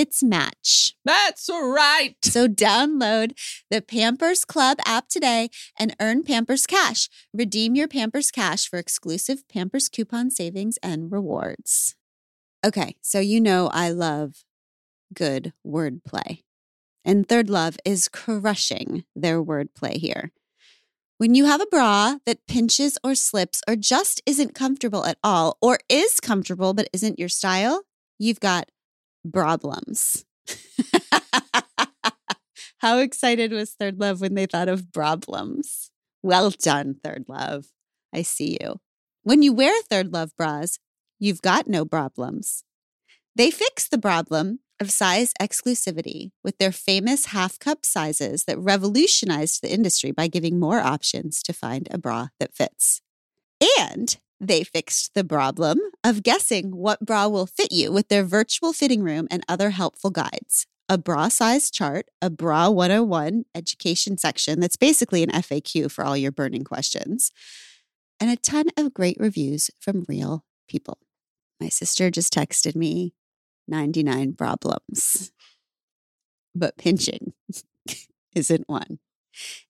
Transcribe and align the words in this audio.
its 0.00 0.22
match. 0.22 0.96
That's 1.04 1.50
right. 1.50 2.14
So 2.24 2.48
download 2.48 3.38
the 3.70 3.82
Pampers 3.82 4.46
Club 4.46 4.78
app 4.86 5.08
today 5.08 5.50
and 5.78 5.94
earn 6.00 6.22
Pampers 6.22 6.66
Cash. 6.66 7.10
Redeem 7.34 7.74
your 7.74 7.86
Pampers 7.86 8.30
Cash 8.30 8.66
for 8.66 8.78
exclusive 8.78 9.46
Pampers 9.46 9.90
coupon 9.90 10.30
savings 10.30 10.78
and 10.82 11.12
rewards. 11.12 11.96
Okay, 12.64 12.96
so 13.02 13.20
you 13.20 13.42
know 13.42 13.68
I 13.74 13.90
love 13.90 14.42
good 15.14 15.52
wordplay. 15.66 16.44
And 17.04 17.28
Third 17.28 17.50
Love 17.50 17.76
is 17.84 18.08
crushing 18.08 19.04
their 19.14 19.44
wordplay 19.44 19.96
here. 19.96 20.32
When 21.18 21.34
you 21.34 21.44
have 21.44 21.60
a 21.60 21.66
bra 21.66 22.16
that 22.24 22.46
pinches 22.46 22.96
or 23.04 23.14
slips 23.14 23.60
or 23.68 23.76
just 23.76 24.22
isn't 24.24 24.54
comfortable 24.54 25.04
at 25.04 25.18
all, 25.22 25.58
or 25.60 25.78
is 25.90 26.20
comfortable 26.20 26.72
but 26.72 26.88
isn't 26.94 27.18
your 27.18 27.28
style, 27.28 27.82
you've 28.18 28.40
got 28.40 28.70
problems. 29.32 30.24
How 32.78 32.98
excited 32.98 33.52
was 33.52 33.72
Third 33.72 34.00
Love 34.00 34.20
when 34.20 34.34
they 34.34 34.46
thought 34.46 34.68
of 34.68 34.92
problems? 34.92 35.90
Well 36.22 36.50
done, 36.50 36.96
Third 37.02 37.26
Love. 37.28 37.66
I 38.14 38.22
see 38.22 38.58
you. 38.60 38.80
When 39.22 39.42
you 39.42 39.52
wear 39.52 39.74
Third 39.82 40.12
Love 40.12 40.34
bras, 40.36 40.78
you've 41.18 41.42
got 41.42 41.68
no 41.68 41.84
problems. 41.84 42.64
They 43.36 43.50
fix 43.50 43.86
the 43.86 43.98
problem 43.98 44.60
of 44.80 44.90
size 44.90 45.32
exclusivity 45.40 46.32
with 46.42 46.56
their 46.58 46.72
famous 46.72 47.26
half 47.26 47.58
cup 47.58 47.84
sizes 47.84 48.44
that 48.44 48.58
revolutionized 48.58 49.62
the 49.62 49.72
industry 49.72 50.10
by 50.10 50.26
giving 50.26 50.58
more 50.58 50.80
options 50.80 51.42
to 51.42 51.52
find 51.52 51.86
a 51.90 51.98
bra 51.98 52.28
that 52.40 52.54
fits. 52.54 53.02
And 53.78 54.16
they 54.40 54.64
fixed 54.64 55.14
the 55.14 55.24
problem 55.24 55.78
of 56.02 56.22
guessing 56.22 56.70
what 56.74 57.04
bra 57.04 57.28
will 57.28 57.46
fit 57.46 57.70
you 57.70 57.92
with 57.92 58.08
their 58.08 58.24
virtual 58.24 58.72
fitting 58.72 59.02
room 59.02 59.28
and 59.30 59.44
other 59.48 59.70
helpful 59.70 60.10
guides. 60.10 60.66
A 60.88 60.96
bra 60.96 61.28
size 61.28 61.70
chart, 61.70 62.06
a 62.20 62.30
bra 62.30 62.68
101 62.70 63.44
education 63.54 64.16
section 64.16 64.58
that's 64.58 64.76
basically 64.76 65.22
an 65.22 65.30
FAQ 65.30 65.90
for 65.90 66.04
all 66.04 66.16
your 66.16 66.32
burning 66.32 66.64
questions, 66.64 67.30
and 68.18 68.30
a 68.30 68.36
ton 68.36 68.66
of 68.76 68.94
great 68.94 69.16
reviews 69.20 69.70
from 69.78 70.04
real 70.08 70.44
people. 70.68 70.98
My 71.60 71.68
sister 71.68 72.10
just 72.10 72.32
texted 72.32 72.74
me 72.74 73.14
99 73.68 74.32
problems, 74.32 75.30
but 76.54 76.76
pinching 76.76 77.34
isn't 78.34 78.68
one. 78.68 78.98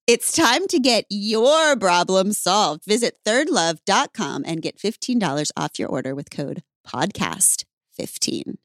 It's 0.07 0.33
time 0.33 0.67
to 0.69 0.79
get 0.79 1.05
your 1.09 1.77
problem 1.77 2.33
solved. 2.33 2.85
Visit 2.85 3.19
thirdlove.com 3.25 4.45
and 4.47 4.63
get 4.63 4.79
$15 4.79 5.51
off 5.57 5.79
your 5.79 5.89
order 5.89 6.15
with 6.15 6.31
code 6.31 6.63
podcast15. 6.87 8.57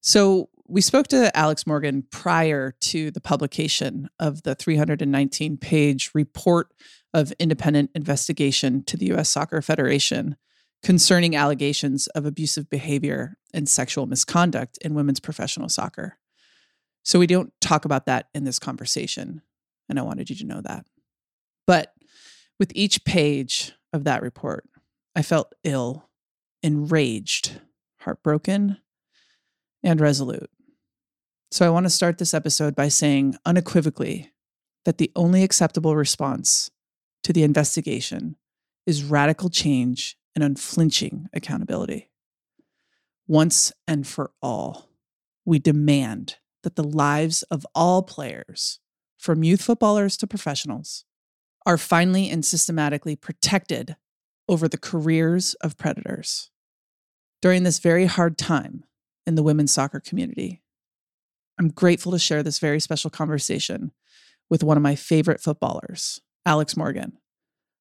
So, 0.00 0.48
we 0.68 0.80
spoke 0.80 1.06
to 1.08 1.36
Alex 1.36 1.64
Morgan 1.64 2.04
prior 2.10 2.72
to 2.80 3.12
the 3.12 3.20
publication 3.20 4.08
of 4.18 4.42
the 4.42 4.56
319 4.56 5.56
page 5.58 6.10
report 6.12 6.74
of 7.14 7.32
independent 7.38 7.90
investigation 7.94 8.82
to 8.84 8.96
the 8.96 9.12
US 9.12 9.28
Soccer 9.28 9.62
Federation 9.62 10.36
concerning 10.82 11.36
allegations 11.36 12.08
of 12.08 12.26
abusive 12.26 12.68
behavior 12.68 13.36
and 13.54 13.68
sexual 13.68 14.06
misconduct 14.06 14.78
in 14.78 14.94
women's 14.94 15.20
professional 15.20 15.68
soccer. 15.68 16.18
So, 17.04 17.20
we 17.20 17.28
don't 17.28 17.52
talk 17.60 17.84
about 17.84 18.06
that 18.06 18.28
in 18.34 18.42
this 18.42 18.58
conversation. 18.58 19.42
And 19.88 19.98
I 19.98 20.02
wanted 20.02 20.30
you 20.30 20.36
to 20.36 20.46
know 20.46 20.60
that. 20.62 20.86
But 21.66 21.92
with 22.58 22.72
each 22.74 23.04
page 23.04 23.72
of 23.92 24.04
that 24.04 24.22
report, 24.22 24.68
I 25.14 25.22
felt 25.22 25.54
ill, 25.64 26.08
enraged, 26.62 27.60
heartbroken, 28.00 28.78
and 29.82 30.00
resolute. 30.00 30.50
So 31.50 31.66
I 31.66 31.70
want 31.70 31.86
to 31.86 31.90
start 31.90 32.18
this 32.18 32.34
episode 32.34 32.74
by 32.74 32.88
saying 32.88 33.36
unequivocally 33.44 34.32
that 34.84 34.98
the 34.98 35.12
only 35.16 35.42
acceptable 35.42 35.96
response 35.96 36.70
to 37.22 37.32
the 37.32 37.42
investigation 37.42 38.36
is 38.86 39.04
radical 39.04 39.50
change 39.50 40.16
and 40.34 40.44
unflinching 40.44 41.28
accountability. 41.32 42.10
Once 43.26 43.72
and 43.88 44.06
for 44.06 44.32
all, 44.40 44.90
we 45.44 45.58
demand 45.58 46.36
that 46.62 46.76
the 46.76 46.84
lives 46.84 47.42
of 47.44 47.66
all 47.74 48.02
players 48.02 48.80
from 49.26 49.42
youth 49.42 49.60
footballers 49.60 50.16
to 50.16 50.24
professionals, 50.24 51.04
are 51.66 51.76
finally 51.76 52.30
and 52.30 52.44
systematically 52.44 53.16
protected 53.16 53.96
over 54.48 54.68
the 54.68 54.78
careers 54.78 55.54
of 55.54 55.76
predators. 55.76 56.48
During 57.42 57.64
this 57.64 57.80
very 57.80 58.06
hard 58.06 58.38
time 58.38 58.84
in 59.26 59.34
the 59.34 59.42
women's 59.42 59.72
soccer 59.72 59.98
community, 59.98 60.62
I'm 61.58 61.70
grateful 61.70 62.12
to 62.12 62.20
share 62.20 62.44
this 62.44 62.60
very 62.60 62.78
special 62.78 63.10
conversation 63.10 63.90
with 64.48 64.62
one 64.62 64.76
of 64.76 64.82
my 64.84 64.94
favorite 64.94 65.40
footballers, 65.40 66.20
Alex 66.46 66.76
Morgan, 66.76 67.18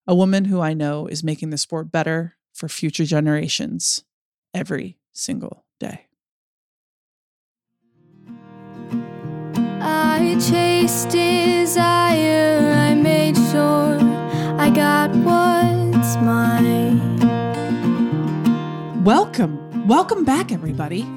a 0.08 0.16
woman 0.16 0.46
who 0.46 0.62
I 0.62 0.74
know 0.74 1.06
is 1.06 1.24
making 1.24 1.52
the 1.52 1.60
sport 1.60 1.92
better 1.92 2.38
for 2.56 2.68
future 2.68 3.06
generations 3.06 4.04
every 4.52 4.98
single 5.14 5.64
day. 5.80 6.08
I 10.36 10.38
chased 10.38 11.12
desire, 11.12 12.60
I 12.60 12.94
made 12.94 13.38
sure 13.38 13.98
I 14.60 14.70
got 14.70 15.12
what's 15.12 16.18
mine. 16.18 17.00
Welcome, 19.06 19.88
welcome 19.88 20.26
back, 20.26 20.52
everybody. 20.52 21.08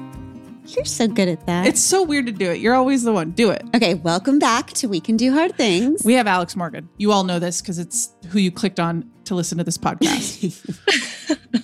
You're 0.67 0.85
so 0.85 1.09
good 1.09 1.27
at 1.27 1.45
that. 1.47 1.67
It's 1.67 1.81
so 1.81 2.01
weird 2.01 2.27
to 2.27 2.31
do 2.31 2.49
it. 2.49 2.61
You're 2.61 2.75
always 2.75 3.03
the 3.03 3.11
one. 3.11 3.31
Do 3.31 3.49
it. 3.49 3.61
Okay, 3.75 3.95
welcome 3.95 4.39
back 4.39 4.67
to 4.67 4.87
We 4.87 5.01
Can 5.01 5.17
Do 5.17 5.33
Hard 5.33 5.53
Things. 5.53 6.05
We 6.05 6.13
have 6.13 6.25
Alex 6.25 6.55
Morgan. 6.55 6.87
You 6.95 7.11
all 7.11 7.25
know 7.25 7.39
this 7.39 7.59
because 7.59 7.77
it's 7.77 8.15
who 8.29 8.39
you 8.39 8.51
clicked 8.51 8.79
on 8.79 9.11
to 9.25 9.35
listen 9.35 9.57
to 9.57 9.65
this 9.65 9.77
podcast. 9.77 10.63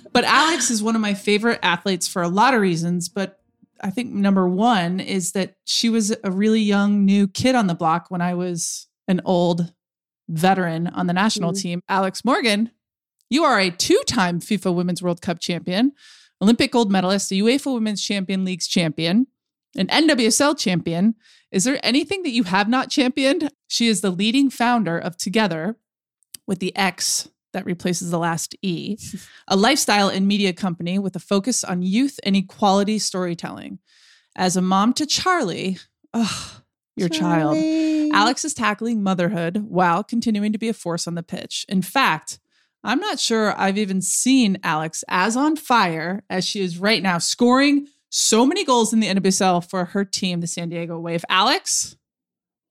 but 0.11 0.25
Alex 0.25 0.71
is 0.71 0.83
one 0.83 0.95
of 0.95 1.01
my 1.01 1.13
favorite 1.13 1.59
athletes 1.63 2.05
for 2.05 2.21
a 2.21 2.27
lot 2.27 2.53
of 2.53 2.59
reasons, 2.59 3.07
but 3.07 3.39
I 3.85 3.91
think 3.91 4.11
number 4.11 4.49
one 4.49 4.99
is 4.99 5.33
that 5.33 5.57
she 5.63 5.89
was 5.89 6.15
a 6.23 6.31
really 6.31 6.59
young 6.59 7.05
new 7.05 7.27
kid 7.27 7.53
on 7.53 7.67
the 7.67 7.75
block 7.75 8.07
when 8.09 8.19
I 8.19 8.33
was 8.33 8.87
an 9.07 9.21
old 9.23 9.71
veteran 10.27 10.87
on 10.87 11.05
the 11.05 11.13
national 11.13 11.51
mm-hmm. 11.51 11.61
team. 11.61 11.81
Alex 11.87 12.25
Morgan, 12.25 12.71
you 13.29 13.43
are 13.43 13.59
a 13.59 13.69
two 13.69 14.01
time 14.07 14.39
FIFA 14.39 14.73
Women's 14.73 15.03
World 15.03 15.21
Cup 15.21 15.39
champion, 15.39 15.91
Olympic 16.41 16.71
gold 16.71 16.91
medalist, 16.91 17.31
a 17.31 17.35
UEFA 17.35 17.75
Women's 17.75 18.03
Champion 18.03 18.43
Leagues 18.43 18.67
champion, 18.67 19.27
an 19.77 19.85
NWSL 19.85 20.57
champion. 20.57 21.13
Is 21.51 21.63
there 21.63 21.79
anything 21.83 22.23
that 22.23 22.31
you 22.31 22.45
have 22.45 22.67
not 22.67 22.89
championed? 22.89 23.51
She 23.67 23.87
is 23.87 24.01
the 24.01 24.09
leading 24.09 24.49
founder 24.49 24.97
of 24.97 25.15
Together 25.15 25.75
with 26.47 26.57
the 26.57 26.75
X 26.75 27.29
that 27.55 27.65
replaces 27.65 28.11
the 28.11 28.19
last 28.19 28.53
E, 28.61 28.97
a 29.47 29.55
lifestyle 29.55 30.09
and 30.09 30.27
media 30.27 30.53
company 30.53 30.99
with 30.99 31.15
a 31.15 31.19
focus 31.19 31.63
on 31.63 31.81
youth 31.81 32.19
and 32.23 32.35
equality 32.35 32.99
storytelling. 32.99 33.79
As 34.35 34.57
a 34.57 34.61
mom 34.61 34.91
to 34.93 35.05
Charlie, 35.05 35.77
oh, 36.13 36.61
your 36.97 37.07
Charlie. 37.07 38.09
child, 38.09 38.13
Alex 38.13 38.43
is 38.43 38.53
tackling 38.53 39.01
motherhood 39.01 39.65
while 39.69 40.03
continuing 40.03 40.51
to 40.51 40.57
be 40.57 40.67
a 40.67 40.73
force 40.73 41.07
on 41.07 41.15
the 41.15 41.23
pitch. 41.23 41.65
In 41.69 41.81
fact, 41.81 42.39
I'm 42.83 42.99
not 42.99 43.19
sure 43.19 43.57
I've 43.57 43.77
even 43.77 44.01
seen 44.01 44.59
Alex 44.61 45.05
as 45.07 45.37
on 45.37 45.55
fire 45.55 46.23
as 46.29 46.45
she 46.45 46.61
is 46.61 46.77
right 46.77 47.01
now, 47.01 47.17
scoring 47.17 47.87
so 48.09 48.45
many 48.45 48.65
goals 48.65 48.93
in 48.93 48.99
the 48.99 49.07
NWSL 49.07 49.67
for 49.67 49.85
her 49.85 50.03
team, 50.03 50.41
the 50.41 50.47
San 50.47 50.69
Diego 50.69 50.99
Wave. 50.99 51.23
Alex, 51.29 51.95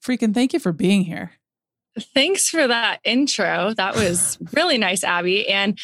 freaking 0.04 0.34
thank 0.34 0.52
you 0.52 0.60
for 0.60 0.72
being 0.72 1.04
here. 1.04 1.32
Thanks 2.00 2.48
for 2.48 2.66
that 2.66 2.98
intro. 3.04 3.72
That 3.74 3.94
was 3.94 4.38
really 4.52 4.78
nice, 4.78 5.04
Abby. 5.04 5.48
And 5.48 5.78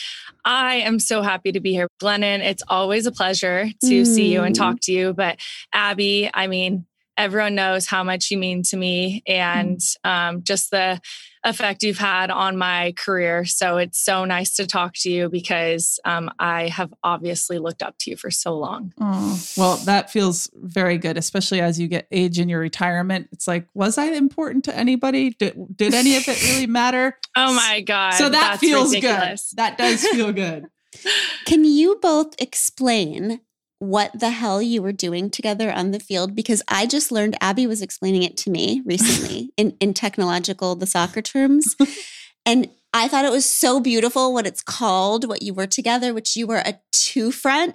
I 0.45 0.77
am 0.77 0.99
so 0.99 1.23
happy 1.23 1.53
to 1.53 1.61
be 1.61 1.73
here. 1.73 1.89
Glennon, 2.03 2.41
it's 2.41 2.63
always 2.69 3.07
a 3.07 3.13
pleasure 3.13 3.67
to 3.85 4.03
mm. 4.03 4.07
see 4.07 4.33
you 4.33 4.43
and 4.43 4.55
talk 4.55 4.81
to 4.83 4.93
you. 4.93 5.13
But 5.13 5.39
Abby, 5.73 6.29
I 6.33 6.49
mean, 6.49 6.87
everyone 7.17 7.55
knows 7.55 7.87
how 7.87 8.03
much 8.03 8.31
you 8.31 8.39
mean 8.39 8.63
to 8.65 8.77
me 8.77 9.23
and 9.27 9.79
um, 10.03 10.43
just 10.43 10.71
the 10.71 11.01
effect 11.45 11.83
you've 11.83 11.99
had 11.99 12.31
on 12.31 12.57
my 12.57 12.93
career. 12.97 13.45
So 13.45 13.79
it's 13.79 13.99
so 13.99 14.25
nice 14.25 14.55
to 14.57 14.67
talk 14.67 14.95
to 14.97 15.11
you 15.11 15.29
because 15.29 15.99
um, 16.05 16.31
I 16.39 16.69
have 16.69 16.93
obviously 17.03 17.59
looked 17.59 17.83
up 17.83 17.97
to 18.01 18.11
you 18.11 18.17
for 18.17 18.31
so 18.31 18.57
long. 18.57 18.93
Oh, 19.01 19.43
well, 19.57 19.77
that 19.79 20.11
feels 20.11 20.51
very 20.55 20.99
good, 20.99 21.17
especially 21.17 21.61
as 21.61 21.81
you 21.81 21.89
get 21.89 22.07
age 22.11 22.39
in 22.39 22.49
your 22.49 22.61
retirement. 22.61 23.29
It's 23.33 23.49
like, 23.49 23.67
was 23.75 23.97
I 23.99 24.07
important 24.07 24.65
to 24.65 24.77
anybody? 24.77 25.31
Did, 25.31 25.77
did 25.77 25.95
any 25.95 26.17
of 26.17 26.29
it 26.29 26.43
really 26.43 26.67
matter? 26.67 27.19
oh 27.37 27.55
my 27.55 27.81
God. 27.81 28.13
So 28.15 28.29
that 28.29 28.59
feels 28.59 28.95
ridiculous. 28.95 29.51
good. 29.51 29.59
That 29.59 29.79
does 29.79 30.07
feel 30.07 30.33
good. 30.33 30.67
Can 31.47 31.65
you 31.65 31.99
both 32.03 32.35
explain 32.41 33.41
what 33.81 34.13
the 34.19 34.29
hell 34.29 34.61
you 34.61 34.83
were 34.83 34.93
doing 34.93 35.31
together 35.31 35.73
on 35.73 35.91
the 35.91 35.99
field 35.99 36.37
because 36.37 36.63
I 36.69 36.87
just 36.87 37.11
learned 37.11 37.37
Abby 37.41 37.67
was 37.67 37.81
explaining 37.81 38.23
it 38.23 38.37
to 38.39 38.51
me 38.51 38.83
recently 38.85 39.53
in, 39.57 39.75
in 39.81 39.95
technological, 39.95 40.77
the 40.77 40.87
soccer 40.87 41.23
terms. 41.23 41.77
and 42.47 42.69
I 42.93 43.09
thought 43.09 43.25
it 43.25 43.33
was 43.33 43.49
so 43.49 43.81
beautiful 43.81 44.35
what 44.35 44.47
it's 44.47 44.63
called, 44.63 45.27
what 45.27 45.43
you 45.43 45.55
were 45.55 45.67
together, 45.67 46.13
which 46.13 46.37
you 46.37 46.47
were 46.47 46.59
a 46.59 46.79
two 46.93 47.33
front, 47.33 47.75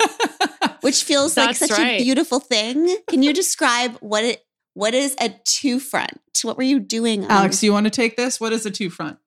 which 0.82 1.04
feels 1.04 1.36
like 1.38 1.56
such 1.56 1.70
right. 1.70 2.00
a 2.00 2.02
beautiful 2.02 2.38
thing. 2.38 2.94
Can 3.08 3.22
you 3.22 3.32
describe 3.32 3.96
what 4.00 4.24
it 4.24 4.44
what 4.74 4.92
is 4.92 5.16
a 5.20 5.30
two 5.44 5.80
front? 5.80 6.20
What 6.42 6.58
were 6.58 6.64
you 6.64 6.80
doing? 6.80 7.24
Alex, 7.26 7.62
you 7.62 7.72
want 7.72 7.84
to 7.84 7.90
take 7.90 8.16
this? 8.16 8.38
What 8.40 8.52
is 8.52 8.66
a 8.66 8.70
two 8.70 8.90
front? 8.90 9.18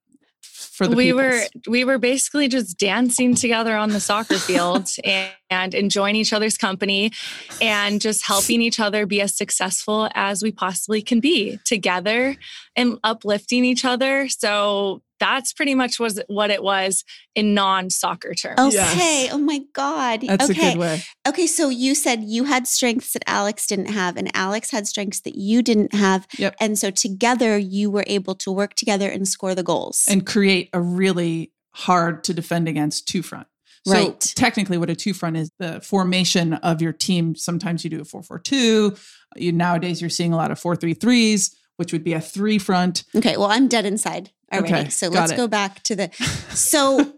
For 0.77 0.87
the 0.87 0.95
we 0.95 1.05
peoples. 1.05 1.21
were 1.21 1.71
we 1.71 1.83
were 1.83 1.97
basically 1.97 2.47
just 2.47 2.77
dancing 2.77 3.33
together 3.33 3.75
on 3.75 3.89
the 3.89 3.99
soccer 3.99 4.37
field 4.37 4.87
and, 5.03 5.31
and 5.49 5.73
enjoying 5.73 6.15
each 6.15 6.31
other's 6.31 6.55
company 6.55 7.11
and 7.59 7.99
just 7.99 8.25
helping 8.25 8.61
each 8.61 8.79
other 8.79 9.07
be 9.07 9.19
as 9.19 9.35
successful 9.35 10.07
as 10.13 10.43
we 10.43 10.51
possibly 10.51 11.01
can 11.01 11.19
be 11.19 11.59
together 11.65 12.35
and 12.75 12.99
uplifting 13.03 13.65
each 13.65 13.83
other 13.83 14.29
so 14.29 15.01
that's 15.19 15.53
pretty 15.53 15.75
much 15.75 15.99
was 15.99 16.21
what 16.27 16.49
it 16.49 16.63
was 16.63 17.03
in 17.35 17.53
non-soccer 17.53 18.33
terms. 18.33 18.59
Okay. 18.59 18.75
Yes. 18.75 19.33
Oh 19.33 19.37
my 19.37 19.61
God. 19.73 20.21
That's 20.21 20.49
okay. 20.49 20.69
a 20.69 20.73
good 20.73 20.79
way. 20.79 21.03
Okay. 21.27 21.47
So 21.47 21.69
you 21.69 21.95
said 21.95 22.23
you 22.23 22.45
had 22.45 22.67
strengths 22.67 23.13
that 23.13 23.23
Alex 23.27 23.67
didn't 23.67 23.87
have, 23.87 24.17
and 24.17 24.29
Alex 24.35 24.71
had 24.71 24.87
strengths 24.87 25.21
that 25.21 25.35
you 25.35 25.61
didn't 25.61 25.93
have. 25.93 26.27
Yep. 26.37 26.55
And 26.59 26.77
so 26.77 26.91
together 26.91 27.57
you 27.57 27.89
were 27.89 28.05
able 28.07 28.35
to 28.35 28.51
work 28.51 28.73
together 28.75 29.09
and 29.09 29.27
score 29.27 29.55
the 29.55 29.63
goals. 29.63 30.05
And 30.09 30.25
create 30.25 30.69
a 30.73 30.81
really 30.81 31.51
hard 31.71 32.23
to 32.25 32.33
defend 32.33 32.67
against 32.67 33.07
two 33.07 33.21
front. 33.21 33.47
So 33.85 33.93
right. 33.93 34.19
technically 34.35 34.77
what 34.77 34.89
a 34.89 34.95
two 34.95 35.13
front 35.13 35.37
is 35.37 35.49
the 35.59 35.79
formation 35.79 36.55
of 36.55 36.81
your 36.81 36.91
team. 36.91 37.35
Sometimes 37.35 37.83
you 37.83 37.89
do 37.89 38.01
a 38.01 38.03
4-4-2. 38.03 38.99
You 39.37 39.51
nowadays 39.51 40.01
you're 40.01 40.09
seeing 40.09 40.33
a 40.33 40.35
lot 40.35 40.51
of 40.51 40.59
4-3-3s, 40.59 41.55
which 41.77 41.93
would 41.93 42.03
be 42.03 42.13
a 42.13 42.19
three 42.19 42.57
front. 42.57 43.05
Okay, 43.15 43.37
well 43.37 43.47
I'm 43.47 43.67
dead 43.67 43.85
inside 43.85 44.31
already. 44.51 44.73
Okay, 44.73 44.89
so 44.89 45.09
let's 45.09 45.31
it. 45.31 45.37
go 45.37 45.47
back 45.47 45.83
to 45.83 45.95
the. 45.95 46.09
So, 46.57 47.13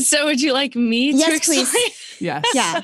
so 0.00 0.24
would 0.24 0.40
you 0.40 0.54
like 0.54 0.74
me 0.74 1.12
yes, 1.12 1.28
to 1.28 1.36
explain? 1.36 1.66
Please. 1.66 2.06
Yes. 2.20 2.44
Yeah. 2.54 2.82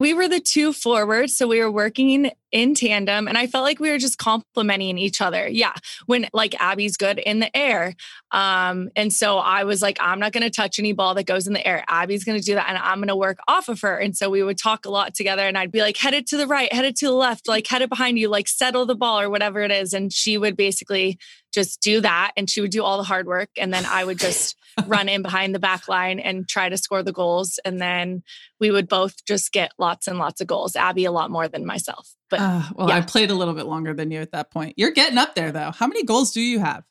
We 0.00 0.14
were 0.14 0.28
the 0.28 0.40
two 0.40 0.72
forwards. 0.72 1.36
So 1.36 1.46
we 1.46 1.60
were 1.60 1.70
working 1.70 2.30
in 2.50 2.74
tandem 2.74 3.28
and 3.28 3.36
I 3.36 3.46
felt 3.46 3.64
like 3.64 3.78
we 3.78 3.90
were 3.90 3.98
just 3.98 4.16
complementing 4.16 4.96
each 4.96 5.20
other. 5.20 5.48
Yeah. 5.48 5.74
When 6.06 6.28
like 6.32 6.54
Abby's 6.60 6.96
good 6.96 7.18
in 7.18 7.40
the 7.40 7.54
air. 7.54 7.94
Um, 8.30 8.90
and 8.96 9.12
so 9.12 9.38
I 9.38 9.64
was 9.64 9.82
like, 9.82 9.98
I'm 10.00 10.20
not 10.20 10.32
going 10.32 10.44
to 10.44 10.50
touch 10.50 10.78
any 10.78 10.92
ball 10.92 11.14
that 11.14 11.24
goes 11.24 11.46
in 11.46 11.52
the 11.52 11.66
air. 11.66 11.84
Abby's 11.88 12.24
going 12.24 12.38
to 12.38 12.44
do 12.44 12.54
that 12.54 12.68
and 12.68 12.78
I'm 12.78 12.98
going 12.98 13.08
to 13.08 13.16
work 13.16 13.38
off 13.48 13.68
of 13.68 13.80
her. 13.80 13.96
And 13.96 14.16
so 14.16 14.30
we 14.30 14.42
would 14.42 14.58
talk 14.58 14.86
a 14.86 14.90
lot 14.90 15.14
together 15.14 15.46
and 15.46 15.58
I'd 15.58 15.72
be 15.72 15.80
like, 15.80 15.96
headed 15.96 16.26
to 16.28 16.36
the 16.36 16.46
right, 16.46 16.72
headed 16.72 16.96
to 16.96 17.06
the 17.06 17.12
left, 17.12 17.48
like 17.48 17.66
headed 17.66 17.88
behind 17.88 18.18
you, 18.18 18.28
like 18.28 18.48
settle 18.48 18.86
the 18.86 18.94
ball 18.94 19.20
or 19.20 19.30
whatever 19.30 19.60
it 19.60 19.72
is. 19.72 19.92
And 19.92 20.12
she 20.12 20.38
would 20.38 20.56
basically 20.56 21.18
just 21.52 21.80
do 21.80 22.00
that 22.00 22.32
and 22.36 22.48
she 22.48 22.60
would 22.60 22.70
do 22.70 22.84
all 22.84 22.98
the 22.98 23.04
hard 23.04 23.26
work. 23.26 23.50
And 23.56 23.74
then 23.74 23.84
I 23.84 24.04
would 24.04 24.18
just 24.18 24.56
run 24.86 25.08
in 25.08 25.22
behind 25.22 25.54
the 25.54 25.58
back 25.58 25.88
line 25.88 26.18
and 26.18 26.48
try 26.48 26.68
to 26.68 26.76
score 26.76 27.02
the 27.02 27.12
goals. 27.12 27.58
And 27.64 27.80
then 27.80 28.22
we 28.60 28.70
would 28.70 28.88
both 28.88 29.24
just 29.24 29.52
get 29.52 29.72
lots 29.78 30.06
and 30.06 30.18
lots 30.18 30.40
of 30.40 30.46
goals. 30.46 30.76
Abby 30.76 31.04
a 31.04 31.12
lot 31.12 31.30
more 31.30 31.48
than 31.48 31.66
myself. 31.66 32.14
But 32.30 32.40
uh, 32.40 32.62
well, 32.74 32.88
yeah. 32.88 32.96
I 32.96 33.00
played 33.00 33.30
a 33.30 33.34
little 33.34 33.54
bit 33.54 33.66
longer 33.66 33.94
than 33.94 34.10
you 34.10 34.20
at 34.20 34.32
that 34.32 34.50
point. 34.50 34.74
You're 34.76 34.90
getting 34.90 35.18
up 35.18 35.34
there 35.34 35.52
though. 35.52 35.72
How 35.72 35.86
many 35.86 36.04
goals 36.04 36.32
do 36.32 36.40
you 36.40 36.60
have? 36.60 36.84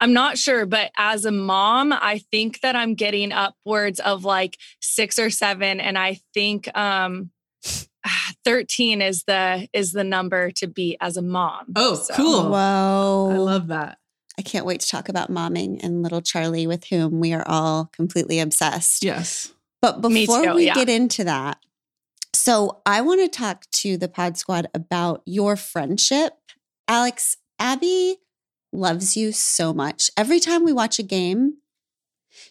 I'm 0.00 0.12
not 0.12 0.36
sure, 0.36 0.66
but 0.66 0.90
as 0.98 1.24
a 1.24 1.30
mom, 1.30 1.92
I 1.92 2.18
think 2.30 2.60
that 2.60 2.76
I'm 2.76 2.94
getting 2.94 3.32
upwards 3.32 4.00
of 4.00 4.24
like 4.24 4.58
six 4.80 5.18
or 5.18 5.30
seven. 5.30 5.80
And 5.80 5.96
I 5.96 6.20
think 6.34 6.74
um 6.76 7.30
13 8.44 9.00
is 9.00 9.24
the 9.26 9.66
is 9.72 9.92
the 9.92 10.04
number 10.04 10.50
to 10.52 10.66
beat 10.66 10.98
as 11.00 11.16
a 11.16 11.22
mom. 11.22 11.72
Oh, 11.76 11.94
so. 11.94 12.14
cool. 12.14 12.50
Wow. 12.50 13.30
I 13.30 13.36
love 13.36 13.68
that. 13.68 13.98
I 14.38 14.42
can't 14.42 14.66
wait 14.66 14.80
to 14.80 14.88
talk 14.88 15.08
about 15.08 15.30
momming 15.30 15.82
and 15.82 16.02
little 16.02 16.20
Charlie 16.20 16.66
with 16.66 16.84
whom 16.84 17.20
we 17.20 17.32
are 17.32 17.46
all 17.46 17.86
completely 17.92 18.40
obsessed. 18.40 19.04
Yes. 19.04 19.52
But 19.80 20.00
before 20.00 20.42
too, 20.42 20.54
we 20.54 20.66
yeah. 20.66 20.74
get 20.74 20.88
into 20.88 21.24
that, 21.24 21.58
so 22.34 22.82
I 22.84 23.00
want 23.00 23.20
to 23.20 23.28
talk 23.28 23.64
to 23.70 23.96
the 23.96 24.08
Pod 24.08 24.36
Squad 24.36 24.66
about 24.74 25.22
your 25.24 25.56
friendship. 25.56 26.34
Alex, 26.88 27.36
Abby 27.58 28.16
loves 28.72 29.16
you 29.16 29.30
so 29.32 29.72
much. 29.72 30.10
Every 30.16 30.40
time 30.40 30.64
we 30.64 30.72
watch 30.72 30.98
a 30.98 31.04
game, 31.04 31.58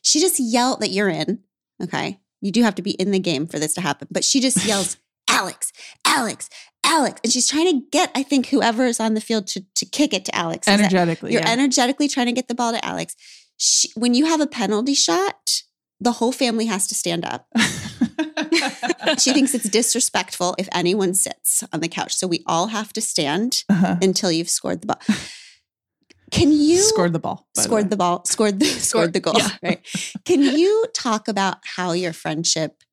she 0.01 0.21
just 0.21 0.39
yells 0.39 0.77
that 0.79 0.91
you're 0.91 1.09
in. 1.09 1.39
Okay. 1.81 2.19
You 2.41 2.51
do 2.51 2.63
have 2.63 2.75
to 2.75 2.81
be 2.81 2.91
in 2.91 3.11
the 3.11 3.19
game 3.19 3.45
for 3.45 3.59
this 3.59 3.73
to 3.73 3.81
happen, 3.81 4.07
but 4.09 4.23
she 4.23 4.39
just 4.39 4.65
yells, 4.65 4.97
Alex, 5.33 5.71
Alex, 6.05 6.49
Alex. 6.83 7.19
And 7.23 7.33
she's 7.33 7.47
trying 7.47 7.71
to 7.71 7.85
get, 7.91 8.11
I 8.15 8.23
think, 8.23 8.47
whoever 8.47 8.85
is 8.85 8.99
on 8.99 9.13
the 9.13 9.21
field 9.21 9.47
to, 9.47 9.65
to 9.75 9.85
kick 9.85 10.13
it 10.13 10.25
to 10.25 10.35
Alex. 10.35 10.67
Energetically. 10.67 11.33
You're 11.33 11.41
yeah. 11.41 11.51
energetically 11.51 12.07
trying 12.07 12.27
to 12.27 12.31
get 12.31 12.47
the 12.47 12.55
ball 12.55 12.73
to 12.73 12.85
Alex. 12.85 13.15
She, 13.57 13.89
when 13.95 14.13
you 14.13 14.25
have 14.25 14.41
a 14.41 14.47
penalty 14.47 14.93
shot, 14.93 15.63
the 15.99 16.13
whole 16.13 16.31
family 16.31 16.65
has 16.65 16.87
to 16.87 16.95
stand 16.95 17.25
up. 17.25 17.47
she 19.17 19.33
thinks 19.33 19.53
it's 19.53 19.69
disrespectful 19.69 20.55
if 20.59 20.67
anyone 20.73 21.13
sits 21.13 21.63
on 21.71 21.79
the 21.79 21.87
couch. 21.87 22.13
So 22.13 22.27
we 22.27 22.43
all 22.45 22.67
have 22.67 22.93
to 22.93 23.01
stand 23.01 23.63
uh-huh. 23.69 23.97
until 24.01 24.31
you've 24.31 24.49
scored 24.49 24.81
the 24.81 24.87
ball. 24.87 25.01
Can 26.31 26.51
you 26.51 26.77
scored 26.77 27.13
the 27.13 27.19
ball? 27.19 27.47
Scored 27.55 27.85
the, 27.85 27.89
the, 27.89 27.97
ball. 27.97 28.25
Scored 28.25 28.59
the 28.59 28.65
scored 28.89 29.13
the 29.13 29.19
goal. 29.19 29.35
Yeah. 29.37 29.49
Right. 29.61 29.87
Can 30.25 30.41
you 30.41 30.85
talk 30.93 31.27
about 31.27 31.57
how 31.63 31.91
your 31.91 32.11
friendship 32.11 32.83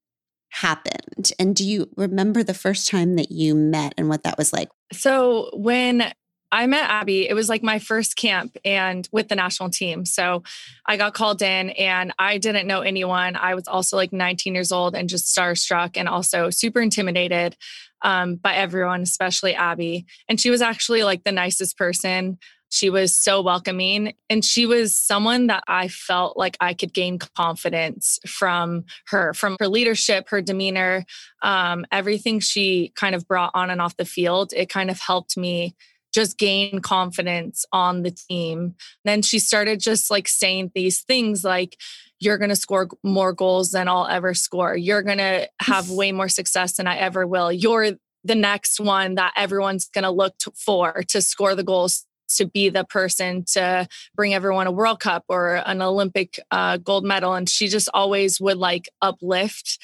happened? 0.50 1.32
And 1.38 1.54
do 1.54 1.64
you 1.64 1.88
remember 1.96 2.42
the 2.42 2.54
first 2.54 2.88
time 2.88 3.16
that 3.16 3.30
you 3.30 3.54
met 3.54 3.94
and 3.96 4.08
what 4.08 4.22
that 4.24 4.38
was 4.38 4.52
like? 4.52 4.68
So 4.92 5.50
when 5.54 6.12
I 6.52 6.66
met 6.66 6.90
Abby. 6.90 7.28
It 7.28 7.34
was 7.34 7.48
like 7.48 7.62
my 7.62 7.78
first 7.78 8.16
camp 8.16 8.56
and 8.64 9.08
with 9.12 9.28
the 9.28 9.36
national 9.36 9.70
team. 9.70 10.04
So 10.04 10.42
I 10.86 10.96
got 10.96 11.14
called 11.14 11.42
in 11.42 11.70
and 11.70 12.12
I 12.18 12.38
didn't 12.38 12.66
know 12.66 12.80
anyone. 12.80 13.36
I 13.36 13.54
was 13.54 13.68
also 13.68 13.96
like 13.96 14.12
19 14.12 14.54
years 14.54 14.72
old 14.72 14.96
and 14.96 15.08
just 15.08 15.34
starstruck 15.34 15.96
and 15.96 16.08
also 16.08 16.50
super 16.50 16.80
intimidated 16.80 17.56
um, 18.02 18.36
by 18.36 18.54
everyone, 18.54 19.02
especially 19.02 19.54
Abby. 19.54 20.06
And 20.28 20.40
she 20.40 20.50
was 20.50 20.62
actually 20.62 21.04
like 21.04 21.22
the 21.24 21.32
nicest 21.32 21.76
person. 21.78 22.38
She 22.70 22.88
was 22.88 23.14
so 23.14 23.42
welcoming 23.42 24.14
and 24.30 24.44
she 24.44 24.64
was 24.64 24.96
someone 24.96 25.48
that 25.48 25.64
I 25.68 25.88
felt 25.88 26.36
like 26.36 26.56
I 26.60 26.72
could 26.72 26.94
gain 26.94 27.18
confidence 27.18 28.18
from 28.26 28.84
her, 29.08 29.34
from 29.34 29.56
her 29.60 29.68
leadership, 29.68 30.28
her 30.30 30.40
demeanor, 30.40 31.04
um, 31.42 31.84
everything 31.92 32.40
she 32.40 32.92
kind 32.94 33.14
of 33.14 33.26
brought 33.26 33.50
on 33.54 33.70
and 33.70 33.80
off 33.80 33.96
the 33.96 34.04
field. 34.04 34.52
It 34.56 34.68
kind 34.68 34.90
of 34.90 35.00
helped 35.00 35.36
me 35.36 35.74
just 36.12 36.38
gain 36.38 36.80
confidence 36.80 37.64
on 37.72 38.02
the 38.02 38.10
team. 38.10 38.74
Then 39.04 39.22
she 39.22 39.38
started 39.38 39.80
just 39.80 40.10
like 40.10 40.28
saying 40.28 40.72
these 40.74 41.02
things 41.02 41.44
like, 41.44 41.76
you're 42.20 42.38
going 42.38 42.50
to 42.50 42.56
score 42.56 42.88
more 43.02 43.32
goals 43.32 43.70
than 43.70 43.88
I'll 43.88 44.06
ever 44.06 44.34
score. 44.34 44.76
You're 44.76 45.02
going 45.02 45.18
to 45.18 45.48
have 45.60 45.90
way 45.90 46.12
more 46.12 46.28
success 46.28 46.76
than 46.76 46.86
I 46.86 46.98
ever 46.98 47.26
will. 47.26 47.50
You're 47.50 47.92
the 48.22 48.34
next 48.34 48.78
one 48.78 49.14
that 49.14 49.32
everyone's 49.36 49.86
going 49.86 50.04
to 50.04 50.10
look 50.10 50.34
for 50.54 51.02
to 51.08 51.22
score 51.22 51.54
the 51.54 51.64
goals 51.64 52.04
to 52.36 52.46
be 52.46 52.68
the 52.68 52.84
person 52.84 53.44
to 53.52 53.88
bring 54.14 54.34
everyone 54.34 54.66
a 54.66 54.72
World 54.72 55.00
Cup 55.00 55.24
or 55.28 55.62
an 55.66 55.82
Olympic 55.82 56.38
uh, 56.50 56.76
gold 56.78 57.04
medal. 57.04 57.34
And 57.34 57.48
she 57.48 57.68
just 57.68 57.88
always 57.92 58.40
would 58.40 58.58
like 58.58 58.88
uplift 59.02 59.78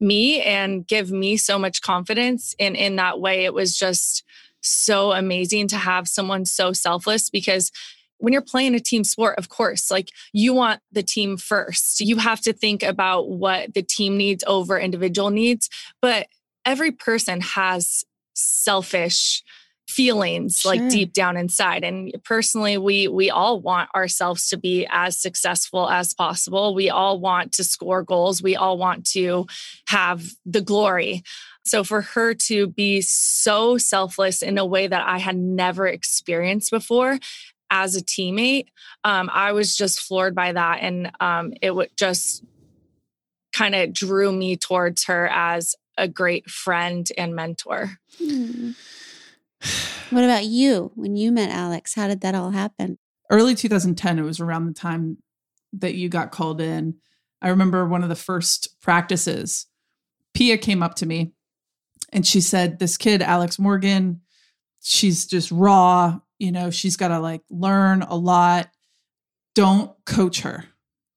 me 0.00 0.40
and 0.40 0.86
give 0.86 1.10
me 1.10 1.36
so 1.36 1.58
much 1.58 1.82
confidence. 1.82 2.54
And 2.58 2.74
in 2.74 2.96
that 2.96 3.20
way, 3.20 3.44
it 3.44 3.54
was 3.54 3.76
just 3.76 4.24
so 4.62 5.12
amazing 5.12 5.68
to 5.68 5.76
have 5.76 6.08
someone 6.08 6.44
so 6.44 6.72
selfless 6.72 7.30
because 7.30 7.70
when 8.18 8.32
you're 8.32 8.42
playing 8.42 8.74
a 8.74 8.80
team 8.80 9.02
sport, 9.02 9.38
of 9.38 9.48
course, 9.48 9.90
like 9.90 10.10
you 10.32 10.52
want 10.52 10.80
the 10.92 11.02
team 11.02 11.36
first. 11.36 12.00
You 12.00 12.16
have 12.16 12.40
to 12.42 12.52
think 12.52 12.82
about 12.82 13.30
what 13.30 13.72
the 13.74 13.82
team 13.82 14.16
needs 14.16 14.44
over 14.46 14.78
individual 14.78 15.30
needs. 15.30 15.70
But 16.02 16.26
every 16.64 16.92
person 16.92 17.40
has 17.40 18.04
selfish 18.34 19.42
feelings 19.90 20.60
Sure. 20.60 20.74
like 20.74 20.88
deep 20.90 21.12
down 21.12 21.36
inside. 21.36 21.84
And 21.84 22.14
personally 22.24 22.78
we 22.78 23.08
we 23.08 23.30
all 23.30 23.60
want 23.60 23.90
ourselves 23.94 24.48
to 24.48 24.56
be 24.56 24.86
as 24.90 25.16
successful 25.16 25.88
as 25.88 26.14
possible. 26.14 26.74
We 26.74 26.90
all 26.90 27.20
want 27.20 27.52
to 27.54 27.64
score 27.64 28.02
goals. 28.02 28.42
We 28.42 28.56
all 28.56 28.78
want 28.78 29.06
to 29.12 29.46
have 29.88 30.24
the 30.46 30.60
glory. 30.60 31.22
So 31.64 31.84
for 31.84 32.00
her 32.00 32.34
to 32.34 32.68
be 32.68 33.00
so 33.02 33.76
selfless 33.78 34.42
in 34.42 34.56
a 34.58 34.64
way 34.64 34.86
that 34.86 35.06
i 35.06 35.18
had 35.18 35.36
never 35.36 35.86
experienced 35.86 36.70
before 36.70 37.18
as 37.70 37.94
a 37.94 38.02
teammate 38.02 38.66
um, 39.04 39.28
i 39.32 39.52
was 39.52 39.76
just 39.76 40.00
floored 40.00 40.34
by 40.34 40.52
that. 40.52 40.78
And 40.80 41.12
um, 41.20 41.52
it 41.60 41.74
would 41.74 41.90
just 41.96 42.42
kind 43.52 43.74
of 43.74 43.92
drew 43.92 44.32
me 44.32 44.56
towards 44.56 45.04
her 45.04 45.28
as 45.28 45.74
a 45.98 46.08
great 46.08 46.48
friend 46.48 47.06
and 47.18 47.34
mentor. 47.34 47.98
Hmm. 48.18 48.70
What 50.10 50.24
about 50.24 50.44
you? 50.44 50.90
When 50.94 51.16
you 51.16 51.30
met 51.30 51.50
Alex, 51.50 51.94
how 51.94 52.08
did 52.08 52.20
that 52.22 52.34
all 52.34 52.50
happen? 52.50 52.98
early 53.30 53.54
2010 53.54 54.18
it 54.18 54.22
was 54.22 54.40
around 54.40 54.66
the 54.66 54.74
time 54.74 55.16
that 55.72 55.94
you 55.94 56.08
got 56.08 56.32
called 56.32 56.60
in 56.60 56.96
i 57.40 57.48
remember 57.48 57.86
one 57.86 58.02
of 58.02 58.08
the 58.08 58.16
first 58.16 58.80
practices 58.82 59.66
pia 60.34 60.58
came 60.58 60.82
up 60.82 60.94
to 60.96 61.06
me 61.06 61.32
and 62.12 62.26
she 62.26 62.40
said 62.40 62.78
this 62.78 62.96
kid 62.96 63.22
alex 63.22 63.58
morgan 63.58 64.20
she's 64.82 65.26
just 65.26 65.50
raw 65.50 66.18
you 66.38 66.50
know 66.52 66.70
she's 66.70 66.96
got 66.96 67.08
to 67.08 67.20
like 67.20 67.42
learn 67.48 68.02
a 68.02 68.16
lot 68.16 68.68
don't 69.54 69.92
coach 70.04 70.40
her 70.40 70.64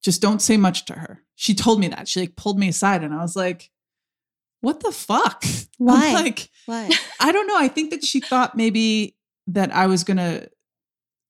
just 0.01 0.21
don't 0.21 0.41
say 0.41 0.55
much 0.55 0.85
to 0.85 0.93
her 0.93 1.23
she 1.35 1.55
told 1.55 1.79
me 1.79 1.87
that 1.87 2.07
she 2.07 2.21
like 2.21 2.35
pulled 2.35 2.59
me 2.59 2.69
aside 2.69 3.03
and 3.03 3.13
i 3.13 3.21
was 3.21 3.35
like 3.35 3.71
what 4.61 4.79
the 4.79 4.91
fuck 4.91 5.43
Why? 5.77 6.07
I'm 6.07 6.13
like 6.13 6.49
Why? 6.65 6.89
I 7.19 7.31
don't 7.31 7.47
know. 7.47 7.57
I 7.57 7.67
think 7.67 7.91
that 7.91 8.03
she 8.03 8.19
thought 8.19 8.55
maybe 8.55 9.15
that 9.47 9.73
I 9.73 9.87
was 9.87 10.03
going 10.03 10.17
to 10.17 10.49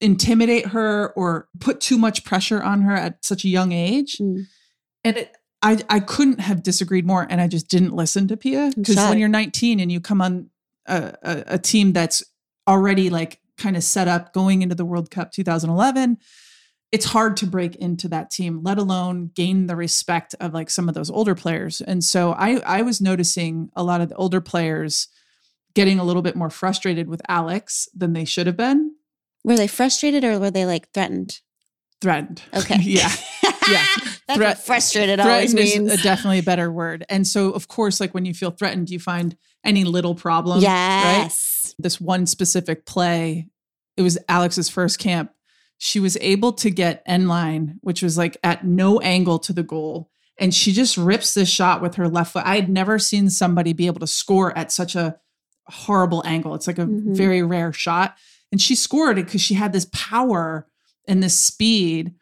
intimidate 0.00 0.66
her 0.66 1.12
or 1.16 1.48
put 1.60 1.80
too 1.80 1.98
much 1.98 2.24
pressure 2.24 2.62
on 2.62 2.82
her 2.82 2.94
at 2.94 3.24
such 3.24 3.44
a 3.44 3.48
young 3.48 3.72
age. 3.72 4.18
Mm. 4.18 4.44
And 5.02 5.16
it, 5.16 5.36
I, 5.62 5.78
I 5.88 6.00
couldn't 6.00 6.40
have 6.40 6.62
disagreed 6.62 7.06
more. 7.06 7.26
And 7.28 7.40
I 7.40 7.48
just 7.48 7.68
didn't 7.68 7.94
listen 7.94 8.28
to 8.28 8.36
Pia 8.36 8.72
because 8.76 8.96
when 8.96 9.18
you're 9.18 9.28
19 9.28 9.80
and 9.80 9.90
you 9.90 10.00
come 10.00 10.20
on 10.20 10.50
a, 10.86 11.14
a, 11.22 11.44
a 11.46 11.58
team 11.58 11.92
that's 11.92 12.22
already 12.68 13.10
like 13.10 13.40
kind 13.56 13.76
of 13.76 13.82
set 13.84 14.08
up 14.08 14.32
going 14.32 14.62
into 14.62 14.74
the 14.74 14.84
World 14.84 15.10
Cup 15.10 15.32
2011, 15.32 16.18
it's 16.92 17.06
hard 17.06 17.36
to 17.38 17.46
break 17.46 17.76
into 17.76 18.08
that 18.08 18.30
team, 18.30 18.60
let 18.62 18.78
alone 18.78 19.30
gain 19.34 19.66
the 19.66 19.74
respect 19.74 20.34
of 20.38 20.52
like 20.54 20.70
some 20.70 20.88
of 20.88 20.94
those 20.94 21.10
older 21.10 21.34
players. 21.34 21.80
And 21.80 22.04
so 22.04 22.32
I, 22.32 22.60
I 22.66 22.82
was 22.82 23.00
noticing 23.00 23.70
a 23.74 23.82
lot 23.82 24.00
of 24.00 24.10
the 24.10 24.16
older 24.16 24.40
players 24.40 25.08
getting 25.74 25.98
a 25.98 26.04
little 26.04 26.22
bit 26.22 26.36
more 26.36 26.50
frustrated 26.50 27.08
with 27.08 27.20
Alex 27.28 27.88
than 27.94 28.12
they 28.12 28.24
should 28.24 28.46
have 28.46 28.56
been. 28.56 28.94
Were 29.44 29.56
they 29.56 29.66
frustrated 29.66 30.24
or 30.24 30.38
were 30.38 30.50
they 30.50 30.64
like 30.66 30.90
threatened? 30.92 31.40
Threatened. 32.00 32.42
Okay. 32.54 32.78
yeah. 32.80 33.10
Yeah. 33.70 33.84
That's 34.26 34.36
Threat- 34.36 34.38
what 34.38 34.58
frustrated 34.58 35.20
always 35.20 35.54
means. 35.54 35.92
is 35.92 36.00
a, 36.00 36.02
definitely 36.02 36.38
a 36.38 36.42
better 36.42 36.70
word. 36.70 37.04
And 37.08 37.26
so, 37.26 37.50
of 37.50 37.68
course, 37.68 38.00
like 38.00 38.14
when 38.14 38.24
you 38.24 38.34
feel 38.34 38.50
threatened, 38.50 38.90
you 38.90 38.98
find 38.98 39.36
any 39.64 39.84
little 39.84 40.14
problem. 40.14 40.56
Right? 40.58 40.62
yes. 40.62 41.74
This 41.78 42.00
one 42.00 42.26
specific 42.26 42.86
play, 42.86 43.48
it 43.96 44.02
was 44.02 44.18
Alex's 44.28 44.68
first 44.68 44.98
camp. 44.98 45.32
She 45.78 45.98
was 46.00 46.16
able 46.20 46.52
to 46.54 46.70
get 46.70 47.02
end 47.06 47.28
line, 47.28 47.78
which 47.80 48.02
was 48.02 48.16
like 48.16 48.36
at 48.44 48.64
no 48.64 49.00
angle 49.00 49.38
to 49.40 49.52
the 49.52 49.62
goal. 49.62 50.10
And 50.38 50.54
she 50.54 50.72
just 50.72 50.96
rips 50.96 51.34
this 51.34 51.48
shot 51.48 51.80
with 51.82 51.94
her 51.96 52.08
left 52.08 52.32
foot. 52.32 52.44
I 52.46 52.56
had 52.56 52.68
never 52.68 52.98
seen 52.98 53.30
somebody 53.30 53.72
be 53.72 53.86
able 53.86 54.00
to 54.00 54.06
score 54.06 54.56
at 54.56 54.72
such 54.72 54.94
a 54.94 55.16
horrible 55.68 56.22
angle. 56.26 56.54
It's 56.54 56.66
like 56.66 56.78
a 56.78 56.86
Mhm. 56.86 57.16
very 57.16 57.42
rare 57.42 57.72
shot. 57.72 58.16
And 58.52 58.60
she 58.60 58.74
scored 58.74 59.18
it 59.18 59.24
because 59.26 59.40
she 59.40 59.54
had 59.54 59.72
this 59.72 59.86
power 59.92 60.66
and 61.08 61.22
this 61.22 61.38
speed. 61.38 62.14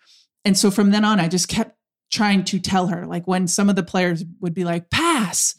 And 0.44 0.56
so 0.56 0.70
from 0.70 0.90
then 0.90 1.04
on, 1.04 1.20
I 1.20 1.28
just 1.28 1.48
kept 1.48 1.76
trying 2.10 2.44
to 2.44 2.58
tell 2.58 2.88
her, 2.88 3.06
like 3.06 3.26
when 3.26 3.46
some 3.48 3.68
of 3.68 3.76
the 3.76 3.82
players 3.82 4.24
would 4.40 4.54
be 4.54 4.64
like, 4.64 4.90
pass, 4.90 5.54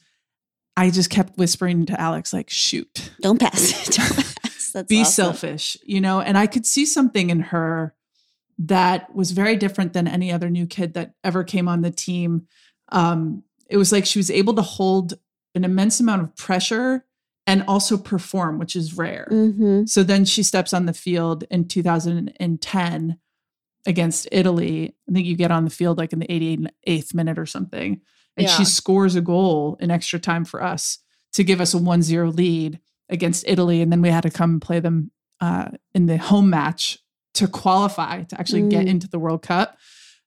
I 0.75 0.89
just 0.89 1.09
kept 1.09 1.37
whispering 1.37 1.85
to 1.87 1.99
Alex, 1.99 2.33
like, 2.33 2.49
shoot, 2.49 3.11
Don't 3.21 3.39
pass. 3.39 3.87
Don't 3.95 4.15
pass. 4.15 4.71
That's 4.71 4.87
be 4.87 5.01
awesome. 5.01 5.25
selfish, 5.25 5.77
you 5.83 6.01
know? 6.01 6.19
And 6.21 6.37
I 6.37 6.47
could 6.47 6.65
see 6.65 6.85
something 6.85 7.29
in 7.29 7.39
her 7.41 7.93
that 8.59 9.13
was 9.15 9.31
very 9.31 9.55
different 9.55 9.93
than 9.93 10.07
any 10.07 10.31
other 10.31 10.49
new 10.49 10.65
kid 10.65 10.93
that 10.95 11.13
ever 11.23 11.43
came 11.43 11.67
on 11.67 11.81
the 11.81 11.91
team. 11.91 12.47
Um, 12.89 13.43
it 13.69 13.77
was 13.77 13.91
like 13.91 14.05
she 14.05 14.19
was 14.19 14.29
able 14.31 14.53
to 14.55 14.61
hold 14.61 15.13
an 15.55 15.63
immense 15.63 15.99
amount 15.99 16.21
of 16.23 16.35
pressure 16.35 17.05
and 17.45 17.63
also 17.67 17.97
perform, 17.97 18.57
which 18.59 18.75
is 18.75 18.93
rare. 18.95 19.27
Mhm. 19.31 19.87
So 19.89 20.03
then 20.03 20.23
she 20.25 20.43
steps 20.43 20.73
on 20.73 20.85
the 20.85 20.93
field 20.93 21.43
in 21.51 21.67
2010 21.67 23.17
against 23.85 24.27
Italy. 24.31 24.95
I 25.09 25.11
think 25.13 25.27
you 25.27 25.35
get 25.35 25.51
on 25.51 25.65
the 25.65 25.69
field 25.69 25.97
like 25.97 26.13
in 26.13 26.19
the 26.19 26.31
88th 26.31 27.13
minute 27.13 27.37
or 27.37 27.45
something. 27.45 27.99
And 28.37 28.49
she 28.49 28.65
scores 28.65 29.15
a 29.15 29.21
goal 29.21 29.77
in 29.79 29.91
extra 29.91 30.19
time 30.19 30.43
for 30.45 30.63
us 30.63 30.97
to 31.33 31.43
give 31.43 31.61
us 31.61 31.73
a 31.73 31.77
1 31.77 32.01
0 32.01 32.31
lead 32.31 32.79
against 33.09 33.43
Italy. 33.47 33.81
And 33.81 33.91
then 33.91 34.01
we 34.01 34.09
had 34.09 34.23
to 34.23 34.31
come 34.31 34.59
play 34.59 34.79
them 34.79 35.11
uh, 35.41 35.69
in 35.93 36.05
the 36.07 36.17
home 36.17 36.49
match 36.49 36.99
to 37.35 37.47
qualify 37.47 38.23
to 38.23 38.39
actually 38.39 38.69
get 38.69 38.85
Mm. 38.85 38.89
into 38.89 39.07
the 39.09 39.19
World 39.19 39.41
Cup. 39.41 39.77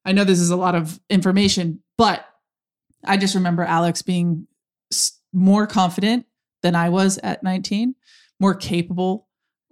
I 0.05 0.13
know 0.13 0.23
this 0.25 0.39
is 0.41 0.51
a 0.51 0.57
lot 0.57 0.75
of 0.75 1.01
information, 1.09 1.83
but 1.97 2.25
I 3.05 3.17
just 3.17 3.35
remember 3.35 3.63
Alex 3.65 4.03
being 4.03 4.47
more 5.33 5.67
confident 5.67 6.27
than 6.63 6.75
I 6.75 6.89
was 6.89 7.19
at 7.23 7.43
19, 7.43 7.95
more 8.41 8.55
capable 8.55 9.29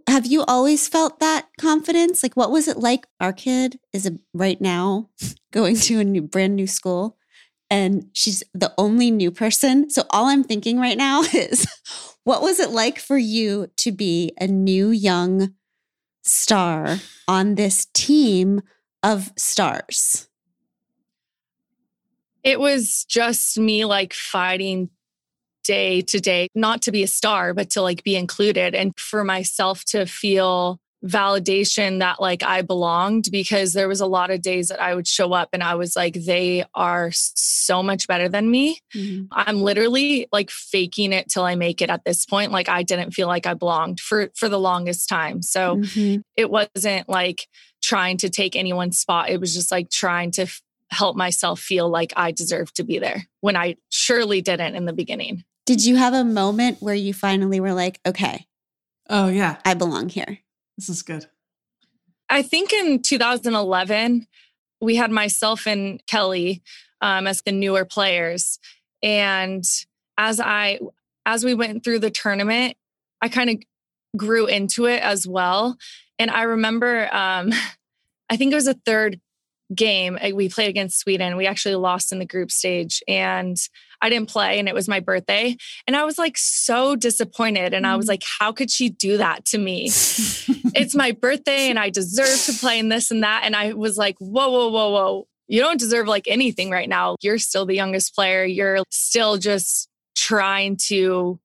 Have 0.09 0.26
you 0.26 0.45
always 0.45 0.87
felt 0.87 1.21
that 1.21 1.49
confidence? 1.59 2.23
Like, 2.23 2.37
what 2.37 2.50
was 2.50 2.69
it 2.69 2.76
like? 2.76 3.07
Our 3.21 3.33
kid 3.33 3.79
is 3.93 4.07
a, 4.07 4.19
right 4.33 4.61
now 4.61 5.11
going 5.53 5.76
to 5.76 6.00
a 6.00 6.05
new, 6.05 6.23
brand 6.23 6.57
new 6.57 6.67
school, 6.67 7.17
and 7.71 8.09
she's 8.12 8.43
the 8.53 8.73
only 8.76 9.11
new 9.11 9.31
person. 9.31 9.88
So, 9.91 10.05
all 10.11 10.26
I'm 10.26 10.45
thinking 10.45 10.79
right 10.79 10.99
now 10.99 11.23
is, 11.35 11.67
what 12.25 12.43
was 12.43 12.61
it 12.61 12.71
like 12.71 12.99
for 12.99 13.17
you 13.17 13.69
to 13.79 13.93
be 13.93 14.33
a 14.41 14.47
new 14.47 14.91
young 14.91 15.55
star 16.23 16.99
on 17.26 17.55
this 17.55 17.87
team 17.95 18.62
of 19.03 19.33
stars? 19.37 20.29
it 22.45 22.61
was 22.61 23.05
just 23.09 23.59
me 23.59 23.85
like 23.85 24.12
fighting 24.12 24.91
day 25.64 26.00
to 26.02 26.21
day, 26.21 26.49
not 26.54 26.83
to 26.83 26.92
be 26.92 27.02
a 27.02 27.06
star, 27.09 27.54
but 27.54 27.71
to 27.71 27.83
like 27.83 28.04
be 28.04 28.16
included 28.16 28.75
and 28.75 28.92
for 28.99 29.25
myself 29.25 29.85
to 29.87 30.06
feel 30.06 30.78
validation 31.04 31.99
that 31.99 32.18
like 32.18 32.42
I 32.42 32.62
belonged 32.62 33.26
because 33.30 33.75
there 33.75 33.88
was 33.88 34.00
a 34.00 34.06
lot 34.06 34.30
of 34.30 34.40
days 34.40 34.68
that 34.68 34.80
I 34.80 34.94
would 34.94 35.06
show 35.06 35.35
up 35.35 35.50
and 35.52 35.62
I 35.62 35.75
was 35.75 35.94
like, 35.94 36.14
they 36.14 36.64
are 36.75 37.11
so 37.12 37.83
much 37.83 38.06
better 38.06 38.26
than 38.28 38.50
me. 38.50 38.78
I'm 39.30 39.61
literally 39.61 40.26
like 40.33 40.50
faking 40.50 41.12
it 41.12 41.28
till 41.28 41.44
I 41.44 41.56
make 41.56 41.83
it 41.83 41.90
at 41.90 42.04
this 42.06 42.25
point. 42.25 42.52
Like 42.52 42.71
I 42.71 42.83
didn't 42.85 43.11
feel 43.11 43.28
like 43.28 43.47
I 43.47 43.52
belonged 43.54 44.00
for 44.00 44.30
for 44.35 44.49
the 44.49 44.59
longest 44.61 45.09
time. 45.09 45.42
So 45.42 45.76
Mhm. 45.76 46.23
it 46.37 46.50
wasn't 46.50 47.06
like 47.09 47.49
trying 47.83 48.16
to 48.18 48.30
take 48.30 48.56
anyone's 48.56 48.99
spot. 48.99 49.28
It 49.28 49.40
was 49.40 49.52
just 49.54 49.71
like 49.71 49.90
trying 49.90 50.30
to 50.33 50.42
f- 50.42 50.62
help 50.90 51.16
myself 51.16 51.61
feel 51.61 51.88
like 51.90 52.14
I 52.16 52.30
deserved 52.33 52.76
to 52.76 52.85
be 52.85 52.99
there 52.99 53.26
when 53.40 53.56
I 53.56 53.76
surely 53.90 54.40
didn't 54.40 54.75
in 54.75 54.87
the 54.87 54.92
beginning. 54.94 55.44
Did 55.66 55.85
you 55.85 55.97
have 55.97 56.14
a 56.14 56.25
moment 56.25 56.78
where 56.80 56.94
you 56.94 57.14
finally 57.14 57.61
were 57.61 57.73
like, 57.73 58.00
okay, 58.06 58.47
Oh, 59.09 59.28
yeah. 59.28 59.59
I 59.64 59.75
belong 59.75 60.09
here? 60.09 60.38
This 60.76 60.88
is 60.88 61.02
good. 61.02 61.26
I 62.28 62.42
think 62.42 62.73
in 62.73 63.02
2011, 63.02 64.26
we 64.80 64.97
had 64.97 65.11
myself 65.11 65.66
and 65.66 66.04
Kelley 66.06 66.62
um, 67.00 67.26
as 67.26 67.42
the 67.42 67.52
newer 67.52 67.85
players. 67.85 68.59
And 69.02 69.64
as 70.16 70.40
I, 70.40 70.80
as 71.26 71.44
we 71.44 71.54
went 71.54 71.85
through 71.85 71.99
the 71.99 72.11
tournament, 72.11 72.76
I 73.21 73.28
kind 73.28 73.50
of 73.50 73.56
grew 74.16 74.47
into 74.47 74.87
it 74.87 75.02
as 75.02 75.26
well. 75.26 75.76
And 76.18 76.30
I 76.30 76.42
remember, 76.42 77.14
um, 77.14 77.52
I 78.30 78.37
think 78.37 78.52
it 78.52 78.56
was 78.56 78.66
a 78.66 78.75
third 78.75 79.21
game 79.75 80.19
uh, 80.23 80.31
we 80.35 80.49
played 80.49 80.69
against 80.69 81.00
Sweden. 81.00 81.37
We 81.37 81.47
actually 81.47 81.76
lost 81.76 82.12
in 82.12 82.19
the 82.19 82.26
group 82.26 82.50
stage 82.50 83.02
and 83.09 83.57
I 84.02 84.11
didn't 84.11 84.28
play 84.28 84.59
and 84.59 84.69
it 84.69 84.75
was 84.75 84.88
my 84.88 85.00
birthday. 85.00 85.57
And 85.87 85.97
I 85.97 86.04
was 86.04 86.19
like 86.19 86.37
so 86.37 86.95
disappointed. 86.97 87.73
And 87.75 87.87
I 87.87 87.97
was 87.97 88.07
Mm. 88.07 88.11
like, 88.11 88.23
how 88.38 88.52
could 88.52 88.71
she 88.71 88.90
do 88.90 89.16
that 89.19 89.45
to 89.47 89.59
me? 89.59 89.85
it's 89.88 90.95
my 90.95 91.12
birthday 91.12 91.71
and 91.71 91.78
I 91.78 91.90
deserve 91.90 92.40
to 92.47 92.52
play 92.61 92.78
in 92.78 92.88
this 92.88 93.11
and 93.11 93.23
that. 93.23 93.43
And 93.45 93.57
I 93.57 93.73
was 93.73 93.97
like, 93.97 94.16
whoa, 94.19 94.50
whoa, 94.50 94.69
whoa, 94.69 94.90
whoa. 94.90 95.26
You 95.47 95.61
don't 95.61 95.78
deserve 95.81 96.07
like 96.09 96.26
anything 96.26 96.71
right 96.71 96.88
now. 96.88 97.16
You're 97.23 97.38
still 97.38 97.66
the 97.66 97.75
youngest 97.75 98.14
player. 98.14 98.45
You're 98.45 98.83
still 98.90 99.37
just 99.38 99.88
trying 100.16 100.76
to 100.88 101.38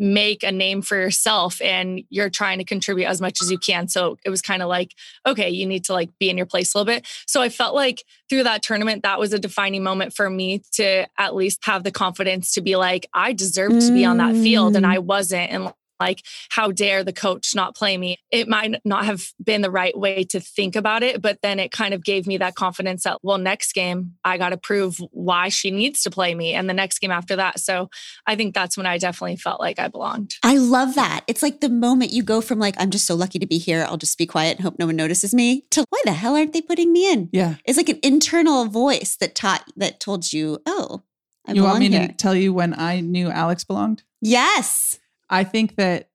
make 0.00 0.42
a 0.42 0.50
name 0.50 0.80
for 0.80 0.96
yourself 0.96 1.60
and 1.60 2.02
you're 2.08 2.30
trying 2.30 2.56
to 2.56 2.64
contribute 2.64 3.06
as 3.06 3.20
much 3.20 3.42
as 3.42 3.50
you 3.50 3.58
can. 3.58 3.86
So 3.86 4.16
it 4.24 4.30
was 4.30 4.40
kind 4.40 4.62
of 4.62 4.68
like, 4.68 4.94
okay, 5.26 5.50
you 5.50 5.66
need 5.66 5.84
to 5.84 5.92
like 5.92 6.10
be 6.18 6.30
in 6.30 6.38
your 6.38 6.46
place 6.46 6.74
a 6.74 6.78
little 6.78 6.92
bit. 6.92 7.06
So 7.26 7.42
I 7.42 7.50
felt 7.50 7.74
like 7.74 8.04
through 8.30 8.44
that 8.44 8.62
tournament, 8.62 9.02
that 9.02 9.18
was 9.18 9.34
a 9.34 9.38
defining 9.38 9.82
moment 9.82 10.14
for 10.14 10.30
me 10.30 10.62
to 10.72 11.06
at 11.18 11.34
least 11.34 11.58
have 11.66 11.84
the 11.84 11.90
confidence 11.90 12.54
to 12.54 12.62
be 12.62 12.76
like, 12.76 13.08
I 13.12 13.34
deserve 13.34 13.72
to 13.72 13.92
be 13.92 14.06
on 14.06 14.16
that 14.16 14.32
field 14.34 14.74
and 14.74 14.86
Mm. 14.86 14.94
I 14.94 14.98
wasn't. 14.98 15.50
And 15.50 15.72
like, 16.00 16.22
how 16.50 16.72
dare 16.72 17.04
the 17.04 17.12
coach 17.12 17.54
not 17.54 17.76
play 17.76 17.96
me? 17.96 18.16
It 18.30 18.48
might 18.48 18.80
not 18.84 19.04
have 19.04 19.32
been 19.42 19.60
the 19.60 19.70
right 19.70 19.96
way 19.96 20.24
to 20.24 20.40
think 20.40 20.74
about 20.76 21.02
it, 21.02 21.20
but 21.20 21.38
then 21.42 21.58
it 21.58 21.70
kind 21.70 21.94
of 21.94 22.02
gave 22.02 22.26
me 22.26 22.38
that 22.38 22.54
confidence 22.54 23.04
that, 23.04 23.18
well, 23.22 23.38
next 23.38 23.72
game, 23.74 24.14
I 24.24 24.38
got 24.38 24.50
to 24.50 24.56
prove 24.56 24.98
why 25.10 25.48
she 25.48 25.70
needs 25.70 26.02
to 26.02 26.10
play 26.10 26.34
me. 26.34 26.54
And 26.54 26.68
the 26.68 26.74
next 26.74 27.00
game 27.00 27.10
after 27.10 27.36
that. 27.36 27.60
So 27.60 27.90
I 28.26 28.36
think 28.36 28.54
that's 28.54 28.76
when 28.76 28.86
I 28.86 28.98
definitely 28.98 29.36
felt 29.36 29.60
like 29.60 29.78
I 29.78 29.88
belonged. 29.88 30.34
I 30.42 30.56
love 30.56 30.94
that. 30.94 31.24
It's 31.26 31.42
like 31.42 31.60
the 31.60 31.68
moment 31.68 32.12
you 32.12 32.22
go 32.22 32.40
from 32.40 32.58
like, 32.58 32.74
I'm 32.78 32.90
just 32.90 33.06
so 33.06 33.14
lucky 33.14 33.38
to 33.38 33.46
be 33.46 33.58
here. 33.58 33.84
I'll 33.86 33.96
just 33.96 34.16
be 34.16 34.26
quiet 34.26 34.56
and 34.56 34.64
hope 34.64 34.78
no 34.78 34.86
one 34.86 34.96
notices 34.96 35.34
me 35.34 35.66
to 35.70 35.84
why 35.90 36.00
the 36.04 36.12
hell 36.12 36.36
aren't 36.36 36.52
they 36.52 36.62
putting 36.62 36.92
me 36.92 37.12
in? 37.12 37.28
Yeah. 37.32 37.56
It's 37.64 37.76
like 37.76 37.88
an 37.88 37.98
internal 38.02 38.66
voice 38.66 39.16
that 39.16 39.34
taught, 39.34 39.64
that 39.76 40.00
told 40.00 40.32
you, 40.32 40.60
oh, 40.66 41.02
I 41.46 41.52
you 41.52 41.64
want 41.64 41.80
me 41.80 41.88
belong 41.88 42.08
to 42.08 42.14
tell 42.14 42.34
you 42.34 42.52
when 42.52 42.78
I 42.78 43.00
knew 43.00 43.28
Alex 43.28 43.64
belonged? 43.64 44.04
Yes. 44.20 44.99
I 45.30 45.44
think 45.44 45.76
that 45.76 46.10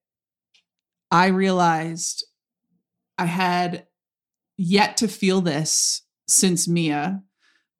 I 1.10 1.28
realized 1.28 2.24
I 3.18 3.26
had 3.26 3.86
yet 4.58 4.98
to 4.98 5.08
feel 5.08 5.40
this 5.40 6.02
since 6.28 6.68
Mia, 6.68 7.22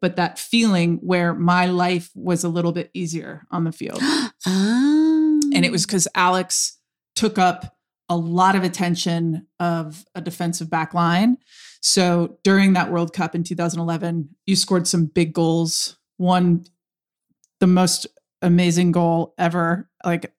but 0.01 0.17
that 0.17 0.39
feeling 0.39 0.97
where 1.03 1.35
my 1.35 1.67
life 1.67 2.11
was 2.15 2.45
a 2.45 2.49
little 2.49 2.73
bit 2.73 2.91
easier 2.95 3.47
on 3.51 3.65
the 3.65 3.73
field. 3.73 4.01
oh. 4.03 4.33
And 5.55 5.65
it 5.65 5.69
oh. 5.69 5.73
was 5.73 5.87
because 5.87 6.09
Alex 6.15 6.79
took 7.15 7.39
up 7.39 7.77
a 8.09 8.17
lot 8.17 8.57
of 8.57 8.63
attention 8.63 9.47
of 9.59 10.05
a 10.15 10.21
defensive 10.21 10.71
back 10.71 10.93
line. 10.93 11.39
So 11.81 12.39
during 12.45 12.73
that 12.75 12.91
World 12.91 13.13
Cup 13.13 13.35
in 13.35 13.43
2011, 13.43 14.29
you 14.47 14.57
scored 14.57 14.87
some 14.87 15.07
big 15.07 15.33
goals. 15.33 15.99
One, 16.17 16.65
the 17.61 17.67
most 17.67 18.07
amazing 18.43 18.93
goal 18.93 19.35
ever. 19.39 19.89
Like, 20.05 20.33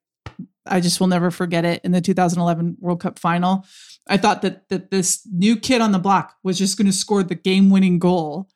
I 0.68 0.80
just 0.80 1.00
will 1.00 1.06
never 1.06 1.30
forget 1.30 1.64
it 1.64 1.80
in 1.84 1.92
the 1.92 2.00
2011 2.00 2.76
World 2.80 3.00
Cup 3.00 3.18
final. 3.18 3.66
I 4.08 4.16
thought 4.16 4.42
that 4.42 4.68
that 4.68 4.90
this 4.90 5.26
new 5.30 5.56
kid 5.56 5.80
on 5.80 5.92
the 5.92 5.98
block 5.98 6.36
was 6.42 6.58
just 6.58 6.78
going 6.78 6.86
to 6.86 6.92
score 6.92 7.22
the 7.22 7.34
game-winning 7.34 7.98
goal. 7.98 8.48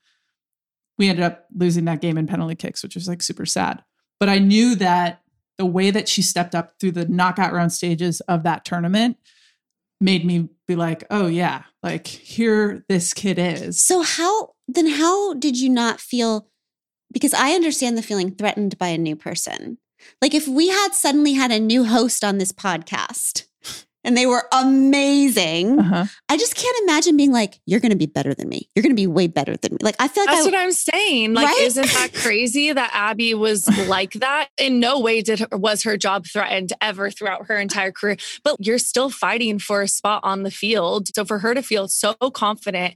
We 0.99 1.09
ended 1.09 1.25
up 1.25 1.47
losing 1.55 1.85
that 1.87 2.01
game 2.01 2.19
in 2.19 2.27
penalty 2.27 2.55
kicks, 2.55 2.83
which 2.83 2.95
was 2.95 3.09
like 3.09 3.23
super 3.23 3.47
sad. 3.47 3.83
But 4.21 4.29
I 4.29 4.39
knew 4.39 4.75
that 4.77 5.23
the 5.59 5.67
way 5.67 5.91
that 5.91 6.09
she 6.09 6.23
stepped 6.23 6.55
up 6.55 6.75
through 6.79 6.93
the 6.93 7.09
knockout 7.09 7.53
round 7.53 7.73
stages 7.73 8.21
of 8.23 8.45
that 8.45 8.65
tournament 8.65 9.17
made 10.01 10.25
me 10.25 10.49
be 10.67 10.77
like, 10.77 11.05
oh 11.11 11.27
yeah, 11.27 11.63
like 11.83 12.07
here 12.07 12.85
this 12.89 13.13
kid 13.13 13.39
is. 13.39 13.81
So 13.81 14.03
how 14.03 14.55
then 14.69 14.89
how 14.89 15.35
did 15.35 15.61
you 15.61 15.69
not 15.69 16.01
feel 16.01 16.49
because 17.13 17.35
I 17.35 17.53
understand 17.53 17.97
the 17.97 18.03
feeling 18.03 18.35
threatened 18.35 18.79
by 18.79 18.89
a 18.89 18.99
new 18.99 19.15
person. 19.15 19.79
Like 20.21 20.35
if 20.35 20.47
we 20.49 20.69
had 20.69 20.91
suddenly 20.95 21.33
had 21.33 21.51
a 21.51 21.59
new 21.61 21.85
host 21.85 22.25
on 22.25 22.39
this 22.39 22.53
podcast 22.53 23.45
and 24.05 24.17
they 24.17 24.27
were 24.27 24.45
amazing, 24.53 25.79
Uh-huh. 25.79 26.07
I 26.29 26.37
just 26.37 26.57
can't 26.57 26.77
imagine 26.83 27.17
being 27.17 27.31
like, 27.33 27.61
you're 27.67 27.79
going 27.81 27.91
to 27.93 27.97
be 27.97 28.07
better 28.07 28.35
than 28.35 28.49
me. 28.49 28.69
You're 28.75 28.83
going 28.83 28.91
to 28.95 29.01
be 29.01 29.07
way 29.07 29.27
better 29.29 29.57
than 29.57 29.73
me. 29.73 29.79
Like 29.81 29.95
I 30.01 30.09
feel 30.09 30.25
like 30.25 30.35
That's 30.35 30.47
I, 30.47 30.51
what 30.51 30.59
I'm 30.59 30.73
saying. 30.73 31.35
Like, 31.35 31.47
Right? 31.47 31.61
isn't 31.63 31.87
that 31.93 32.13
crazy 32.15 32.73
that 32.73 32.91
Abby 32.93 33.35
was 33.35 33.69
like 33.87 34.15
that? 34.15 34.49
In 34.59 34.81
no 34.81 34.99
way 35.01 35.23
did 35.23 35.41
her, 35.41 35.49
was 35.53 35.83
her 35.85 35.97
job 35.97 36.27
threatened 36.27 36.73
ever 36.81 37.11
throughout 37.11 37.47
her 37.47 37.57
entire 37.59 37.93
career. 37.93 38.17
But 38.43 38.57
you're 38.61 38.79
still 38.79 39.11
fighting 39.11 39.59
for 39.59 39.83
a 39.83 39.89
spot 39.89 40.21
on 40.25 40.43
the 40.43 40.51
field. 40.51 41.09
So 41.15 41.25
for 41.25 41.39
her 41.41 41.55
to 41.55 41.63
feel 41.63 41.87
so 41.89 42.15
confident 42.33 42.95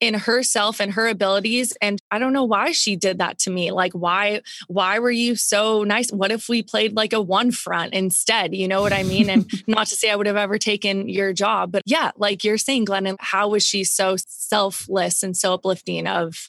in 0.00 0.14
herself 0.14 0.80
and 0.80 0.92
her 0.92 1.08
abilities, 1.08 1.76
and 1.80 2.00
I 2.10 2.18
don't 2.18 2.32
know 2.32 2.44
why 2.44 2.72
she 2.72 2.96
did 2.96 3.18
that 3.18 3.38
to 3.40 3.50
me. 3.50 3.70
Like, 3.72 3.92
why? 3.92 4.42
Why 4.68 4.98
were 4.98 5.10
you 5.10 5.34
so 5.36 5.82
nice? 5.82 6.10
What 6.10 6.30
if 6.30 6.48
we 6.48 6.62
played 6.62 6.94
like 6.94 7.12
a 7.12 7.20
one 7.20 7.50
front 7.50 7.94
instead? 7.94 8.54
You 8.54 8.68
know 8.68 8.80
what 8.80 8.92
I 8.92 9.02
mean? 9.02 9.28
And 9.28 9.50
not 9.66 9.88
to 9.88 9.96
say 9.96 10.10
I 10.10 10.16
would 10.16 10.26
have 10.26 10.36
ever 10.36 10.58
taken 10.58 11.08
your 11.08 11.32
job, 11.32 11.72
but 11.72 11.82
yeah, 11.86 12.12
like 12.16 12.44
you're 12.44 12.58
saying, 12.58 12.86
Glennon, 12.86 13.16
how 13.20 13.48
was 13.48 13.66
she 13.66 13.84
so 13.84 14.16
selfless 14.18 15.22
and 15.22 15.36
so 15.36 15.54
uplifting 15.54 16.06
of 16.06 16.48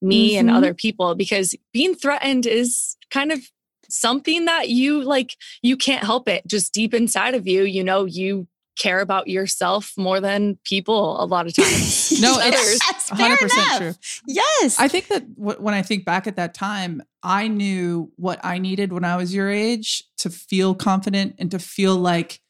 me 0.00 0.36
and 0.36 0.48
Mhm. 0.48 0.54
other 0.56 0.74
people? 0.74 1.14
Because 1.14 1.54
being 1.72 1.94
threatened 1.94 2.46
is 2.46 2.96
kind 3.10 3.32
of 3.32 3.40
something 3.88 4.46
that 4.46 4.68
you 4.68 5.02
like, 5.02 5.36
you 5.62 5.76
can't 5.76 6.04
help 6.04 6.28
it. 6.28 6.46
Just 6.46 6.72
deep 6.74 6.92
inside 6.94 7.34
of 7.34 7.46
you, 7.46 7.62
you 7.62 7.84
know, 7.84 8.04
you 8.04 8.46
care 8.76 9.00
about 9.00 9.26
yourself 9.28 9.92
more 9.96 10.20
than 10.20 10.58
people 10.64 11.20
a 11.22 11.24
lot 11.24 11.46
of 11.46 11.54
times. 11.54 11.94
No, 12.20 12.38
Others. 12.40 12.80
it's 12.88 13.10
fair 13.10 13.36
100% 13.36 13.42
enough. 13.54 13.78
true. 13.78 13.94
yes. 14.26 14.78
I 14.78 14.88
think 14.88 15.08
that 15.08 15.34
w- 15.36 15.58
when 15.60 15.74
I 15.74 15.82
think 15.82 16.04
back 16.04 16.26
at 16.26 16.36
that 16.36 16.54
time, 16.54 17.02
I 17.22 17.48
knew 17.48 18.10
what 18.16 18.38
I 18.44 18.58
needed 18.58 18.92
when 18.92 19.04
I 19.04 19.16
was 19.16 19.34
your 19.34 19.50
age 19.50 20.04
to 20.18 20.30
feel 20.30 20.74
confident 20.74 21.34
and 21.38 21.50
to 21.50 21.58
feel 21.58 21.96
like, 21.96 22.40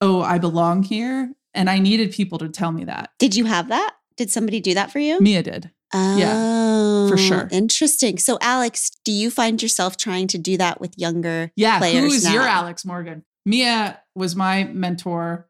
oh, 0.00 0.22
I 0.22 0.38
belong 0.38 0.82
here. 0.82 1.32
And 1.52 1.70
I 1.70 1.78
needed 1.78 2.10
people 2.12 2.38
to 2.38 2.48
tell 2.48 2.72
me 2.72 2.84
that. 2.84 3.10
did 3.18 3.36
you 3.36 3.44
have 3.44 3.68
that? 3.68 3.94
Did 4.16 4.30
somebody 4.30 4.60
do 4.60 4.74
that 4.74 4.90
for 4.90 4.98
you? 4.98 5.20
Mia 5.20 5.42
did. 5.42 5.70
Oh, 5.92 7.08
for 7.08 7.16
sure. 7.16 7.48
Interesting. 7.52 8.18
So, 8.18 8.38
Alex, 8.40 8.90
do 9.04 9.12
you 9.12 9.30
find 9.30 9.62
yourself 9.62 9.96
trying 9.96 10.26
to 10.28 10.38
do 10.38 10.56
that 10.56 10.80
with 10.80 10.98
younger 10.98 11.52
Yeah. 11.54 11.78
players 11.78 12.00
who 12.04 12.06
is 12.12 12.32
your? 12.32 12.42
Alex 12.42 12.84
Morgan? 12.84 13.24
Mia 13.44 14.00
was 14.14 14.34
my 14.36 14.64
mentor. 14.64 15.48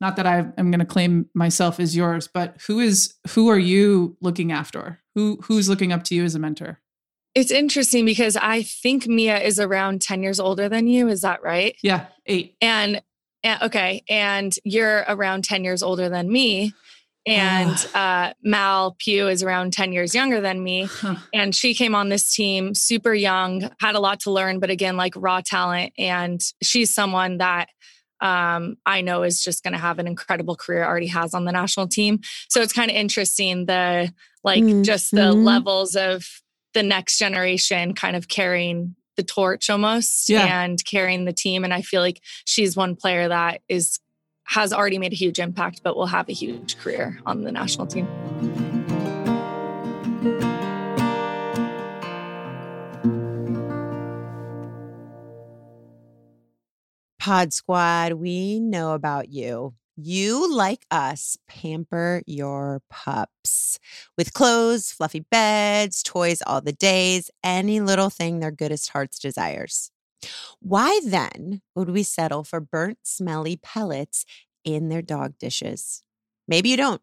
Not 0.00 0.16
that 0.16 0.26
I 0.26 0.38
am 0.58 0.70
going 0.70 0.80
to 0.80 0.84
claim 0.84 1.30
myself 1.34 1.80
as 1.80 1.96
yours, 1.96 2.28
but 2.32 2.56
who 2.66 2.80
is 2.80 3.14
who 3.30 3.48
are 3.48 3.58
you 3.58 4.16
looking 4.20 4.52
after? 4.52 5.00
Who 5.14 5.38
who's 5.42 5.68
looking 5.68 5.92
up 5.92 6.02
to 6.04 6.14
you 6.14 6.24
as 6.24 6.34
a 6.34 6.38
mentor? 6.38 6.80
It's 7.34 7.50
interesting 7.50 8.04
because 8.04 8.36
I 8.36 8.62
think 8.62 9.08
Mia 9.08 9.40
is 9.40 9.58
around 9.58 10.00
10 10.02 10.22
years 10.22 10.38
older 10.38 10.68
than 10.68 10.86
you. 10.86 11.08
Is 11.08 11.22
that 11.22 11.42
right? 11.42 11.76
Yeah, 11.82 12.06
eight. 12.26 12.56
And, 12.60 13.02
and 13.42 13.62
okay, 13.62 14.04
and 14.08 14.56
you're 14.62 15.04
around 15.08 15.42
10 15.42 15.64
years 15.64 15.82
older 15.82 16.08
than 16.08 16.30
me. 16.30 16.72
And 17.26 17.74
uh, 17.94 18.34
Mal 18.42 18.96
Pugh 18.98 19.28
is 19.28 19.42
around 19.42 19.72
10 19.72 19.92
years 19.92 20.14
younger 20.14 20.40
than 20.40 20.62
me. 20.62 20.84
Huh. 20.84 21.16
And 21.32 21.54
she 21.54 21.74
came 21.74 21.94
on 21.94 22.08
this 22.10 22.32
team 22.34 22.74
super 22.74 23.14
young, 23.14 23.70
had 23.80 23.94
a 23.94 24.00
lot 24.00 24.20
to 24.20 24.30
learn, 24.30 24.60
but 24.60 24.70
again, 24.70 24.96
like 24.96 25.14
raw 25.16 25.40
talent. 25.44 25.92
And 25.98 26.40
she's 26.62 26.94
someone 26.94 27.38
that 27.38 27.68
um, 28.20 28.76
I 28.86 29.00
know 29.00 29.22
is 29.22 29.42
just 29.42 29.62
going 29.62 29.72
to 29.72 29.78
have 29.78 29.98
an 29.98 30.06
incredible 30.06 30.54
career, 30.56 30.84
already 30.84 31.08
has 31.08 31.34
on 31.34 31.44
the 31.44 31.52
national 31.52 31.88
team. 31.88 32.20
So 32.48 32.60
it's 32.62 32.72
kind 32.72 32.90
of 32.90 32.96
interesting 32.96 33.66
the 33.66 34.12
like 34.42 34.64
just 34.82 35.10
the 35.10 35.32
Mhm. 35.32 35.44
levels 35.44 35.94
of 35.96 36.26
the 36.74 36.82
next 36.82 37.18
generation 37.18 37.94
kind 37.94 38.16
of 38.16 38.28
carrying 38.28 38.94
the 39.16 39.22
torch 39.22 39.70
almost 39.70 40.28
Yeah. 40.28 40.62
and 40.64 40.78
carrying 40.84 41.24
the 41.24 41.32
team. 41.32 41.64
And 41.64 41.72
I 41.74 41.82
feel 41.82 42.00
like 42.00 42.20
she's 42.46 42.76
one 42.76 42.96
player 42.96 43.28
that 43.28 43.60
is 43.68 43.98
has 44.44 44.72
already 44.72 44.98
made 44.98 45.12
a 45.12 45.16
huge 45.16 45.38
impact, 45.38 45.82
but 45.82 45.96
will 45.96 46.06
have 46.06 46.28
a 46.28 46.32
huge 46.32 46.78
career 46.78 47.18
on 47.26 47.42
the 47.42 47.52
national 47.52 47.86
team. 47.86 48.06
Pod 57.18 57.54
Squad, 57.54 58.12
we 58.14 58.60
know 58.60 58.92
about 58.92 59.30
you. 59.30 59.74
You, 59.96 60.54
like 60.54 60.84
us, 60.90 61.38
pamper 61.48 62.22
your 62.26 62.82
pups 62.90 63.78
with 64.18 64.34
clothes, 64.34 64.92
fluffy 64.92 65.20
beds, 65.20 66.02
toys 66.02 66.42
all 66.46 66.60
the 66.60 66.72
days, 66.72 67.30
any 67.42 67.80
little 67.80 68.10
thing 68.10 68.40
their 68.40 68.50
goodest 68.50 68.90
hearts 68.90 69.18
desires. 69.18 69.90
Why 70.60 71.00
then 71.04 71.62
would 71.74 71.90
we 71.90 72.02
settle 72.02 72.44
for 72.44 72.60
burnt, 72.60 72.98
smelly 73.04 73.56
pellets 73.56 74.24
in 74.64 74.88
their 74.88 75.02
dog 75.02 75.38
dishes? 75.38 76.02
Maybe 76.48 76.70
you 76.70 76.76
don't. 76.76 77.02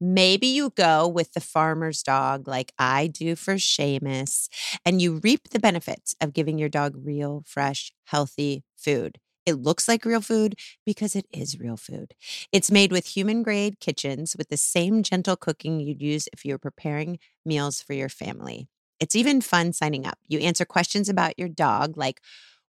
Maybe 0.00 0.46
you 0.46 0.70
go 0.76 1.06
with 1.06 1.32
the 1.34 1.40
farmer's 1.40 2.02
dog 2.02 2.48
like 2.48 2.72
I 2.78 3.06
do 3.06 3.36
for 3.36 3.54
Seamus, 3.54 4.48
and 4.84 5.00
you 5.00 5.20
reap 5.22 5.50
the 5.50 5.58
benefits 5.60 6.14
of 6.20 6.32
giving 6.32 6.58
your 6.58 6.68
dog 6.68 6.94
real, 7.04 7.44
fresh, 7.46 7.92
healthy 8.04 8.64
food. 8.76 9.18
It 9.46 9.54
looks 9.54 9.88
like 9.88 10.04
real 10.04 10.20
food 10.20 10.56
because 10.84 11.16
it 11.16 11.26
is 11.32 11.58
real 11.58 11.76
food. 11.76 12.14
It's 12.52 12.70
made 12.70 12.92
with 12.92 13.06
human 13.06 13.42
grade 13.42 13.80
kitchens 13.80 14.34
with 14.36 14.48
the 14.48 14.56
same 14.58 15.02
gentle 15.02 15.36
cooking 15.36 15.80
you'd 15.80 16.02
use 16.02 16.28
if 16.32 16.44
you 16.44 16.52
were 16.54 16.58
preparing 16.58 17.18
meals 17.46 17.80
for 17.80 17.94
your 17.94 18.10
family. 18.10 18.68
It's 19.00 19.16
even 19.16 19.40
fun 19.40 19.72
signing 19.72 20.06
up. 20.06 20.18
You 20.28 20.40
answer 20.40 20.64
questions 20.64 21.08
about 21.08 21.38
your 21.38 21.48
dog, 21.48 21.96
like 21.96 22.20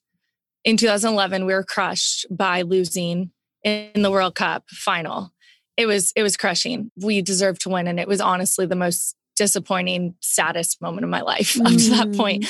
in 0.64 0.78
2011 0.78 1.46
we 1.46 1.54
were 1.54 1.64
crushed 1.64 2.26
by 2.32 2.62
losing 2.62 3.32
in 3.68 4.02
the 4.02 4.12
World 4.12 4.36
Cup 4.36 4.64
final. 4.70 5.32
It 5.76 5.86
was 5.86 6.12
it 6.16 6.24
was 6.24 6.36
crushing. 6.38 6.92
We 7.02 7.22
deserved 7.22 7.62
to 7.62 7.70
win 7.70 7.88
and 7.88 8.00
it 8.00 8.08
was 8.08 8.20
honestly 8.22 8.66
the 8.66 8.76
most 8.76 9.16
disappointing 9.36 10.16
saddest 10.20 10.82
moment 10.82 11.04
of 11.04 11.10
my 11.12 11.22
life 11.22 11.60
up 11.66 11.68
to 11.72 11.90
that 11.92 12.08
Mm. 12.08 12.18
point. 12.18 12.46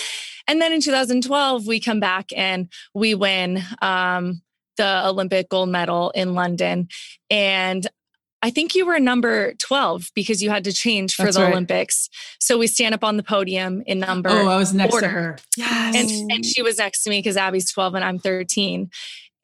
And 0.47 0.61
then 0.61 0.71
in 0.71 0.79
2012 0.81 1.67
we 1.67 1.79
come 1.81 1.99
back 1.99 2.27
and 2.35 2.69
we 2.93 3.15
win 3.15 3.61
um 3.81 4.41
the 4.77 5.07
Olympic 5.07 5.49
gold 5.49 5.69
medal 5.69 6.11
in 6.11 6.33
London 6.35 6.87
and 7.29 7.85
I 8.43 8.51
think 8.51 8.75
you 8.75 8.85
were 8.85 8.99
number 8.99 9.55
12 9.55 10.11
because 10.13 10.43
you 10.43 10.51
had 10.51 10.63
to 10.65 10.71
change 10.71 11.15
for 11.15 11.23
That's 11.23 11.37
the 11.37 11.41
right. 11.43 11.51
Olympics. 11.51 12.07
So 12.39 12.59
we 12.59 12.67
stand 12.67 12.93
up 12.93 13.03
on 13.03 13.17
the 13.17 13.23
podium 13.23 13.81
in 13.87 13.97
number 13.99 14.29
Oh, 14.29 14.47
I 14.47 14.57
was 14.57 14.75
next 14.75 14.93
order. 14.93 15.07
to 15.07 15.11
her. 15.11 15.37
Yes. 15.57 15.95
and, 15.95 16.31
and 16.31 16.45
she 16.45 16.61
was 16.61 16.77
next 16.77 17.01
to 17.03 17.09
me 17.09 17.17
because 17.17 17.35
Abby's 17.35 17.71
12 17.71 17.95
and 17.95 18.05
I'm 18.05 18.19
13. 18.19 18.91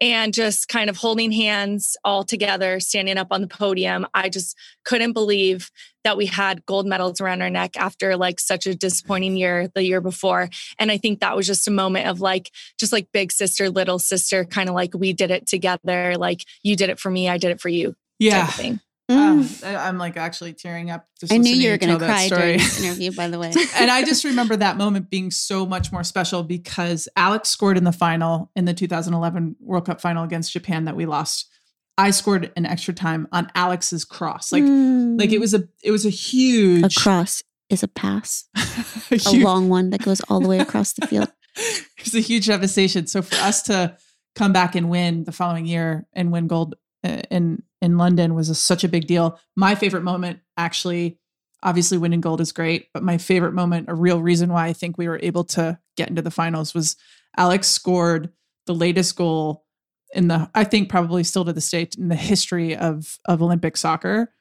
And 0.01 0.33
just 0.33 0.67
kind 0.67 0.89
of 0.89 0.97
holding 0.97 1.31
hands 1.31 1.95
all 2.03 2.23
together, 2.25 2.79
standing 2.81 3.17
up 3.17 3.27
on 3.31 3.41
the 3.41 3.47
podium. 3.47 4.05
I 4.13 4.27
just 4.27 4.57
couldn't 4.83 5.13
believe 5.13 5.71
that 6.03 6.17
we 6.17 6.25
had 6.25 6.65
gold 6.65 6.85
medals 6.85 7.21
around 7.21 7.41
our 7.41 7.49
neck 7.49 7.77
after 7.77 8.17
like 8.17 8.39
such 8.39 8.67
a 8.67 8.75
disappointing 8.75 9.37
year 9.37 9.69
the 9.73 9.83
year 9.83 10.01
before. 10.01 10.49
And 10.77 10.91
I 10.91 10.97
think 10.97 11.21
that 11.21 11.35
was 11.35 11.47
just 11.47 11.67
a 11.67 11.71
moment 11.71 12.07
of 12.07 12.19
like, 12.19 12.51
just 12.77 12.91
like 12.91 13.07
big 13.13 13.31
sister, 13.31 13.69
little 13.69 13.99
sister, 13.99 14.43
kind 14.43 14.67
of 14.67 14.75
like 14.75 14.93
we 14.93 15.13
did 15.13 15.31
it 15.31 15.47
together. 15.47 16.17
Like 16.17 16.43
you 16.63 16.75
did 16.75 16.89
it 16.89 16.99
for 16.99 17.09
me, 17.09 17.29
I 17.29 17.37
did 17.37 17.51
it 17.51 17.61
for 17.61 17.69
you. 17.69 17.95
yeah. 18.19 18.81
Type 19.13 19.39
of 19.39 19.49
thing. 19.49 19.69
Um, 19.69 19.73
Mm. 19.73 19.77
I- 19.77 19.87
I'm 19.87 19.97
like 19.97 20.17
actually 20.17 20.53
tearing 20.53 20.91
up. 20.91 21.07
I 21.31 21.37
knew 21.37 21.53
you 21.55 21.71
were 21.71 21.77
going 21.77 21.97
to 21.97 22.05
cry 22.05 22.27
during 22.29 22.57
this 22.57 22.79
interview, 22.83 23.11
by 23.13 23.27
the 23.29 23.39
way. 23.39 23.51
and 23.75 23.89
I 23.91 24.03
just 24.03 24.23
remember 24.25 24.55
that 24.57 24.77
moment 24.77 25.09
being 25.09 25.31
so 25.31 25.65
much 25.65 25.91
more 25.91 26.03
special 26.03 26.43
because 26.43 27.07
Alex 27.15 27.49
scored 27.49 27.77
in 27.77 27.83
the 27.83 27.91
final 27.91 28.51
in 28.55 28.65
the 28.65 28.73
2011 28.73 29.55
World 29.59 29.85
Cup 29.85 30.01
final 30.01 30.23
against 30.23 30.51
Japan 30.51 30.85
that 30.85 30.95
we 30.95 31.05
lost. 31.05 31.49
I 31.97 32.09
scored 32.11 32.51
an 32.55 32.65
extra 32.65 32.93
time 32.93 33.27
on 33.31 33.51
Alex's 33.55 34.03
cross. 34.03 34.51
Like 34.51 34.63
like 34.63 35.31
it 35.31 35.39
was 35.39 35.53
a 35.53 35.63
it 35.83 35.91
was 35.91 36.05
a 36.05 36.07
a 36.07 36.11
huge 36.11 36.95
cross 36.95 37.43
is 37.69 37.83
a 37.83 37.87
pass, 37.87 38.45
a 39.11 39.19
a 39.27 39.31
long 39.43 39.69
one 39.69 39.91
that 39.91 40.01
goes 40.03 40.19
all 40.29 40.39
the 40.39 40.47
way 40.47 40.59
across 40.59 40.93
the 40.93 41.05
field. 41.07 41.31
it 41.55 42.03
was 42.03 42.15
a 42.15 42.19
huge 42.19 42.47
devastation. 42.47 43.05
So 43.07 43.21
for 43.21 43.35
us 43.35 43.61
to 43.63 43.95
come 44.35 44.51
back 44.51 44.73
and 44.75 44.89
win 44.89 45.23
the 45.25 45.31
following 45.31 45.67
year 45.67 46.07
and 46.13 46.31
win 46.31 46.47
gold 46.47 46.73
in 47.03 47.63
in 47.81 47.97
London 47.97 48.33
was 48.33 48.49
a, 48.49 48.55
such 48.55 48.83
a 48.83 48.89
big 48.89 49.07
deal. 49.07 49.39
My 49.55 49.75
favorite 49.75 50.03
moment, 50.03 50.39
actually, 50.57 51.19
obviously 51.61 51.97
winning 51.97 52.21
gold 52.21 52.41
is 52.41 52.51
great, 52.51 52.87
but 52.93 53.03
my 53.03 53.17
favorite 53.17 53.53
moment, 53.53 53.89
a 53.89 53.95
real 53.95 54.21
reason 54.21 54.51
why 54.51 54.67
I 54.67 54.73
think 54.73 54.97
we 54.97 55.07
were 55.07 55.19
able 55.21 55.43
to 55.45 55.77
get 55.97 56.09
into 56.09 56.21
the 56.21 56.31
finals 56.31 56.73
was 56.73 56.95
Alex 57.37 57.67
scored 57.67 58.29
the 58.65 58.75
latest 58.75 59.15
goal 59.15 59.65
in 60.13 60.27
the 60.27 60.49
I 60.53 60.63
think 60.63 60.89
probably 60.89 61.23
still 61.23 61.45
to 61.45 61.53
this 61.53 61.69
day 61.69 61.87
in 61.97 62.07
the 62.07 62.15
history 62.15 62.75
of 62.75 63.17
of 63.25 63.41
Olympic 63.41 63.77
soccer. 63.77 64.31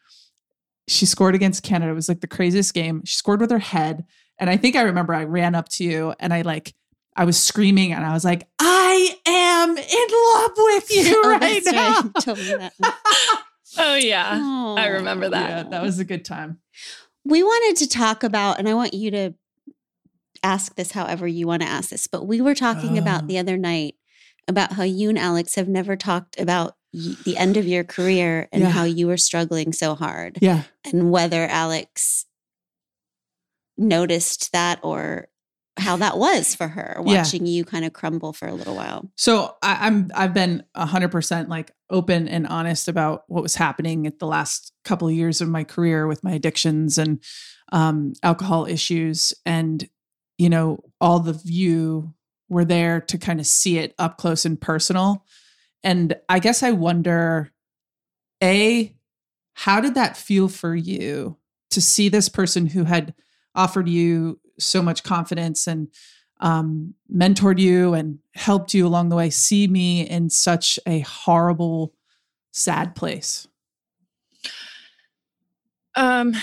She 0.88 1.06
scored 1.06 1.34
against 1.34 1.62
Canada. 1.62 1.92
It 1.92 1.94
was 1.94 2.08
like 2.08 2.20
the 2.20 2.26
craziest 2.26 2.74
game. 2.74 3.02
She 3.04 3.14
scored 3.14 3.40
with 3.40 3.50
her 3.50 3.58
head. 3.58 4.04
And 4.38 4.50
I 4.50 4.56
think 4.56 4.74
I 4.74 4.82
remember 4.82 5.14
I 5.14 5.24
ran 5.24 5.54
up 5.54 5.68
to 5.70 5.84
you 5.84 6.14
and 6.18 6.34
I 6.34 6.42
like 6.42 6.74
I 7.16 7.24
was 7.24 7.40
screaming 7.40 7.92
and 7.92 8.04
I 8.04 8.12
was 8.12 8.24
like, 8.24 8.48
I 8.94 9.16
am 9.26 9.70
in 9.78 10.08
love 10.34 10.52
with 10.56 10.90
you 10.90 11.22
Oh, 11.24 11.30
right 11.30 11.62
that's 11.64 11.72
now. 11.72 11.94
right. 12.00 12.04
You 12.04 12.20
told 12.20 12.38
me 12.38 12.44
that. 12.44 12.72
Oh, 13.78 13.94
yeah. 13.94 14.28
I 14.76 14.88
Oh. 14.88 14.92
remember 14.92 15.30
that. 15.30 15.48
yeah, 15.48 15.62
that 15.70 15.82
was 15.82 15.98
a 15.98 16.04
good 16.04 16.26
time. 16.26 16.58
We 17.24 17.42
wanted 17.42 17.78
to 17.78 17.88
talk 17.88 18.22
about, 18.22 18.58
and 18.58 18.68
I 18.68 18.74
want 18.74 18.92
you 18.92 19.10
to 19.12 19.32
ask 20.42 20.74
this 20.74 20.92
however 20.92 21.26
you 21.26 21.46
want 21.46 21.62
to 21.62 21.68
ask 21.68 21.88
this, 21.88 22.06
but 22.06 22.26
we 22.26 22.42
were 22.42 22.54
talking 22.54 22.98
Oh. 22.98 23.00
about 23.00 23.22
ah. 23.22 23.26
the 23.26 23.38
other 23.38 23.56
night 23.56 23.94
about 24.46 24.72
how 24.72 24.82
you 24.82 25.08
and 25.08 25.18
Alex 25.18 25.54
have 25.54 25.68
never 25.68 25.96
talked 25.96 26.38
about 26.38 26.74
y- 26.92 27.14
the 27.24 27.38
end 27.38 27.56
of 27.56 27.66
your 27.66 27.82
career 27.82 28.46
and 28.52 28.62
Yeah. 28.64 28.68
how 28.70 28.84
you 28.84 29.06
were 29.06 29.16
struggling 29.16 29.72
so 29.72 29.94
hard 29.94 30.36
Yeah. 30.42 30.64
and 30.84 31.10
whether 31.10 31.46
Alex 31.46 32.26
noticed 33.78 34.52
that 34.52 34.80
or 34.82 35.28
how 35.78 35.96
that 35.96 36.18
was 36.18 36.54
for 36.54 36.68
her 36.68 36.96
Yeah. 37.04 37.22
watching 37.22 37.46
you 37.46 37.64
kind 37.64 37.84
of 37.84 37.92
crumble 37.92 38.32
for 38.32 38.46
a 38.46 38.52
little 38.52 38.74
while. 38.76 39.10
So 39.16 39.56
I, 39.62 39.86
I'm 39.86 40.10
I've 40.14 40.34
been 40.34 40.64
hundred 40.76 41.10
percent 41.10 41.48
like 41.48 41.70
open 41.88 42.28
and 42.28 42.46
honest 42.46 42.88
about 42.88 43.24
what 43.28 43.42
was 43.42 43.54
happening 43.54 44.06
at 44.06 44.18
the 44.18 44.26
last 44.26 44.72
couple 44.84 45.08
of 45.08 45.14
years 45.14 45.40
of 45.40 45.48
my 45.48 45.64
career 45.64 46.06
with 46.06 46.22
my 46.22 46.32
addictions 46.32 46.98
and 46.98 47.22
um, 47.72 48.12
alcohol 48.22 48.66
issues, 48.66 49.32
and 49.46 49.88
you 50.36 50.50
know 50.50 50.78
all 51.00 51.20
the 51.20 51.40
you 51.44 52.12
were 52.50 52.66
there 52.66 53.00
to 53.00 53.16
kind 53.16 53.40
of 53.40 53.46
see 53.46 53.78
it 53.78 53.94
up 53.98 54.18
close 54.18 54.44
and 54.44 54.60
personal. 54.60 55.24
And 55.82 56.14
I 56.28 56.38
guess 56.38 56.62
I 56.62 56.72
wonder, 56.72 57.50
a, 58.42 58.94
how 59.54 59.80
did 59.80 59.94
that 59.94 60.16
feel 60.18 60.48
for 60.48 60.74
you 60.74 61.38
to 61.70 61.80
see 61.80 62.10
this 62.10 62.28
person 62.28 62.66
who 62.66 62.84
had 62.84 63.14
offered 63.54 63.88
you 63.88 64.38
so 64.58 64.82
much 64.82 65.02
confidence 65.02 65.66
and 65.66 65.88
um, 66.40 66.94
mentored 67.14 67.58
you 67.58 67.94
and 67.94 68.18
helped 68.34 68.74
you 68.74 68.86
along 68.86 69.08
the 69.08 69.16
way 69.16 69.30
see 69.30 69.68
me 69.68 70.08
in 70.08 70.28
such 70.28 70.78
a 70.86 71.00
horrible, 71.00 71.94
sad 72.50 72.94
place? 72.94 73.46
Um, 75.94 76.34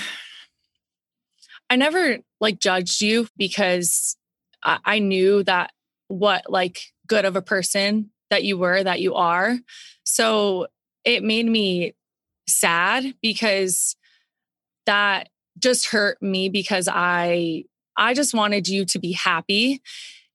I 1.69 1.75
never 1.75 2.19
like 2.39 2.59
judged 2.59 3.01
you 3.01 3.27
because 3.37 4.15
I, 4.63 4.79
I 4.85 4.99
knew 4.99 5.43
that 5.43 5.71
what 6.07 6.49
like 6.49 6.79
good 7.07 7.25
of 7.25 7.35
a 7.35 7.41
person 7.41 8.11
that 8.29 8.43
you 8.43 8.57
were, 8.57 8.83
that 8.83 9.01
you 9.01 9.15
are. 9.15 9.57
So 10.03 10.67
it 11.03 11.23
made 11.23 11.45
me 11.45 11.93
sad 12.47 13.15
because 13.21 13.95
that 14.85 15.29
just 15.57 15.87
hurt 15.87 16.21
me 16.21 16.49
because 16.49 16.87
I 16.91 17.65
I 17.99 18.13
just 18.13 18.33
wanted 18.33 18.67
you 18.67 18.85
to 18.85 18.99
be 18.99 19.11
happy. 19.11 19.81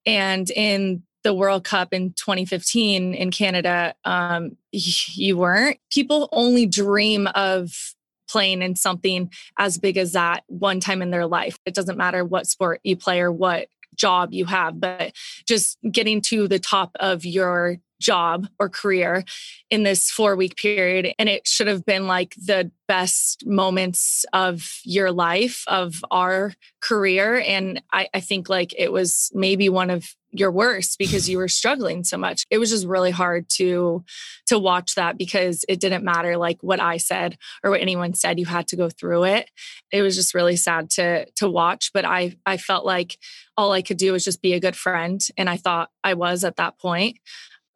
And 0.07 0.49
in 0.51 1.03
the 1.25 1.35
World 1.35 1.65
Cup 1.65 1.93
in 1.93 2.13
2015 2.13 3.15
in 3.15 3.31
Canada, 3.31 3.95
um, 4.05 4.57
you 4.71 5.39
weren't. 5.39 5.79
People 5.91 6.29
only 6.31 6.67
dream 6.67 7.27
of 7.35 7.95
playing 8.29 8.63
in 8.63 8.77
something 8.77 9.31
as 9.59 9.79
big 9.79 9.97
as 9.97 10.13
that 10.13 10.45
one 10.47 10.81
time 10.81 11.03
in 11.03 11.11
their 11.11 11.27
life. 11.27 11.59
It 11.65 11.75
doesn't 11.75 11.97
matter 11.97 12.25
what 12.25 12.47
sport 12.47 12.81
you 12.85 12.97
play 12.97 13.21
or 13.21 13.33
what 13.33 13.69
job 13.95 14.33
you 14.33 14.45
have, 14.45 14.79
but 14.79 15.13
just 15.47 15.79
getting 15.91 16.21
to 16.21 16.47
the 16.49 16.59
top 16.59 16.91
of 17.01 17.25
your 17.25 17.79
job 18.01 18.47
or 18.59 18.69
career 18.69 19.25
in 19.71 19.83
this 19.83 20.11
four 20.11 20.37
week 20.37 20.57
period. 20.57 21.15
And 21.19 21.29
it 21.29 21.47
should 21.47 21.67
have 21.67 21.85
been 21.85 22.07
like 22.07 22.35
the 22.37 22.71
best 22.87 23.47
moments 23.47 24.25
of 24.33 24.81
your 24.85 25.11
life, 25.11 25.65
of 25.67 26.05
our 26.11 26.53
career. 26.83 27.39
And 27.39 27.83
I, 27.93 28.09
I 28.13 28.21
think 28.21 28.49
like 28.49 28.75
it 28.77 28.93
was 28.93 29.31
maybe 29.35 29.69
one 29.69 29.91
of 29.91 30.15
your 30.35 30.51
worst 30.51 30.99
because 30.99 31.29
you 31.29 31.39
were 31.39 31.49
struggling 31.49 32.03
so 32.03 32.19
much. 32.19 32.45
It 32.51 32.59
was 32.59 32.71
just 32.71 32.87
really 32.87 33.13
hard 33.13 33.49
to 33.51 34.05
to 34.47 34.59
watch 34.59 34.97
that 34.97 35.17
because 35.17 35.65
it 35.69 35.81
didn't 35.81 36.05
matter 36.05 36.37
like 36.37 36.59
what 36.61 36.81
I 36.81 36.97
said 36.97 37.39
or 37.63 37.71
what 37.71 37.81
anyone 37.81 38.15
said. 38.15 38.39
You 38.39 38.47
had 38.47 38.67
to 38.69 38.77
go 38.77 38.91
through 38.91 39.25
it. 39.25 39.49
It 39.93 40.03
was 40.03 40.17
just 40.17 40.35
really 40.35 40.57
sad 40.57 40.91
to 40.91 41.27
to 41.37 41.49
watch. 41.49 41.93
But 41.95 42.05
I 42.05 42.37
I 42.45 42.57
felt 42.57 42.85
like 42.85 43.17
all 43.57 43.73
I 43.73 43.83
could 43.83 43.97
do 43.97 44.13
was 44.13 44.25
just 44.25 44.43
be 44.43 44.53
a 44.53 44.61
good 44.61 44.77
friend. 44.77 45.25
And 45.39 45.49
I 45.49 45.57
thought 45.57 45.91
I 46.03 46.15
was 46.15 46.43
at 46.43 46.57
that 46.57 46.79
point. 46.79 47.19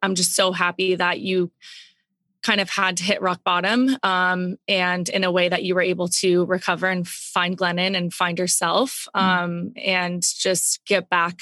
I'm 0.01 0.15
just 0.15 0.35
so 0.35 0.51
happy 0.51 0.95
that 0.95 1.19
you 1.19 1.51
kind 2.41 2.61
of 2.61 2.69
had 2.69 2.97
to 2.97 3.03
hit 3.03 3.21
rock 3.21 3.43
bottom 3.43 3.97
um, 4.01 4.55
and 4.67 5.09
in 5.09 5.23
a 5.23 5.31
way 5.31 5.49
that 5.49 5.63
you 5.63 5.75
were 5.75 5.81
able 5.81 6.07
to 6.07 6.45
recover 6.45 6.87
and 6.87 7.07
find 7.07 7.57
Glennon 7.57 7.97
and 7.97 8.13
find 8.13 8.39
yourself 8.39 9.07
mm. 9.15 9.21
um, 9.21 9.51
mm-hmm. 9.51 9.89
and 9.89 10.21
just 10.21 10.79
get 10.85 11.09
back 11.09 11.41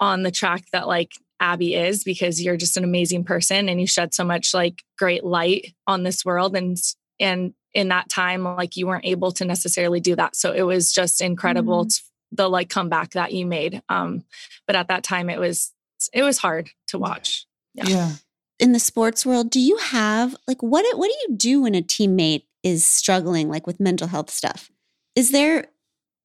on 0.00 0.22
the 0.22 0.30
track 0.30 0.64
that 0.72 0.88
like 0.88 1.12
Abby 1.38 1.74
is 1.74 2.02
because 2.02 2.42
you're 2.42 2.56
just 2.56 2.76
an 2.76 2.84
amazing 2.84 3.24
person 3.24 3.68
and 3.68 3.80
you 3.80 3.86
shed 3.86 4.14
so 4.14 4.24
much 4.24 4.54
like 4.54 4.82
great 4.98 5.24
light 5.24 5.74
on 5.86 6.02
this 6.02 6.24
world 6.24 6.56
and 6.56 6.76
and 7.20 7.54
in 7.74 7.88
that 7.88 8.08
time 8.08 8.44
like 8.44 8.76
you 8.76 8.86
weren't 8.86 9.04
able 9.04 9.32
to 9.32 9.44
necessarily 9.44 10.00
do 10.00 10.16
that 10.16 10.34
so 10.34 10.52
it 10.52 10.62
was 10.62 10.92
just 10.92 11.20
incredible 11.20 11.84
mm-hmm. 11.84 12.36
the 12.36 12.48
like 12.48 12.70
comeback 12.70 13.10
that 13.10 13.32
you 13.32 13.44
made 13.44 13.82
um 13.90 14.24
but 14.66 14.76
at 14.76 14.88
that 14.88 15.02
time 15.02 15.28
it 15.28 15.38
was 15.38 15.72
it 16.12 16.22
was 16.22 16.38
hard 16.38 16.70
to 16.88 16.98
watch. 16.98 17.46
Yeah. 17.74 17.84
yeah. 17.86 18.12
In 18.58 18.72
the 18.72 18.78
sports 18.78 19.26
world, 19.26 19.50
do 19.50 19.60
you 19.60 19.76
have 19.78 20.34
like 20.48 20.62
what 20.62 20.84
what 20.96 21.10
do 21.10 21.16
you 21.28 21.36
do 21.36 21.62
when 21.62 21.74
a 21.74 21.82
teammate 21.82 22.44
is 22.62 22.84
struggling 22.84 23.48
like 23.48 23.66
with 23.66 23.80
mental 23.80 24.08
health 24.08 24.30
stuff? 24.30 24.70
Is 25.14 25.30
there 25.30 25.66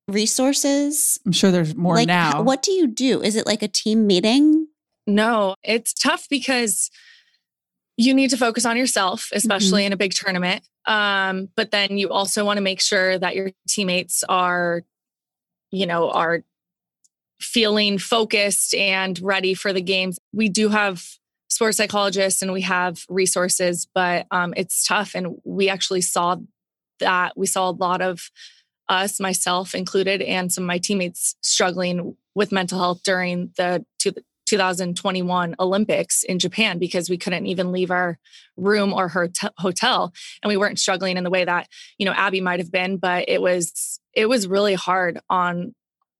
resources? 0.07 1.19
I'm 1.25 1.31
sure 1.31 1.51
there's 1.51 1.75
more 1.75 1.95
like, 1.95 2.07
now. 2.07 2.41
What 2.41 2.61
do 2.61 2.71
you 2.71 2.87
do? 2.87 3.21
Is 3.21 3.35
it 3.35 3.45
like 3.45 3.61
a 3.61 3.67
team 3.67 4.07
meeting? 4.07 4.67
No, 5.07 5.55
it's 5.63 5.93
tough 5.93 6.27
because 6.29 6.89
you 7.97 8.13
need 8.13 8.29
to 8.29 8.37
focus 8.37 8.65
on 8.65 8.77
yourself, 8.77 9.29
especially 9.33 9.81
mm-hmm. 9.81 9.87
in 9.87 9.93
a 9.93 9.97
big 9.97 10.13
tournament. 10.13 10.63
Um, 10.87 11.49
but 11.55 11.71
then 11.71 11.97
you 11.97 12.09
also 12.09 12.45
want 12.45 12.57
to 12.57 12.61
make 12.61 12.81
sure 12.81 13.17
that 13.19 13.35
your 13.35 13.51
teammates 13.67 14.23
are, 14.27 14.83
you 15.71 15.85
know, 15.85 16.09
are 16.09 16.43
feeling 17.41 17.97
focused 17.97 18.73
and 18.75 19.19
ready 19.21 19.53
for 19.53 19.73
the 19.73 19.81
games. 19.81 20.19
We 20.33 20.49
do 20.49 20.69
have 20.69 21.05
sports 21.49 21.77
psychologists 21.77 22.41
and 22.41 22.53
we 22.53 22.61
have 22.61 23.05
resources, 23.09 23.87
but 23.93 24.25
um, 24.31 24.53
it's 24.55 24.85
tough. 24.85 25.15
And 25.15 25.37
we 25.43 25.69
actually 25.69 26.01
saw 26.01 26.37
that. 26.99 27.37
We 27.37 27.47
saw 27.47 27.69
a 27.69 27.71
lot 27.71 28.01
of 28.01 28.31
us, 28.87 29.19
myself 29.19 29.75
included, 29.75 30.21
and 30.21 30.51
some 30.51 30.63
of 30.63 30.67
my 30.67 30.77
teammates 30.77 31.35
struggling 31.41 32.15
with 32.35 32.51
mental 32.51 32.79
health 32.79 33.01
during 33.03 33.51
the 33.57 33.85
2021 34.51 35.55
Olympics 35.59 36.23
in 36.23 36.37
Japan 36.37 36.77
because 36.77 37.09
we 37.09 37.17
couldn't 37.17 37.45
even 37.45 37.71
leave 37.71 37.89
our 37.89 38.19
room 38.57 38.91
or 38.91 39.07
her 39.07 39.29
hotel 39.57 40.13
and 40.43 40.49
we 40.49 40.57
weren't 40.57 40.77
struggling 40.77 41.15
in 41.15 41.23
the 41.23 41.29
way 41.29 41.45
that 41.45 41.69
you 41.97 42.05
know 42.05 42.11
Abby 42.11 42.41
might 42.41 42.59
have 42.59 42.69
been 42.69 42.97
but 42.97 43.29
it 43.29 43.41
was 43.41 44.01
it 44.13 44.27
was 44.27 44.47
really 44.47 44.73
hard 44.73 45.21
on 45.29 45.73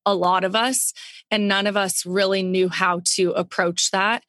a 0.06 0.16
lot 0.16 0.44
of 0.44 0.56
us, 0.56 0.94
and 1.30 1.48
none 1.48 1.68
of 1.68 1.78
us 1.78 2.06
really 2.06 2.44
knew 2.44 2.70
how 2.70 3.02
to 3.16 3.32
approach 3.32 3.92
that. 3.92 4.24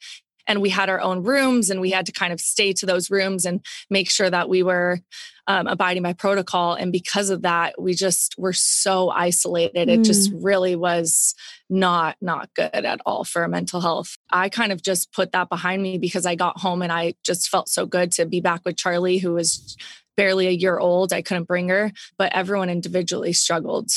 And 0.47 0.61
we 0.61 0.71
had 0.71 0.91
our 0.91 1.01
own 1.01 1.23
rooms, 1.23 1.71
and 1.71 1.81
we 1.81 1.91
had 1.91 2.07
to 2.07 2.13
kind 2.13 2.33
of 2.33 2.41
stay 2.41 2.73
to 2.75 2.87
those 2.87 3.11
rooms 3.11 3.45
and 3.45 3.65
make 3.91 4.11
sure 4.11 4.29
that 4.29 4.49
we 4.49 4.63
were 4.63 5.01
um, 5.47 5.67
abiding 5.67 6.03
by 6.03 6.13
protocol. 6.13 6.75
And 6.75 6.93
because 6.93 7.31
of 7.31 7.43
that, 7.43 7.81
we 7.81 7.95
just 7.95 8.35
were 8.39 8.53
so 8.53 9.11
isolated. 9.11 9.89
Mm. 9.89 9.99
It 9.99 10.05
just 10.05 10.33
mm. 10.33 10.39
really 10.41 10.77
was 10.77 11.35
not 11.69 12.17
not 12.21 12.53
good 12.55 12.71
at 12.73 13.01
all 13.07 13.25
for 13.25 13.47
mental 13.49 13.81
health. 13.81 14.17
I 14.31 14.49
kind 14.49 14.73
of 14.73 14.83
just 14.83 15.13
put 15.13 15.33
that 15.33 15.49
behind 15.49 15.83
me 15.83 15.99
because 15.99 16.27
I 16.27 16.35
got 16.35 16.61
home 16.61 16.83
and 16.83 16.93
I 16.93 17.15
just 17.25 17.49
felt 17.49 17.69
so 17.69 17.87
good 17.87 18.13
to 18.13 18.27
be 18.27 18.41
back 18.41 18.63
with 18.65 18.77
Charlie, 18.77 19.19
who 19.19 19.33
was 19.35 19.77
barely 20.17 20.47
a 20.47 20.51
year 20.51 20.79
old. 20.79 21.13
I 21.13 21.23
couldn't 21.23 21.49
bring 21.49 21.69
her, 21.71 21.93
but 22.19 22.33
everyone 22.35 22.69
individually 22.69 23.33
struggled 23.33 23.91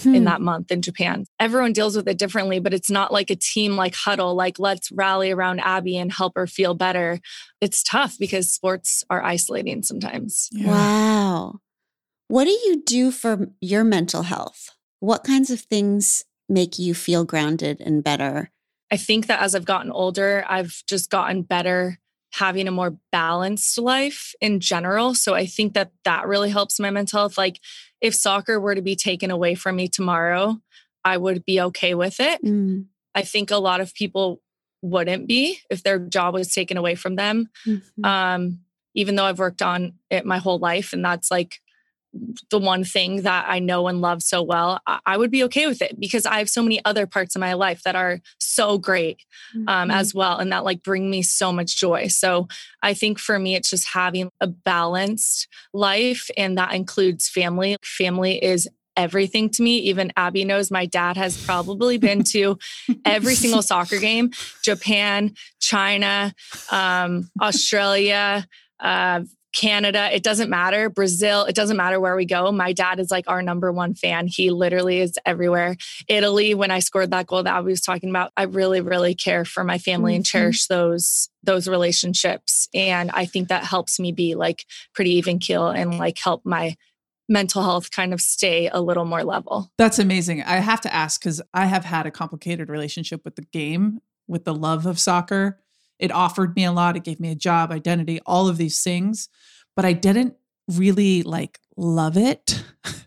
hmm. 0.00 0.14
in 0.14 0.24
that 0.24 0.40
month 0.40 0.70
in 0.70 0.82
Japan. 0.82 1.26
Everyone 1.38 1.72
deals 1.72 1.96
with 1.96 2.08
it 2.08 2.18
differently, 2.18 2.58
but 2.58 2.74
it's 2.74 2.90
not 2.90 3.12
like 3.12 3.30
a 3.30 3.36
team 3.36 3.76
like 3.76 3.94
huddle, 3.94 4.34
like 4.34 4.58
let's 4.58 4.90
rally 4.92 5.30
around 5.30 5.60
Abby 5.60 5.96
and 5.96 6.12
help 6.12 6.34
her 6.36 6.46
feel 6.46 6.74
better. 6.74 7.20
It's 7.60 7.82
tough 7.82 8.16
because 8.18 8.52
sports 8.52 9.04
are 9.10 9.22
isolating 9.22 9.82
sometimes. 9.82 10.48
Yeah. 10.52 10.68
Wow. 10.68 11.60
What 12.28 12.44
do 12.44 12.50
you 12.50 12.82
do 12.84 13.10
for 13.10 13.50
your 13.60 13.84
mental 13.84 14.22
health? 14.22 14.70
What 15.00 15.24
kinds 15.24 15.50
of 15.50 15.60
things 15.60 16.24
make 16.48 16.78
you 16.78 16.94
feel 16.94 17.24
grounded 17.24 17.80
and 17.80 18.02
better? 18.02 18.50
I 18.90 18.96
think 18.96 19.26
that 19.26 19.42
as 19.42 19.54
I've 19.54 19.64
gotten 19.64 19.90
older, 19.90 20.44
I've 20.48 20.82
just 20.86 21.10
gotten 21.10 21.42
better 21.42 21.98
having 22.34 22.66
a 22.66 22.72
more 22.72 22.96
balanced 23.12 23.78
life 23.78 24.34
in 24.40 24.58
general. 24.58 25.14
So 25.14 25.34
I 25.34 25.46
think 25.46 25.74
that 25.74 25.92
that 26.04 26.26
really 26.26 26.50
helps 26.50 26.80
my 26.80 26.90
mental 26.90 27.20
health. 27.20 27.38
Like 27.38 27.60
if 28.04 28.14
soccer 28.14 28.60
were 28.60 28.74
to 28.74 28.82
be 28.82 28.94
taken 28.94 29.30
away 29.30 29.54
from 29.54 29.76
me 29.76 29.88
tomorrow, 29.88 30.60
I 31.06 31.16
would 31.16 31.42
be 31.46 31.58
okay 31.58 31.94
with 31.94 32.20
it. 32.20 32.44
Mm. 32.44 32.84
I 33.14 33.22
think 33.22 33.50
a 33.50 33.56
lot 33.56 33.80
of 33.80 33.94
people 33.94 34.42
wouldn't 34.82 35.26
be 35.26 35.58
if 35.70 35.82
their 35.82 35.98
job 35.98 36.34
was 36.34 36.52
taken 36.52 36.76
away 36.76 36.96
from 36.96 37.16
them. 37.16 37.48
Mm-hmm. 37.66 38.04
Um, 38.04 38.60
even 38.94 39.14
though 39.14 39.24
I've 39.24 39.38
worked 39.38 39.62
on 39.62 39.94
it 40.10 40.26
my 40.26 40.36
whole 40.36 40.58
life, 40.58 40.92
and 40.92 41.02
that's 41.02 41.30
like 41.30 41.60
the 42.50 42.58
one 42.58 42.84
thing 42.84 43.22
that 43.22 43.46
I 43.48 43.58
know 43.58 43.88
and 43.88 44.00
love 44.00 44.22
so 44.22 44.42
well, 44.42 44.80
I 44.86 45.16
would 45.16 45.30
be 45.30 45.44
okay 45.44 45.66
with 45.66 45.82
it 45.82 45.98
because 45.98 46.26
I 46.26 46.38
have 46.38 46.48
so 46.48 46.62
many 46.62 46.84
other 46.84 47.06
parts 47.06 47.34
of 47.34 47.40
my 47.40 47.54
life 47.54 47.82
that 47.82 47.96
are 47.96 48.20
so 48.38 48.78
great 48.78 49.24
um, 49.54 49.66
mm-hmm. 49.66 49.90
as 49.90 50.14
well. 50.14 50.38
And 50.38 50.52
that 50.52 50.64
like 50.64 50.82
bring 50.82 51.10
me 51.10 51.22
so 51.22 51.52
much 51.52 51.76
joy. 51.76 52.08
So 52.08 52.48
I 52.82 52.94
think 52.94 53.18
for 53.18 53.38
me, 53.38 53.54
it's 53.54 53.70
just 53.70 53.88
having 53.88 54.30
a 54.40 54.46
balanced 54.46 55.48
life 55.72 56.30
and 56.36 56.56
that 56.58 56.74
includes 56.74 57.28
family. 57.28 57.76
Family 57.82 58.42
is 58.42 58.68
everything 58.96 59.50
to 59.50 59.62
me. 59.62 59.78
Even 59.78 60.12
Abby 60.16 60.44
knows 60.44 60.70
my 60.70 60.86
dad 60.86 61.16
has 61.16 61.42
probably 61.44 61.98
been 61.98 62.22
to 62.24 62.58
every 63.04 63.34
single 63.34 63.62
soccer 63.62 63.98
game, 63.98 64.30
Japan, 64.62 65.34
China, 65.60 66.34
um, 66.70 67.28
Australia, 67.40 68.46
uh, 68.80 69.22
Canada, 69.54 70.14
it 70.14 70.22
doesn't 70.22 70.50
matter. 70.50 70.90
Brazil, 70.90 71.44
it 71.44 71.54
doesn't 71.54 71.76
matter 71.76 72.00
where 72.00 72.16
we 72.16 72.24
go. 72.24 72.50
My 72.52 72.72
dad 72.72 72.98
is 72.98 73.10
like 73.10 73.24
our 73.28 73.40
number 73.40 73.72
one 73.72 73.94
fan. 73.94 74.26
He 74.26 74.50
literally 74.50 75.00
is 75.00 75.14
everywhere. 75.24 75.76
Italy, 76.08 76.54
when 76.54 76.70
I 76.70 76.80
scored 76.80 77.12
that 77.12 77.26
goal 77.26 77.42
that 77.42 77.54
I 77.54 77.60
was 77.60 77.80
talking 77.80 78.10
about, 78.10 78.32
I 78.36 78.44
really, 78.44 78.80
really 78.80 79.14
care 79.14 79.44
for 79.44 79.64
my 79.64 79.78
family 79.78 80.12
mm-hmm. 80.12 80.16
and 80.16 80.26
cherish 80.26 80.66
those 80.66 81.28
those 81.42 81.68
relationships. 81.68 82.68
And 82.74 83.10
I 83.12 83.26
think 83.26 83.48
that 83.48 83.64
helps 83.64 84.00
me 84.00 84.12
be 84.12 84.34
like 84.34 84.64
pretty 84.94 85.12
even 85.12 85.38
keel 85.38 85.68
and 85.68 85.98
like 85.98 86.18
help 86.18 86.44
my 86.44 86.74
mental 87.28 87.62
health 87.62 87.90
kind 87.90 88.12
of 88.12 88.20
stay 88.20 88.68
a 88.68 88.80
little 88.80 89.04
more 89.04 89.24
level. 89.24 89.70
That's 89.78 89.98
amazing. 89.98 90.42
I 90.42 90.56
have 90.56 90.80
to 90.82 90.94
ask 90.94 91.20
because 91.20 91.40
I 91.52 91.66
have 91.66 91.84
had 91.84 92.06
a 92.06 92.10
complicated 92.10 92.68
relationship 92.68 93.24
with 93.24 93.36
the 93.36 93.42
game, 93.42 94.00
with 94.26 94.44
the 94.44 94.54
love 94.54 94.86
of 94.86 94.98
soccer. 94.98 95.60
It 95.98 96.10
offered 96.10 96.56
me 96.56 96.64
a 96.64 96.72
lot. 96.72 96.96
It 96.96 97.04
gave 97.04 97.20
me 97.20 97.30
a 97.30 97.36
job, 97.36 97.70
identity, 97.70 98.20
all 98.26 98.48
of 98.48 98.56
these 98.56 98.82
things, 98.82 99.28
but 99.76 99.84
I 99.84 99.92
didn't 99.92 100.34
really 100.68 101.22
like 101.22 101.58
love 101.76 102.16
it. 102.16 102.64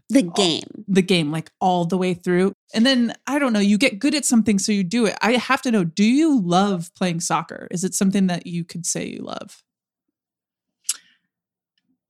The 0.09 0.21
game. 0.35 0.85
the 0.87 1.01
game, 1.01 1.31
like 1.31 1.51
all 1.59 1.85
the 1.85 1.97
way 1.97 2.13
through. 2.13 2.53
And 2.73 2.85
then 2.85 3.13
I 3.25 3.39
don't 3.39 3.53
know, 3.53 3.59
you 3.59 3.77
get 3.77 3.99
good 3.99 4.15
at 4.15 4.25
something, 4.25 4.59
so 4.59 4.71
you 4.71 4.83
do 4.83 5.05
it. 5.05 5.15
I 5.21 5.33
have 5.33 5.61
to 5.63 5.71
know 5.71 5.83
do 5.83 6.03
you 6.03 6.39
love 6.41 6.91
playing 6.95 7.19
soccer? 7.21 7.67
Is 7.71 7.83
it 7.83 7.93
something 7.93 8.27
that 8.27 8.47
you 8.47 8.63
could 8.63 8.85
say 8.85 9.05
you 9.07 9.21
love? 9.21 9.63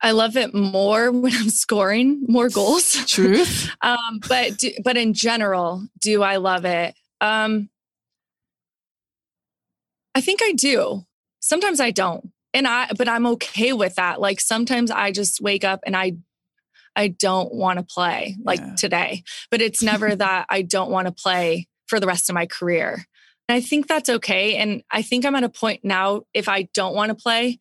I 0.01 0.11
love 0.11 0.37
it 0.37 0.53
more 0.53 1.11
when 1.11 1.33
I'm 1.33 1.49
scoring 1.49 2.23
more 2.27 2.49
goals. 2.49 2.93
Truth. 3.05 3.69
um, 3.81 4.19
but 4.27 4.57
do, 4.57 4.71
but 4.83 4.97
in 4.97 5.13
general, 5.13 5.87
do 5.99 6.23
I 6.23 6.37
love 6.37 6.65
it? 6.65 6.95
Um, 7.19 7.69
I 10.17 10.21
think 10.21 10.41
I 10.41 10.51
do. 10.53 11.05
Sometimes 11.41 11.79
I 11.79 11.91
don't. 11.91 12.31
And 12.51 12.67
I 12.67 12.89
but 12.97 13.07
I'm 13.07 13.27
okay 13.27 13.71
with 13.71 13.95
that. 13.95 14.19
Like 14.19 14.41
sometimes 14.41 14.89
I 14.89 15.11
just 15.11 15.41
wake 15.41 15.63
up 15.63 15.81
and 15.85 15.95
I 15.95 16.13
I 16.95 17.09
don't 17.09 17.53
want 17.53 17.77
to 17.77 17.85
play 17.85 18.35
like 18.43 18.59
yeah. 18.59 18.73
today. 18.75 19.23
But 19.51 19.61
it's 19.61 19.83
never 19.83 20.15
that 20.15 20.47
I 20.49 20.63
don't 20.63 20.89
want 20.89 21.05
to 21.07 21.11
play 21.11 21.67
for 21.85 21.99
the 21.99 22.07
rest 22.07 22.29
of 22.29 22.33
my 22.33 22.47
career. 22.47 23.05
And 23.47 23.55
I 23.55 23.61
think 23.61 23.87
that's 23.87 24.09
okay 24.09 24.55
and 24.55 24.81
I 24.89 25.03
think 25.03 25.23
I'm 25.23 25.35
at 25.35 25.43
a 25.43 25.49
point 25.49 25.81
now 25.85 26.23
if 26.33 26.49
I 26.49 26.63
don't 26.73 26.95
want 26.95 27.09
to 27.09 27.15
play 27.15 27.59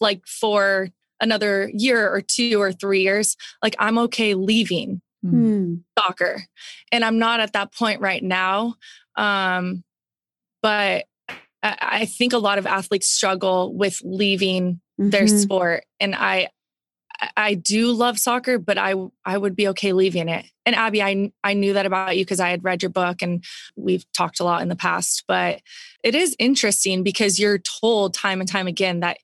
like 0.00 0.24
for 0.24 0.90
another 1.20 1.68
year 1.74 2.08
or 2.08 2.20
two 2.20 2.62
or 2.62 2.70
3 2.70 3.02
years, 3.02 3.36
like 3.60 3.74
I'm 3.80 3.98
okay 3.98 4.34
leaving 4.34 5.02
mm. 5.26 5.82
soccer. 5.98 6.44
And 6.92 7.04
I'm 7.04 7.18
not 7.18 7.40
at 7.40 7.54
that 7.54 7.74
point 7.74 8.00
right 8.00 8.22
now. 8.22 8.76
Um 9.16 9.82
but 10.62 11.06
I, 11.62 12.04
think 12.06 12.32
a 12.32 12.38
lot 12.38 12.58
of 12.58 12.66
athletes 12.66 13.08
struggle 13.08 13.74
with 13.74 14.00
leaving 14.04 14.80
their 14.96 15.24
Mhm. 15.24 15.42
sport 15.42 15.84
and 16.00 16.14
i 16.14 16.48
i 17.36 17.54
do 17.54 17.92
love 17.92 18.18
soccer 18.18 18.58
but 18.58 18.78
i 18.78 18.94
i 19.24 19.38
would 19.38 19.54
be 19.56 19.68
okay 19.68 19.92
leaving 19.92 20.28
it 20.28 20.44
and 20.66 20.74
abby 20.74 21.02
i 21.02 21.30
i 21.44 21.54
knew 21.54 21.72
that 21.72 21.86
about 21.86 22.16
you 22.16 22.24
because 22.24 22.40
i 22.40 22.50
had 22.50 22.64
read 22.64 22.82
your 22.82 22.90
book 22.90 23.22
and 23.22 23.44
we've 23.76 24.04
talked 24.12 24.40
a 24.40 24.44
lot 24.44 24.62
in 24.62 24.68
the 24.68 24.76
past 24.76 25.24
but 25.28 25.60
it 26.02 26.14
is 26.14 26.34
interesting 26.38 27.02
because 27.04 27.38
you're 27.38 27.58
told 27.58 28.14
time 28.14 28.40
and 28.40 28.48
time 28.48 28.66
again 28.66 29.00
that 29.00 29.18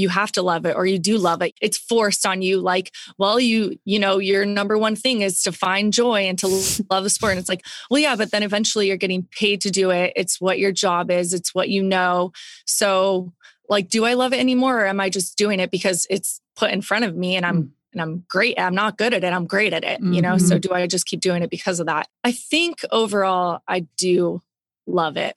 you 0.00 0.08
have 0.08 0.32
to 0.32 0.42
love 0.42 0.66
it 0.66 0.74
or 0.76 0.86
you 0.86 0.98
do 0.98 1.18
love 1.18 1.42
it. 1.42 1.54
It's 1.60 1.78
forced 1.78 2.26
on 2.26 2.42
you. 2.42 2.60
Like 2.60 2.92
well 3.18 3.38
you 3.38 3.76
you 3.84 3.98
know 3.98 4.18
your 4.18 4.44
number 4.44 4.76
one 4.78 4.96
thing 4.96 5.20
is 5.22 5.42
to 5.42 5.52
find 5.52 5.92
joy 5.92 6.22
and 6.22 6.38
to 6.40 6.46
love 6.90 7.04
the 7.04 7.10
sport. 7.10 7.32
And 7.32 7.40
it's 7.40 7.48
like 7.48 7.64
well 7.90 8.00
yeah 8.00 8.16
but 8.16 8.30
then 8.30 8.42
eventually 8.42 8.88
you're 8.88 8.96
getting 8.96 9.28
paid 9.30 9.60
to 9.62 9.70
do 9.70 9.90
it. 9.90 10.12
It's 10.16 10.40
what 10.40 10.58
your 10.58 10.72
job 10.72 11.10
is. 11.10 11.32
It's 11.34 11.54
what 11.54 11.68
you 11.68 11.82
know. 11.82 12.32
So 12.66 13.32
like 13.68 13.88
do 13.88 14.04
i 14.04 14.14
love 14.14 14.32
it 14.32 14.40
anymore 14.40 14.80
or 14.80 14.86
am 14.86 14.98
i 14.98 15.08
just 15.08 15.38
doing 15.38 15.60
it 15.60 15.70
because 15.70 16.04
it's 16.10 16.40
put 16.56 16.72
in 16.72 16.82
front 16.82 17.04
of 17.04 17.14
me 17.14 17.36
and 17.36 17.46
i'm 17.46 17.62
Mm. 17.62 17.70
and 17.92 18.02
i'm 18.02 18.24
great 18.28 18.58
i'm 18.58 18.74
not 18.74 18.98
good 18.98 19.14
at 19.14 19.22
it 19.22 19.32
i'm 19.32 19.46
great 19.46 19.72
at 19.72 19.84
it 19.84 20.00
you 20.02 20.20
know? 20.20 20.38
So 20.38 20.58
do 20.58 20.72
i 20.72 20.88
just 20.88 21.06
keep 21.06 21.20
doing 21.20 21.42
it 21.44 21.50
because 21.50 21.78
of 21.78 21.86
that? 21.86 22.08
I 22.24 22.32
think 22.32 22.80
overall 22.90 23.60
i 23.68 23.86
do 23.96 24.42
love 24.88 25.16
it 25.16 25.36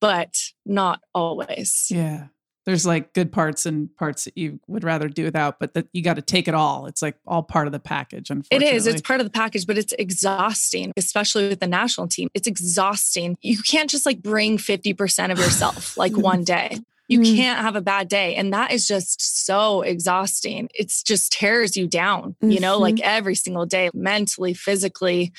but 0.00 0.36
not 0.66 1.00
always. 1.14 1.86
Yeah. 1.88 2.26
There's 2.64 2.86
like 2.86 3.12
good 3.12 3.32
parts 3.32 3.66
and 3.66 3.94
parts 3.96 4.24
that 4.24 4.38
you 4.38 4.60
would 4.68 4.84
rather 4.84 5.08
do 5.08 5.24
without, 5.24 5.58
but 5.58 5.74
that 5.74 5.88
you 5.92 6.02
got 6.02 6.14
to 6.14 6.22
take 6.22 6.46
it 6.46 6.54
all. 6.54 6.86
It's 6.86 7.02
like 7.02 7.16
all 7.26 7.42
part 7.42 7.66
of 7.66 7.72
the 7.72 7.80
package. 7.80 8.30
It 8.30 8.34
Unfortunately, 8.34 8.76
is. 8.76 8.86
It's 8.86 9.00
part 9.00 9.20
of 9.20 9.26
the 9.26 9.30
package, 9.30 9.66
but 9.66 9.76
it's 9.78 9.92
exhausting, 9.98 10.92
especially 10.96 11.48
with 11.48 11.60
the 11.60 11.66
national 11.66 12.08
team. 12.08 12.28
It's 12.34 12.46
exhausting. 12.46 13.36
You 13.42 13.58
can't 13.62 13.90
just 13.90 14.06
like 14.06 14.22
bring 14.22 14.58
50% 14.58 15.32
of 15.32 15.38
yourself 15.38 15.96
like 15.96 16.16
one 16.16 16.44
day. 16.44 16.78
You 17.08 17.18
Mm. 17.20 17.36
can't 17.36 17.60
have 17.60 17.76
a 17.76 17.80
bad 17.82 18.08
day. 18.08 18.36
And 18.36 18.52
that 18.54 18.72
is 18.72 18.86
just 18.86 19.44
so 19.44 19.82
exhausting. 19.82 20.68
It's 20.72 21.02
just 21.02 21.32
tears 21.32 21.76
you 21.76 21.86
down, 21.86 22.36
you 22.40 22.58
know, 22.60 22.78
like 22.78 23.00
every 23.00 23.34
single 23.34 23.66
day, 23.66 23.90
mentally, 23.92 24.54
physically. 24.54 25.32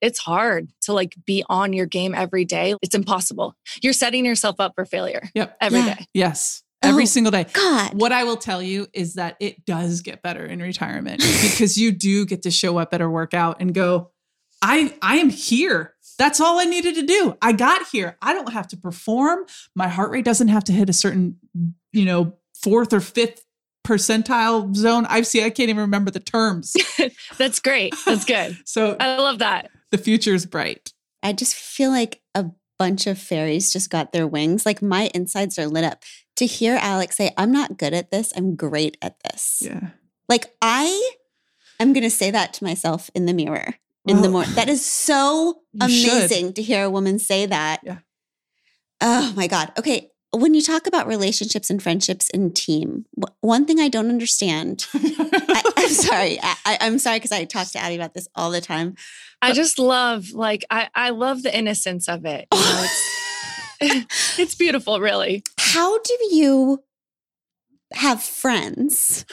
It's 0.00 0.18
hard 0.18 0.68
to 0.82 0.92
like 0.92 1.14
be 1.26 1.44
on 1.48 1.72
your 1.72 1.86
game 1.86 2.14
every 2.14 2.44
day. 2.44 2.74
It's 2.82 2.94
impossible. 2.94 3.54
You're 3.82 3.92
setting 3.92 4.24
yourself 4.24 4.56
up 4.58 4.72
for 4.74 4.84
failure 4.84 5.28
Yep. 5.34 5.56
every 5.60 5.82
day. 5.82 5.86
Yeah. 6.14 6.26
Yes. 6.26 6.62
Every 6.82 7.02
Oh, 7.02 7.06
single 7.06 7.30
day. 7.30 7.44
God. 7.52 7.92
What 7.94 8.10
I 8.12 8.24
will 8.24 8.38
tell 8.38 8.62
you 8.62 8.86
is 8.94 9.14
that 9.14 9.36
it 9.38 9.66
does 9.66 10.00
get 10.00 10.22
better 10.22 10.44
in 10.46 10.60
retirement 10.60 11.18
because 11.42 11.76
you 11.76 11.92
do 11.92 12.24
get 12.24 12.42
to 12.42 12.50
show 12.50 12.78
up 12.78 12.94
at 12.94 13.00
a 13.02 13.08
workout 13.08 13.60
and 13.60 13.74
go, 13.74 14.10
I 14.62 14.94
I 15.02 15.16
am 15.16 15.28
here. 15.30 15.94
That's 16.18 16.40
all 16.40 16.58
I 16.58 16.64
needed 16.64 16.94
to 16.96 17.02
do. 17.02 17.36
I 17.42 17.52
got 17.52 17.86
here. 17.92 18.16
I 18.22 18.32
don't 18.34 18.52
have 18.52 18.68
to 18.68 18.76
perform. 18.76 19.44
My 19.74 19.88
heart 19.88 20.10
rate 20.10 20.24
doesn't 20.24 20.48
have 20.48 20.64
to 20.64 20.72
hit 20.72 20.88
a 20.90 20.92
certain, 20.92 21.36
you 21.92 22.04
know, 22.04 22.34
fourth 22.62 22.92
or 22.92 23.00
fifth 23.00 23.44
percentile 23.86 24.74
zone. 24.74 25.06
I 25.08 25.22
see 25.22 25.42
I 25.44 25.50
can't 25.50 25.68
even 25.70 25.80
remember 25.82 26.10
the 26.10 26.20
terms. 26.20 26.74
That's 27.38 27.60
great. 27.60 27.94
That's 28.06 28.24
good. 28.24 28.56
So 28.66 28.96
I 29.00 29.16
love 29.16 29.38
that. 29.40 29.70
The 29.90 29.98
future's 29.98 30.46
bright. 30.46 30.92
I 31.22 31.32
just 31.32 31.54
feel 31.54 31.90
like 31.90 32.20
a 32.34 32.46
bunch 32.78 33.06
of 33.06 33.18
fairies 33.18 33.72
just 33.72 33.90
got 33.90 34.12
their 34.12 34.26
wings. 34.26 34.64
Like 34.64 34.80
my 34.82 35.10
insides 35.14 35.58
are 35.58 35.66
lit 35.66 35.84
up. 35.84 36.02
To 36.36 36.46
hear 36.46 36.78
Alex 36.80 37.16
say, 37.16 37.32
I'm 37.36 37.52
not 37.52 37.76
good 37.76 37.92
at 37.92 38.10
this, 38.10 38.32
I'm 38.34 38.56
great 38.56 38.96
at 39.02 39.16
this. 39.24 39.62
Yeah. 39.64 39.88
Like 40.28 40.54
I 40.62 41.10
am 41.78 41.92
going 41.92 42.04
to 42.04 42.10
say 42.10 42.30
that 42.30 42.54
to 42.54 42.64
myself 42.64 43.10
in 43.14 43.26
the 43.26 43.34
mirror 43.34 43.74
in 44.06 44.22
the 44.22 44.28
Oh. 44.28 44.32
morning. 44.32 44.54
That 44.54 44.68
is 44.70 44.84
so 44.86 45.60
You 45.74 45.88
should. 45.90 46.10
amazing 46.12 46.52
to 46.54 46.62
hear 46.62 46.84
a 46.84 46.90
woman 46.90 47.18
say 47.18 47.44
that. 47.46 47.80
Yeah. 47.84 47.98
Oh 49.00 49.32
my 49.36 49.46
God. 49.46 49.72
Okay. 49.78 50.10
When 50.32 50.54
you 50.54 50.62
talk 50.62 50.86
about 50.86 51.08
relationships 51.08 51.70
and 51.70 51.82
friendships 51.82 52.30
and 52.32 52.54
team, 52.54 53.04
wh- 53.20 53.32
one 53.42 53.66
thing 53.66 53.80
I 53.80 53.88
don't 53.88 54.08
understand. 54.08 54.86
I, 54.94 55.72
I'm 55.76 55.88
sorry. 55.88 56.38
I, 56.40 56.78
I'm 56.80 56.98
sorry 57.00 57.16
because 57.18 57.32
I 57.32 57.44
talk 57.44 57.66
to 57.72 57.78
Abby 57.80 57.96
about 57.96 58.14
this 58.14 58.28
all 58.36 58.50
the 58.52 58.60
time. 58.60 58.94
I 59.42 59.52
just 59.52 59.78
love 59.78 60.30
like 60.32 60.64
I 60.70 60.88
I 60.94 61.10
love 61.10 61.42
the 61.42 61.56
innocence 61.56 62.08
of 62.08 62.24
it. 62.24 62.46
You 62.52 62.58
know, 62.60 62.86
it's 63.80 64.38
it's 64.38 64.54
beautiful, 64.54 65.00
really. 65.00 65.42
How 65.58 65.98
do 66.00 66.12
you 66.30 66.82
have 67.92 68.22
friends 68.22 69.24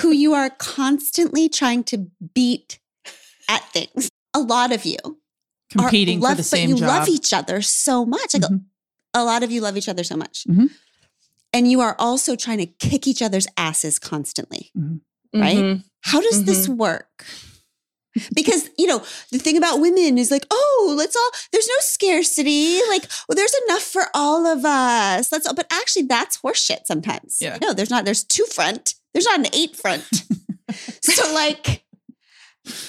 who 0.00 0.10
you 0.10 0.34
are 0.34 0.50
constantly 0.50 1.48
trying 1.48 1.84
to 1.84 2.06
beat 2.34 2.78
at 3.48 3.62
things? 3.72 4.10
A 4.34 4.40
lot 4.40 4.72
of 4.72 4.84
you 4.84 4.96
Competing 5.70 6.20
love, 6.20 6.32
for 6.32 6.36
the 6.36 6.42
same 6.42 6.70
but 6.70 6.74
you 6.74 6.80
job. 6.80 6.88
love 6.88 7.08
each 7.08 7.32
other 7.32 7.62
so 7.62 8.04
much. 8.04 8.34
Like 8.34 8.42
Mhm. 8.42 8.64
a 9.14 9.24
lot 9.24 9.42
of 9.42 9.50
you 9.50 9.60
love 9.60 9.76
each 9.76 9.88
other 9.88 10.04
so 10.04 10.16
much. 10.16 10.44
Mhm. 10.48 10.70
And 11.52 11.70
you 11.70 11.80
are 11.80 11.96
also 11.98 12.36
trying 12.36 12.58
to 12.58 12.66
kick 12.66 13.06
each 13.06 13.22
other's 13.22 13.46
asses 13.56 13.98
constantly. 13.98 14.70
Right? 15.32 15.56
Mhm. 15.56 15.84
How 16.02 16.20
does 16.20 16.44
this 16.44 16.68
work? 16.68 17.24
Because, 18.34 18.70
you 18.78 18.86
know, 18.86 18.98
the 19.30 19.38
thing 19.38 19.56
about 19.56 19.80
women 19.80 20.18
is 20.18 20.30
like, 20.30 20.46
oh, 20.50 20.94
let's 20.96 21.16
all, 21.16 21.30
there's 21.52 21.68
no 21.68 21.74
scarcity. 21.80 22.78
Like, 22.88 23.04
well, 23.28 23.36
there's 23.36 23.54
enough 23.66 23.82
for 23.82 24.04
all 24.14 24.46
of 24.46 24.64
us. 24.64 25.30
Let's 25.32 25.46
all, 25.46 25.54
but 25.54 25.66
actually, 25.72 26.02
that's 26.06 26.40
horseshit 26.40 26.86
sometimes. 26.86 27.38
Yeah. 27.40 27.58
No, 27.60 27.72
there's 27.72 27.90
not, 27.90 28.04
there's 28.04 28.24
two 28.24 28.44
front, 28.46 28.94
there's 29.12 29.26
not 29.26 29.40
an 29.40 29.46
eight 29.54 29.76
front. 29.76 30.04
so, 31.02 31.34
like, 31.34 31.84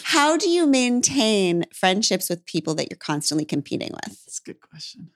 how 0.04 0.38
do 0.38 0.50
you 0.50 0.66
maintain 0.66 1.66
friendships 1.74 2.30
with 2.30 2.46
people 2.46 2.74
that 2.76 2.90
you're 2.90 2.98
constantly 2.98 3.46
competing 3.46 3.92
with? 3.92 4.24
That's 4.26 4.40
a 4.40 4.44
good 4.44 4.62
question. 4.62 5.12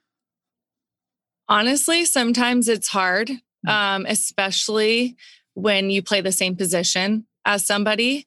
Honestly, 1.47 2.05
sometimes 2.05 2.67
it's 2.67 2.87
hard, 2.89 3.31
Mm. 3.65 3.69
um, 3.69 4.05
especially 4.07 5.15
when 5.53 5.91
you 5.91 6.01
play 6.01 6.19
the 6.21 6.31
same 6.31 6.55
position 6.55 7.27
as 7.45 7.63
somebody. 7.65 8.25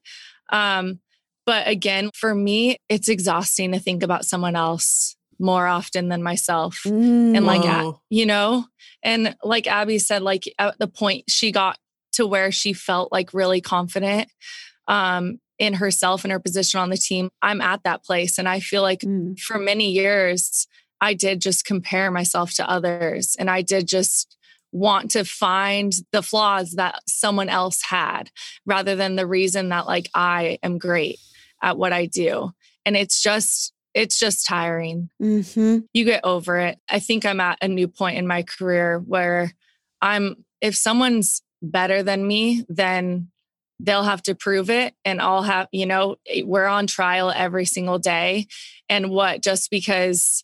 Um, 0.49 0.99
but 1.45 1.67
again, 1.67 2.09
for 2.13 2.33
me, 2.35 2.77
it's 2.89 3.07
exhausting 3.09 3.71
to 3.71 3.79
think 3.79 4.03
about 4.03 4.25
someone 4.25 4.55
else 4.55 5.15
more 5.39 5.67
often 5.67 6.07
than 6.09 6.23
myself. 6.23 6.81
And 7.35 7.45
like, 7.45 7.63
a- 7.63 7.93
you 8.09 8.25
know, 8.25 8.65
and 9.03 9.35
like 9.43 9.67
Abby 9.67 9.99
said, 9.99 10.21
like 10.21 10.43
at 10.57 10.79
the 10.79 10.87
point 10.87 11.25
she 11.29 11.51
got 11.51 11.77
to 12.13 12.25
where 12.25 12.51
she 12.51 12.71
felt 12.73 13.11
like 13.11 13.33
really 13.33 13.59
confident 13.61 14.29
um, 14.87 15.39
in 15.59 15.73
herself 15.73 16.23
and 16.23 16.31
her 16.31 16.39
position 16.39 16.79
on 16.79 16.89
the 16.89 16.97
team, 16.97 17.29
I'm 17.41 17.61
at 17.61 17.83
that 17.83 18.03
place. 18.05 18.37
And 18.37 18.47
I 18.47 18.59
feel 18.59 18.81
like 18.81 19.01
Mm. 19.01 19.37
for 19.39 19.59
many 19.59 19.89
years, 19.91 20.67
I 21.01 21.13
did 21.13 21.41
just 21.41 21.65
compare 21.65 22.09
myself 22.11 22.53
to 22.55 22.69
others 22.69 23.35
and 23.37 23.49
I 23.49 23.61
did 23.61 23.87
just 23.87 24.37
want 24.71 25.11
to 25.11 25.23
find 25.25 25.93
the 26.11 26.21
flaws 26.21 26.71
that 26.71 26.99
someone 27.07 27.49
else 27.49 27.81
had 27.83 28.29
rather 28.65 28.95
than 28.95 29.15
the 29.15 29.27
reason 29.27 29.69
that 29.69 29.85
like 29.87 30.09
I 30.15 30.57
am 30.63 30.77
great 30.77 31.19
at 31.61 31.77
what 31.77 31.93
I 31.93 32.05
do. 32.05 32.51
And 32.85 32.95
it's 32.95 33.21
just, 33.21 33.73
it's 33.93 34.19
just 34.19 34.45
tiring. 34.45 35.09
hmm 35.19 35.79
You 35.93 36.05
get 36.05 36.21
over 36.23 36.57
it. 36.57 36.77
I 36.89 36.99
think 36.99 37.25
I'm 37.25 37.39
at 37.39 37.57
a 37.61 37.67
new 37.67 37.87
point 37.87 38.17
in 38.17 38.27
my 38.27 38.43
career 38.43 38.99
where 38.99 39.53
I'm, 40.01 40.43
if 40.61 40.75
someone's 40.75 41.41
better 41.61 42.03
than 42.03 42.27
me, 42.27 42.65
then 42.69 43.29
they'll 43.79 44.03
have 44.03 44.21
to 44.23 44.35
prove 44.35 44.69
it 44.69 44.93
and 45.03 45.21
I'll 45.21 45.41
have, 45.43 45.67
you 45.71 45.85
know, 45.85 46.15
eh, 46.29 46.43
we're 46.45 46.65
on 46.67 46.87
trial 46.87 47.31
every 47.31 47.65
single 47.65 47.99
day. 47.99 48.47
And 48.87 49.09
what 49.09 49.41
just 49.41 49.69
because 49.69 50.43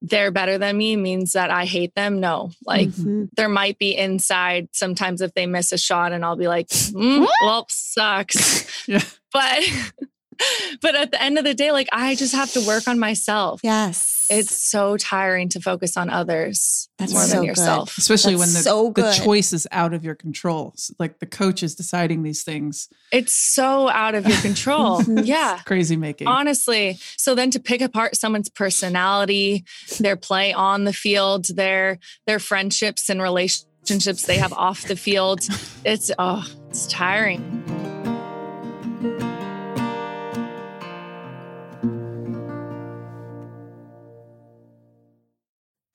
they're 0.00 0.32
better 0.32 0.58
than 0.58 0.76
me 0.78 0.96
means 0.96 1.32
that 1.32 1.50
I 1.50 1.64
hate 1.64 1.94
them? 1.94 2.18
No. 2.18 2.50
Like 2.66 2.88
Mhm. 2.88 3.28
there 3.36 3.48
might 3.48 3.78
be 3.78 3.96
inside 3.96 4.68
sometimes 4.72 5.20
if 5.20 5.32
they 5.34 5.46
miss 5.46 5.70
a 5.72 5.78
shot 5.78 6.12
and 6.12 6.24
I'll 6.24 6.34
be 6.36 6.48
like, 6.48 6.68
"Mm, 6.68 7.26
well, 7.42 7.66
sucks. 7.70 8.66
Yeah. 8.88 9.04
But 9.32 9.62
but 10.80 10.94
at 10.94 11.10
the 11.10 11.22
end 11.22 11.38
of 11.38 11.44
the 11.44 11.54
day, 11.54 11.72
like 11.72 11.88
I 11.92 12.14
just 12.14 12.34
have 12.34 12.52
to 12.52 12.66
work 12.66 12.88
on 12.88 12.98
myself. 12.98 13.60
Yes. 13.62 14.26
It's 14.30 14.54
so 14.54 14.96
tiring 14.96 15.48
to 15.50 15.60
focus 15.60 15.96
on 15.96 16.08
others 16.08 16.88
That's 16.98 17.12
more 17.12 17.22
so 17.22 17.28
than 17.28 17.40
good. 17.40 17.46
yourself. 17.48 17.98
Especially 17.98 18.34
That's 18.34 18.40
when 18.40 18.52
the, 18.54 18.62
so 18.62 18.92
the 18.94 19.12
choice 19.12 19.52
is 19.52 19.68
out 19.72 19.92
of 19.92 20.04
your 20.04 20.14
control. 20.14 20.74
Like 20.98 21.18
the 21.18 21.26
coach 21.26 21.62
is 21.62 21.74
deciding 21.74 22.22
these 22.22 22.42
things. 22.42 22.88
It's 23.10 23.34
so 23.34 23.88
out 23.90 24.14
of 24.14 24.26
your 24.26 24.38
control. 24.40 25.00
Mhm. 25.02 25.26
yeah. 25.26 25.60
Crazy 25.64 25.96
making. 25.96 26.28
Honestly. 26.28 26.98
So 27.16 27.34
then 27.34 27.50
to 27.50 27.60
pick 27.60 27.82
apart 27.82 28.16
someone's 28.16 28.48
personality, 28.48 29.64
their 29.98 30.16
play 30.16 30.52
on 30.52 30.84
the 30.84 30.92
field, 30.92 31.46
their 31.54 31.98
their 32.26 32.38
friendships 32.38 33.10
and 33.10 33.20
relationships 33.20 34.22
they 34.26 34.38
have 34.38 34.52
off 34.52 34.82
the 34.84 34.96
field, 34.96 35.40
it's 35.84 36.10
oh, 36.18 36.46
it's 36.70 36.86
tiring. 36.86 37.91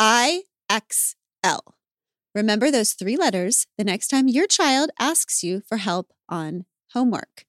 IXL. 0.07 1.59
Remember 2.33 2.71
those 2.71 2.93
three 2.93 3.17
letters 3.17 3.67
the 3.77 3.83
next 3.83 4.07
time 4.07 4.29
your 4.29 4.47
child 4.47 4.89
asks 4.97 5.43
you 5.43 5.61
for 5.67 5.75
help 5.75 6.13
on 6.29 6.63
homework. 6.93 7.43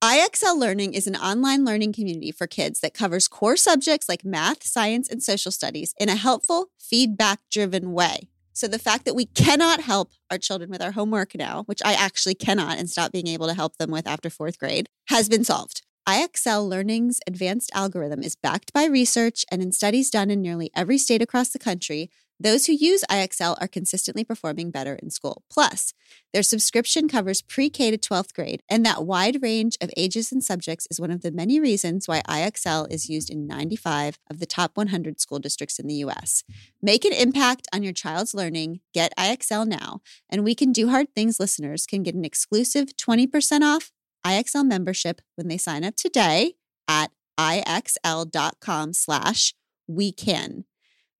IXL 0.00 0.56
Learning 0.56 0.94
is 0.94 1.08
an 1.08 1.16
online 1.16 1.64
learning 1.64 1.92
community 1.92 2.30
for 2.30 2.46
kids 2.46 2.78
that 2.80 2.94
covers 2.94 3.26
core 3.26 3.56
subjects 3.56 4.08
like 4.08 4.24
math, 4.24 4.62
science, 4.62 5.08
and 5.08 5.24
social 5.24 5.50
studies 5.50 5.92
in 5.98 6.08
a 6.08 6.14
helpful, 6.14 6.68
feedback 6.78 7.40
driven 7.50 7.92
way. 7.92 8.28
So 8.52 8.68
the 8.68 8.78
fact 8.78 9.06
that 9.06 9.16
we 9.16 9.26
cannot 9.26 9.80
help 9.80 10.12
our 10.30 10.38
children 10.38 10.70
with 10.70 10.82
our 10.82 10.92
homework 10.92 11.34
now, 11.34 11.64
which 11.64 11.82
I 11.84 11.94
actually 11.94 12.36
cannot 12.36 12.78
and 12.78 12.88
stop 12.88 13.10
being 13.10 13.26
able 13.26 13.48
to 13.48 13.54
help 13.54 13.78
them 13.78 13.90
with 13.90 14.06
after 14.06 14.30
fourth 14.30 14.60
grade, 14.60 14.88
has 15.08 15.28
been 15.28 15.42
solved. 15.42 15.82
IXL 16.08 16.68
Learning's 16.68 17.18
advanced 17.26 17.70
algorithm 17.74 18.22
is 18.22 18.36
backed 18.36 18.74
by 18.74 18.84
research 18.84 19.46
and 19.50 19.62
in 19.62 19.72
studies 19.72 20.10
done 20.10 20.30
in 20.30 20.42
nearly 20.42 20.70
every 20.76 20.98
state 20.98 21.22
across 21.22 21.48
the 21.48 21.58
country, 21.58 22.10
those 22.38 22.66
who 22.66 22.72
use 22.72 23.04
IXL 23.10 23.56
are 23.58 23.68
consistently 23.68 24.22
performing 24.22 24.70
better 24.70 24.98
in 25.02 25.08
school. 25.08 25.44
Plus, 25.50 25.94
their 26.34 26.42
subscription 26.42 27.08
covers 27.08 27.40
pre 27.40 27.70
K 27.70 27.90
to 27.90 27.96
12th 27.96 28.34
grade, 28.34 28.60
and 28.68 28.84
that 28.84 29.06
wide 29.06 29.42
range 29.42 29.78
of 29.80 29.90
ages 29.96 30.30
and 30.30 30.44
subjects 30.44 30.86
is 30.90 31.00
one 31.00 31.10
of 31.10 31.22
the 31.22 31.30
many 31.30 31.58
reasons 31.58 32.06
why 32.06 32.20
IXL 32.28 32.92
is 32.92 33.08
used 33.08 33.30
in 33.30 33.46
95 33.46 34.18
of 34.28 34.40
the 34.40 34.46
top 34.46 34.76
100 34.76 35.20
school 35.20 35.38
districts 35.38 35.78
in 35.78 35.86
the 35.86 35.94
US. 35.94 36.44
Make 36.82 37.06
an 37.06 37.14
impact 37.14 37.66
on 37.72 37.82
your 37.82 37.94
child's 37.94 38.34
learning. 38.34 38.80
Get 38.92 39.16
IXL 39.16 39.66
now. 39.66 40.02
And 40.28 40.44
We 40.44 40.54
Can 40.54 40.72
Do 40.72 40.90
Hard 40.90 41.14
Things 41.14 41.40
listeners 41.40 41.86
can 41.86 42.02
get 42.02 42.14
an 42.14 42.26
exclusive 42.26 42.88
20% 42.96 43.62
off 43.62 43.90
IXL 44.26 44.66
membership 44.66 45.20
when 45.36 45.48
they 45.48 45.58
sign 45.58 45.84
up 45.84 45.96
today 45.96 46.54
at 46.88 47.10
IXL.com 47.38 48.92
slash 48.92 49.54
we 49.86 50.12
can. 50.12 50.64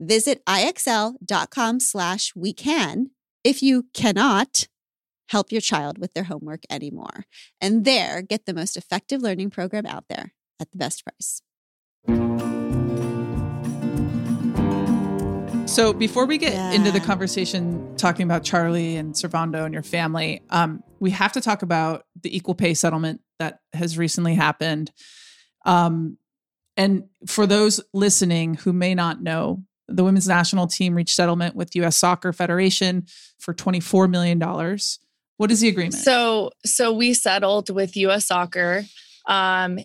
Visit 0.01 0.45
IXL.com 0.47 1.81
slash 1.81 2.33
we 2.35 2.53
can 2.53 3.11
if 3.43 3.63
you 3.63 3.87
cannot 3.93 4.69
help 5.29 5.53
your 5.53 5.61
child 5.61 5.99
with 5.99 6.15
their 6.15 6.25
homework 6.25 6.63
anymore. 6.71 7.25
And 7.61 7.85
there, 7.85 8.23
get 8.23 8.47
the 8.47 8.55
most 8.55 8.77
effective 8.77 9.23
learning 9.23 9.51
program 9.51 9.87
out 9.87 10.05
there 10.09 10.33
at 10.61 10.71
the 10.71 10.79
best 10.79 11.05
price. 11.05 12.64
So 15.75 15.93
before 15.93 16.25
we 16.25 16.39
get 16.39 16.53
Yeah. 16.53 16.71
into 16.71 16.93
the 16.93 17.01
conversation 17.01 17.97
talking 17.97 18.23
about 18.23 18.45
Charlie 18.45 18.95
and 18.97 19.13
Servando 19.13 19.65
and 19.65 19.75
your 19.75 19.83
family, 19.83 20.41
um, 20.51 20.85
we 21.01 21.11
have 21.11 21.33
to 21.33 21.41
talk 21.41 21.63
about 21.63 22.07
the 22.23 22.35
equal 22.35 22.55
pay 22.55 22.75
settlement 22.75 23.21
that 23.41 23.59
has 23.73 23.99
recently 23.99 24.37
happened. 24.37 24.93
Um, 25.67 26.17
and 26.77 27.09
for 27.27 27.45
those 27.45 27.81
listening 27.93 28.55
who 28.55 28.73
may 28.73 28.95
not 28.95 29.21
know, 29.21 29.65
the 29.89 30.05
women's 30.05 30.29
national 30.29 30.69
team 30.69 30.95
reached 30.95 31.17
settlement 31.17 31.57
with 31.57 31.75
U.S. 31.75 31.97
Soccer 31.97 32.33
Federation 32.33 33.07
for 33.41 33.53
$24 33.53 34.09
million. 34.09 34.39
What 35.39 35.51
is 35.51 35.61
the 35.61 35.67
agreement? 35.69 35.95
So 35.95 36.53
so 36.65 36.93
we 36.93 37.15
settled 37.15 37.69
with 37.71 37.97
US 37.97 38.27
Soccer 38.29 38.85
um 39.27 39.81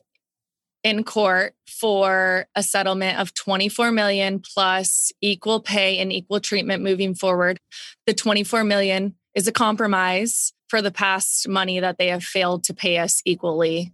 in 0.84 1.04
court 1.04 1.54
for 1.68 2.48
a 2.56 2.64
settlement 2.64 3.20
of 3.20 3.34
24 3.34 3.92
million 3.92 4.40
plus 4.40 5.12
equal 5.22 5.60
pay 5.60 5.98
and 6.00 6.12
equal 6.12 6.40
treatment 6.40 6.84
moving 6.84 7.14
forward. 7.14 7.60
The 8.06 8.14
24 8.14 8.64
million 8.64 9.16
is 9.36 9.48
a 9.48 9.52
compromise 9.52 10.54
for 10.70 10.82
the 10.82 10.92
past 10.92 11.48
money 11.48 11.80
that 11.80 11.98
they 11.98 12.08
have 12.08 12.24
failed 12.24 12.64
to 12.66 12.74
pay 12.74 12.98
us 12.98 13.22
equally 13.26 13.94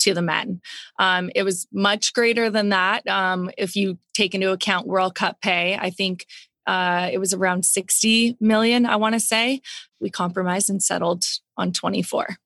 to 0.00 0.14
the 0.14 0.22
men. 0.22 0.60
Um, 0.98 1.30
it 1.34 1.42
was 1.42 1.66
much 1.72 2.12
greater 2.12 2.50
than 2.50 2.70
that. 2.70 3.06
Um, 3.06 3.50
if 3.56 3.76
you 3.76 3.98
take 4.14 4.34
into 4.34 4.52
account 4.52 4.86
World 4.86 5.14
Cup 5.14 5.40
pay, 5.40 5.76
I 5.76 5.90
think 5.90 6.26
uh, 6.66 7.08
it 7.12 7.18
was 7.18 7.32
around 7.32 7.64
60 7.64 8.36
million, 8.40 8.86
I 8.86 8.96
want 8.96 9.14
to 9.14 9.20
say. 9.20 9.60
We 10.00 10.10
compromised 10.10 10.68
and 10.68 10.82
settled 10.82 11.24
on 11.56 11.72
24. 11.72 12.36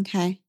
Okay. 0.00 0.40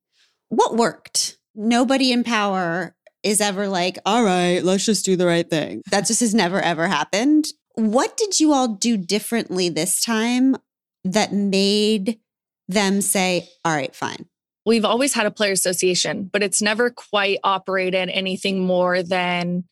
What 0.50 0.76
worked? 0.76 1.38
Nobody 1.56 2.12
in 2.12 2.24
power 2.24 2.96
is 3.24 3.42
ever 3.42 3.68
like, 3.68 3.98
all 4.06 4.24
right, 4.24 4.64
let's 4.64 4.86
just 4.86 5.06
do 5.06 5.16
the 5.16 5.26
right 5.26 5.50
thing. 5.50 5.82
That 5.90 6.06
just 6.06 6.20
has 6.20 6.36
never, 6.36 6.62
ever 6.62 6.88
happened. 6.88 7.48
What 7.74 8.18
did 8.18 8.40
you 8.40 8.54
all 8.54 8.68
do 8.68 8.98
differently 8.98 9.70
this 9.70 10.02
time 10.02 10.56
that 11.04 11.34
made 11.34 12.20
them 12.68 13.02
say, 13.02 13.50
all 13.64 13.74
right, 13.74 13.96
fine? 13.96 14.28
We've 14.66 14.86
always 14.86 15.14
had 15.14 15.26
a 15.26 15.32
player 15.32 15.52
association, 15.52 16.30
but 16.32 16.42
it's 16.42 16.62
never 16.62 16.90
quite 16.90 17.40
operated 17.44 18.10
anything 18.10 18.66
more 18.66 19.04
than 19.04 19.66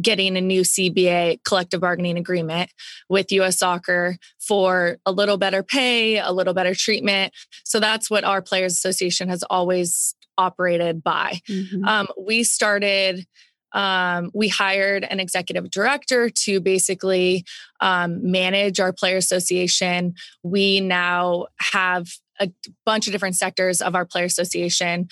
getting 0.00 0.36
a 0.36 0.40
new 0.40 0.62
CBA 0.62 1.44
collective 1.44 1.80
bargaining 1.80 2.16
agreement 2.16 2.70
with 3.08 3.30
US 3.32 3.58
Soccer 3.58 4.16
for 4.40 4.96
a 5.04 5.12
little 5.12 5.36
better 5.36 5.62
pay, 5.62 6.18
a 6.18 6.32
little 6.32 6.54
better 6.54 6.74
treatment. 6.74 7.32
So 7.64 7.78
that's 7.78 8.10
what 8.10 8.24
our 8.24 8.40
players 8.40 8.72
association 8.72 9.28
has 9.28 9.44
always 9.50 10.14
operated 10.38 11.02
by. 11.02 11.40
Mhm. 11.48 11.86
Um, 11.86 12.08
we 12.18 12.44
started, 12.44 13.26
um, 13.72 14.30
we 14.34 14.48
hired 14.48 15.04
an 15.04 15.20
executive 15.20 15.70
director 15.70 16.28
to 16.30 16.60
basically 16.60 17.44
um, 17.80 18.30
manage 18.30 18.80
our 18.80 18.92
player 18.92 19.16
association. 19.16 20.14
We 20.42 20.80
now 20.80 21.46
have 21.60 22.08
a 22.40 22.50
bunch 22.84 23.06
of 23.06 23.12
different 23.12 23.36
sectors 23.36 23.80
of 23.80 23.94
our 23.94 24.04
player 24.04 24.24
association 24.24 25.08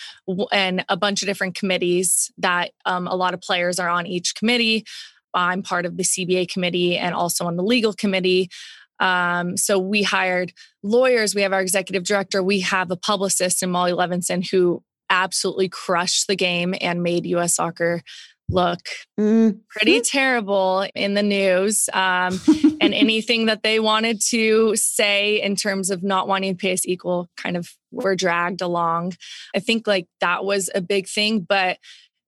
and 0.52 0.84
a 0.88 0.96
bunch 0.96 1.22
of 1.22 1.26
different 1.26 1.54
committees 1.54 2.30
that 2.38 2.72
um, 2.84 3.06
a 3.06 3.14
lot 3.14 3.34
of 3.34 3.40
players 3.40 3.78
are 3.78 3.88
on 3.88 4.06
each 4.06 4.34
committee. 4.34 4.84
I'm 5.32 5.62
part 5.62 5.86
of 5.86 5.96
the 5.96 6.02
CBA 6.02 6.50
committee 6.50 6.98
and 6.98 7.14
also 7.14 7.46
on 7.46 7.56
the 7.56 7.62
legal 7.62 7.92
committee. 7.92 8.50
Um, 8.98 9.56
so 9.56 9.78
we 9.78 10.02
hired 10.02 10.52
lawyers. 10.82 11.34
We 11.34 11.42
have 11.42 11.52
our 11.52 11.60
executive 11.60 12.04
director. 12.04 12.42
We 12.42 12.60
have 12.60 12.90
a 12.90 12.96
publicist 12.96 13.62
in 13.62 13.70
Molly 13.70 13.92
Levinson 13.92 14.48
who 14.50 14.82
absolutely 15.10 15.68
crushed 15.68 16.26
the 16.28 16.36
game 16.36 16.74
and 16.80 17.02
made 17.02 17.26
US 17.26 17.54
soccer 17.56 18.02
look 18.48 18.80
Mm. 19.18 19.60
pretty 19.68 20.00
terrible 20.00 20.84
in 20.94 21.14
the 21.14 21.22
news. 21.22 21.88
Um, 21.92 22.40
and 22.80 22.92
anything 22.94 23.46
that 23.46 23.62
they 23.62 23.78
wanted 23.78 24.20
to 24.30 24.74
say 24.74 25.40
in 25.40 25.54
terms 25.54 25.90
of 25.90 26.02
not 26.02 26.26
wanting 26.26 26.54
to 26.54 26.60
pay 26.60 26.72
us 26.72 26.84
equal 26.86 27.28
kind 27.36 27.56
of 27.56 27.68
were 27.92 28.16
dragged 28.16 28.60
along. 28.60 29.12
I 29.54 29.60
think 29.60 29.86
like 29.86 30.08
that 30.20 30.44
was 30.44 30.68
a 30.74 30.80
big 30.80 31.08
thing, 31.08 31.40
but 31.40 31.78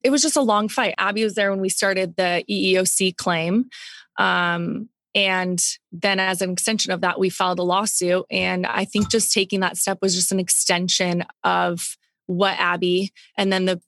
it 0.04 0.10
was 0.10 0.22
just 0.22 0.36
a 0.36 0.42
long 0.42 0.68
fight. 0.68 0.94
Abby 0.98 1.24
was 1.24 1.34
there 1.34 1.50
when 1.50 1.60
we 1.60 1.68
started 1.68 2.14
the 2.16 2.44
EEOC 2.48 3.16
claim. 3.16 3.68
Um, 4.18 4.88
and 5.14 5.62
then, 5.90 6.18
as 6.20 6.40
an 6.40 6.50
extension 6.50 6.92
of 6.92 7.02
that, 7.02 7.18
we 7.18 7.28
filed 7.30 7.58
a 7.58 7.62
lawsuit. 7.62 8.24
And 8.30 8.66
I 8.66 8.84
think 8.84 9.10
just 9.10 9.32
taking 9.32 9.60
that 9.60 9.76
step 9.76 9.98
was 10.00 10.14
just 10.14 10.32
an 10.32 10.40
extension 10.40 11.24
of 11.44 11.96
what 12.32 12.58
Abby 12.58 13.12
and 13.36 13.52
then 13.52 13.64
the 13.66 13.80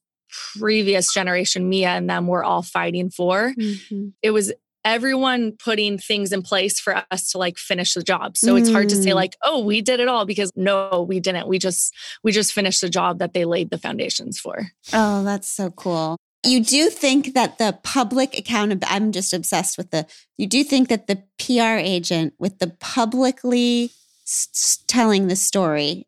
previous 0.56 1.12
generation, 1.12 1.68
Mia 1.68 1.90
and 1.90 2.08
them, 2.10 2.26
were 2.26 2.44
all 2.44 2.62
fighting 2.62 3.10
for. 3.10 3.54
Mhm. 3.58 4.12
It 4.22 4.30
was 4.32 4.52
everyone 4.84 5.52
putting 5.52 5.96
things 5.96 6.30
in 6.32 6.42
place 6.42 6.78
for 6.78 7.02
us 7.10 7.30
to 7.30 7.38
like 7.38 7.56
finish 7.56 7.94
the 7.94 8.02
job. 8.02 8.36
So 8.36 8.54
it's 8.56 8.70
hard 8.70 8.90
to 8.90 8.96
say 9.02 9.10
Mm. 9.12 9.14
like, 9.14 9.34
oh, 9.42 9.60
we 9.64 9.80
did 9.80 9.98
it 9.98 10.08
all 10.08 10.26
because 10.26 10.50
no, 10.56 11.06
we 11.08 11.20
didn't. 11.20 11.48
We 11.48 11.58
just 11.58 11.94
we 12.22 12.32
just 12.32 12.52
finished 12.52 12.80
the 12.82 12.90
job 12.90 13.18
that 13.20 13.32
they 13.32 13.44
laid 13.46 13.70
the 13.70 13.78
foundations 13.78 14.38
for. 14.38 14.68
Oh, 14.92 15.24
that's 15.24 15.48
so 15.48 15.70
cool. 15.70 16.18
You 16.46 16.60
do 16.62 16.90
think 16.90 17.32
that 17.32 17.56
the 17.56 17.78
public 17.82 18.36
accountability, 18.38 18.94
I'm 18.94 19.12
just 19.12 19.32
obsessed 19.32 19.78
with 19.78 19.90
the, 19.90 20.06
you 20.36 20.46
do 20.46 20.62
think 20.62 20.90
that 20.90 21.06
the 21.06 21.22
PR 21.38 21.78
agent 21.78 22.34
with 22.38 22.58
the 22.58 22.66
publicly 22.80 23.84
s- 24.26 24.48
s- 24.54 24.78
telling 24.86 25.28
the 25.28 25.36
story 25.36 26.06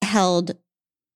held 0.00 0.52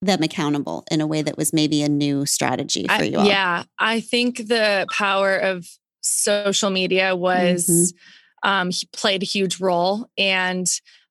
them 0.06 0.22
accountable 0.22 0.84
in 0.90 1.00
a 1.00 1.06
way 1.06 1.22
that 1.22 1.36
was 1.36 1.52
maybe 1.52 1.82
a 1.82 1.88
new 1.88 2.24
strategy 2.26 2.86
for 2.86 2.92
I- 2.92 3.02
you 3.02 3.18
all. 3.18 3.26
Yeah, 3.26 3.64
I 3.78 4.00
think 4.00 4.38
the 4.48 4.86
power 4.92 5.36
of 5.36 5.66
social 6.00 6.70
media 6.70 7.14
was 7.14 7.66
Mm-hmm. 7.66 8.48
um, 8.48 8.70
played 8.92 9.22
a 9.22 9.26
huge 9.26 9.60
role, 9.60 10.08
and 10.16 10.66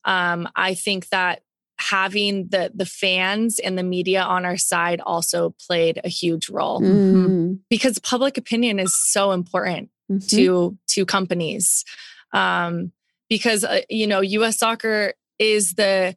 um, 0.05 0.47
I 0.55 0.73
think 0.73 1.09
that 1.09 1.41
having 1.77 2.47
the 2.47 2.71
the 2.73 2.85
fans 2.85 3.59
and 3.59 3.77
the 3.77 3.83
media 3.83 4.21
on 4.21 4.45
our 4.45 4.55
side 4.57 5.01
also 5.01 5.53
played 5.67 5.99
a 6.05 6.07
huge 6.09 6.49
role 6.49 6.79
Mm, 6.79 7.59
because 7.69 7.99
public 7.99 8.37
opinion 8.37 8.79
is 8.79 8.95
so 8.95 9.31
important 9.33 9.89
mhm. 10.09 10.29
to 10.29 10.77
to 10.87 11.05
companies 11.05 11.83
um, 12.31 12.93
because 13.29 13.63
uh, 13.65 13.81
you 13.89 14.07
know 14.07 14.21
U.S. 14.21 14.57
Soccer 14.59 15.13
is 15.37 15.73
the 15.73 16.15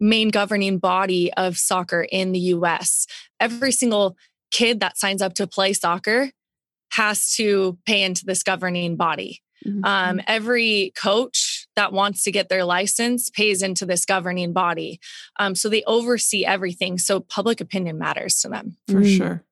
main 0.00 0.30
governing 0.30 0.78
body 0.78 1.32
of 1.34 1.56
soccer 1.58 2.02
in 2.10 2.32
the 2.32 2.38
U.S. 2.38 3.06
Every 3.38 3.70
single 3.72 4.16
kid 4.50 4.80
that 4.80 4.98
signs 4.98 5.22
up 5.22 5.34
to 5.34 5.46
play 5.46 5.72
soccer 5.72 6.30
has 6.92 7.32
to 7.34 7.78
pay 7.86 8.02
into 8.02 8.24
this 8.24 8.42
governing 8.42 8.96
body. 8.96 9.40
Mhm. 9.64 9.84
Um, 9.84 10.20
every 10.26 10.92
coach 10.96 11.66
that 11.76 11.92
wants 11.92 12.24
to 12.24 12.32
get 12.32 12.48
their 12.48 12.64
license 12.64 13.28
pays 13.28 13.62
into 13.62 13.84
this 13.84 14.04
governing 14.06 14.52
body. 14.54 14.98
Um, 15.38 15.54
so 15.54 15.68
they 15.68 15.82
oversee 15.84 16.44
everything. 16.46 16.96
So 16.98 17.20
public 17.20 17.60
opinion 17.60 17.98
matters 17.98 18.40
to 18.40 18.48
them. 18.48 18.76
for 18.88 19.02
Mm. 19.02 19.16
sure. 19.16 19.44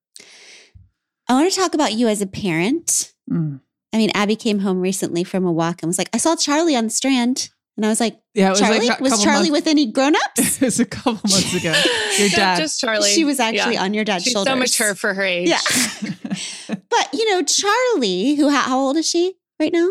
I 1.29 1.35
want 1.35 1.53
to 1.53 1.57
talk 1.61 1.75
about 1.75 1.93
you 1.93 2.09
as 2.09 2.23
a 2.23 2.27
parent. 2.27 3.13
Mm. 3.31 3.61
I 3.93 3.97
mean, 3.99 4.11
Abby 4.15 4.35
came 4.35 4.61
home 4.61 4.81
recently 4.81 5.25
from 5.25 5.45
a 5.45 5.53
walk 5.53 5.83
and 5.83 5.89
was 5.89 5.99
like, 5.99 6.11
I 6.15 6.17
saw 6.19 6.35
Charlie 6.37 6.75
on 6.77 6.85
the 6.85 6.91
strand. 6.91 7.51
And 7.77 7.85
I 7.87 7.91
was 7.91 8.01
like, 8.01 8.19
Yeah, 8.39 8.47
it 8.49 8.51
was 8.51 8.61
Charlie? 8.61 8.89
like 8.89 9.01
a 9.01 9.03
was 9.03 9.22
Charlie 9.22 9.39
months- 9.51 9.51
with 9.51 9.66
any 9.66 9.86
grown-ups? 9.86 10.57
It 10.62 10.64
was 10.64 10.80
a 10.80 10.84
couple 10.84 11.12
months 11.14 11.55
ago. 11.55 11.72
Your 12.18 12.28
dad. 12.30 12.59
Just 12.59 12.80
Charlie. 12.80 13.11
She 13.11 13.24
was 13.24 13.41
actually 13.41 13.74
Yeah. 13.74 13.82
on 13.82 13.95
your 13.95 14.05
dad's 14.05 14.24
She's 14.24 14.32
shoulders. 14.32 14.53
so 14.53 14.57
mature 14.57 14.95
for 14.95 15.14
her 15.14 15.22
age. 15.24 15.49
Yeah. 15.49 15.59
But 16.91 17.09
you 17.12 17.28
know, 17.30 17.43
Charlie, 17.43 18.34
who 18.34 18.49
how, 18.49 18.62
how 18.62 18.78
old 18.78 18.97
is 18.97 19.09
she 19.09 19.34
right 19.61 19.72
now? 19.72 19.89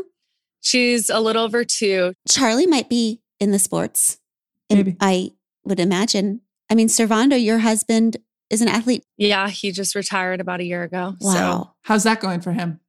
She's 0.62 1.10
a 1.10 1.20
little 1.20 1.44
over 1.44 1.64
two. 1.66 2.14
Charlie 2.28 2.68
might 2.68 2.90
be 2.90 3.22
in 3.40 3.52
the 3.52 3.60
sports. 3.60 4.18
Maybe. 4.70 4.96
I 5.00 5.32
would 5.64 5.80
imagine. 5.80 6.42
I 6.70 6.76
mean, 6.76 6.88
Servando, 6.88 7.42
your 7.42 7.60
husband 7.60 8.18
is 8.50 8.62
an 8.62 8.68
athlete. 8.68 9.04
Yeah, 9.18 9.50
he 9.50 9.72
just 9.72 9.96
retired 9.96 10.40
about 10.42 10.60
a 10.60 10.64
year 10.66 10.84
ago. 10.84 11.16
So 11.20 11.28
Wow. 11.28 11.74
How's 11.84 12.04
that 12.04 12.20
going 12.20 12.42
for 12.42 12.52
him? 12.54 12.80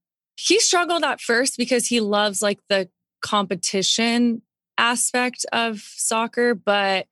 he 0.41 0.61
struggled 0.61 1.03
at 1.03 1.21
first 1.21 1.57
because 1.59 1.87
he 1.89 1.99
loves 2.01 2.41
like 2.41 2.61
the 2.69 2.89
competition 3.21 4.43
aspect 4.79 5.45
of 5.53 5.81
soccer, 5.81 6.55
but 6.55 7.07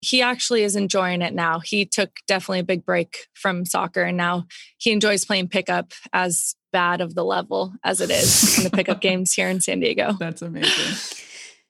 he 0.00 0.20
actually 0.20 0.64
is 0.64 0.74
enjoying 0.74 1.22
it 1.22 1.32
now. 1.32 1.60
He 1.60 1.86
took 1.86 2.10
definitely 2.26 2.58
a 2.58 2.64
big 2.64 2.84
break 2.84 3.28
from 3.34 3.64
soccer 3.64 4.02
and 4.02 4.16
now 4.16 4.46
he 4.76 4.90
enjoys 4.90 5.24
playing 5.24 5.48
pickup 5.48 5.92
as 6.12 6.56
bad 6.72 7.00
of 7.00 7.14
the 7.14 7.24
level 7.24 7.72
as 7.84 8.00
it 8.00 8.10
is 8.10 8.58
in 8.58 8.64
the 8.64 8.70
pickup 8.70 9.00
games 9.02 9.32
here 9.32 9.48
in 9.48 9.60
San 9.60 9.78
Diego. 9.78 10.14
That's 10.18 10.42
amazing. 10.42 10.96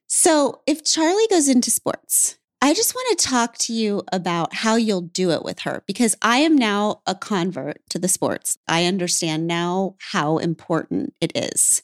So, 0.07 0.61
if 0.66 0.85
Charlie 0.85 1.27
goes 1.31 1.49
into 1.49 1.70
sports, 1.70 2.39
I 2.61 2.75
just 2.75 2.95
want 2.95 3.18
to 3.18 3.27
talk 3.27 3.59
to 3.59 3.73
you 3.73 4.03
about 4.12 4.55
how 4.55 4.77
you'll 4.77 5.01
do 5.01 5.31
it 5.31 5.43
with 5.43 5.61
her 5.61 5.83
because 5.87 6.16
I 6.23 6.39
am 6.39 6.55
now 6.55 7.01
a 7.07 7.14
convert 7.14 7.81
to 7.91 7.99
the 7.99 8.09
sports. 8.09 8.57
I 8.68 8.85
understand 8.85 9.47
now 9.47 9.97
how 9.99 10.39
important 10.39 11.14
it 11.20 11.33
is 11.35 11.83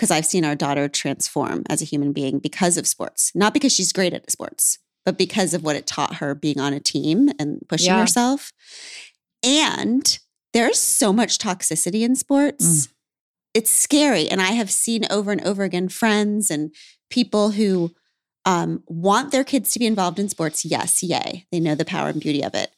because 0.00 0.10
I've 0.10 0.24
seen 0.24 0.46
our 0.46 0.54
daughter 0.56 0.88
transform 0.88 1.62
as 1.68 1.82
a 1.82 1.84
human 1.84 2.14
being 2.14 2.38
because 2.38 2.78
of 2.78 2.86
sports, 2.86 3.32
not 3.34 3.52
because 3.52 3.70
she's 3.70 3.92
great 3.92 4.14
at 4.14 4.30
sports, 4.30 4.78
but 5.04 5.18
because 5.18 5.52
of 5.52 5.62
what 5.62 5.76
it 5.76 5.86
taught 5.86 6.14
her 6.14 6.34
being 6.34 6.58
on 6.58 6.72
a 6.72 6.80
team 6.80 7.28
and 7.38 7.60
pushing 7.68 7.88
Yeah. 7.88 8.00
herself. 8.00 8.50
And 9.42 10.18
there's 10.54 10.80
so 10.80 11.12
much 11.12 11.36
toxicity 11.36 12.00
in 12.00 12.16
sports. 12.16 12.88
It's 13.52 13.70
scary. 13.70 14.26
And 14.30 14.40
I 14.40 14.52
have 14.52 14.70
seen 14.70 15.04
over 15.10 15.32
and 15.32 15.42
over 15.42 15.64
again 15.64 15.90
friends 15.90 16.50
and 16.50 16.74
people 17.10 17.50
who 17.50 17.92
um, 18.46 18.82
want 18.86 19.32
their 19.32 19.44
kids 19.44 19.70
to 19.72 19.78
be 19.78 19.86
involved 19.86 20.18
in 20.18 20.30
sports. 20.30 20.64
Yes, 20.64 21.02
yay. 21.02 21.44
They 21.52 21.60
know 21.60 21.74
the 21.74 21.84
power 21.84 22.08
and 22.08 22.22
beauty 22.22 22.42
of 22.42 22.54
it. 22.54 22.70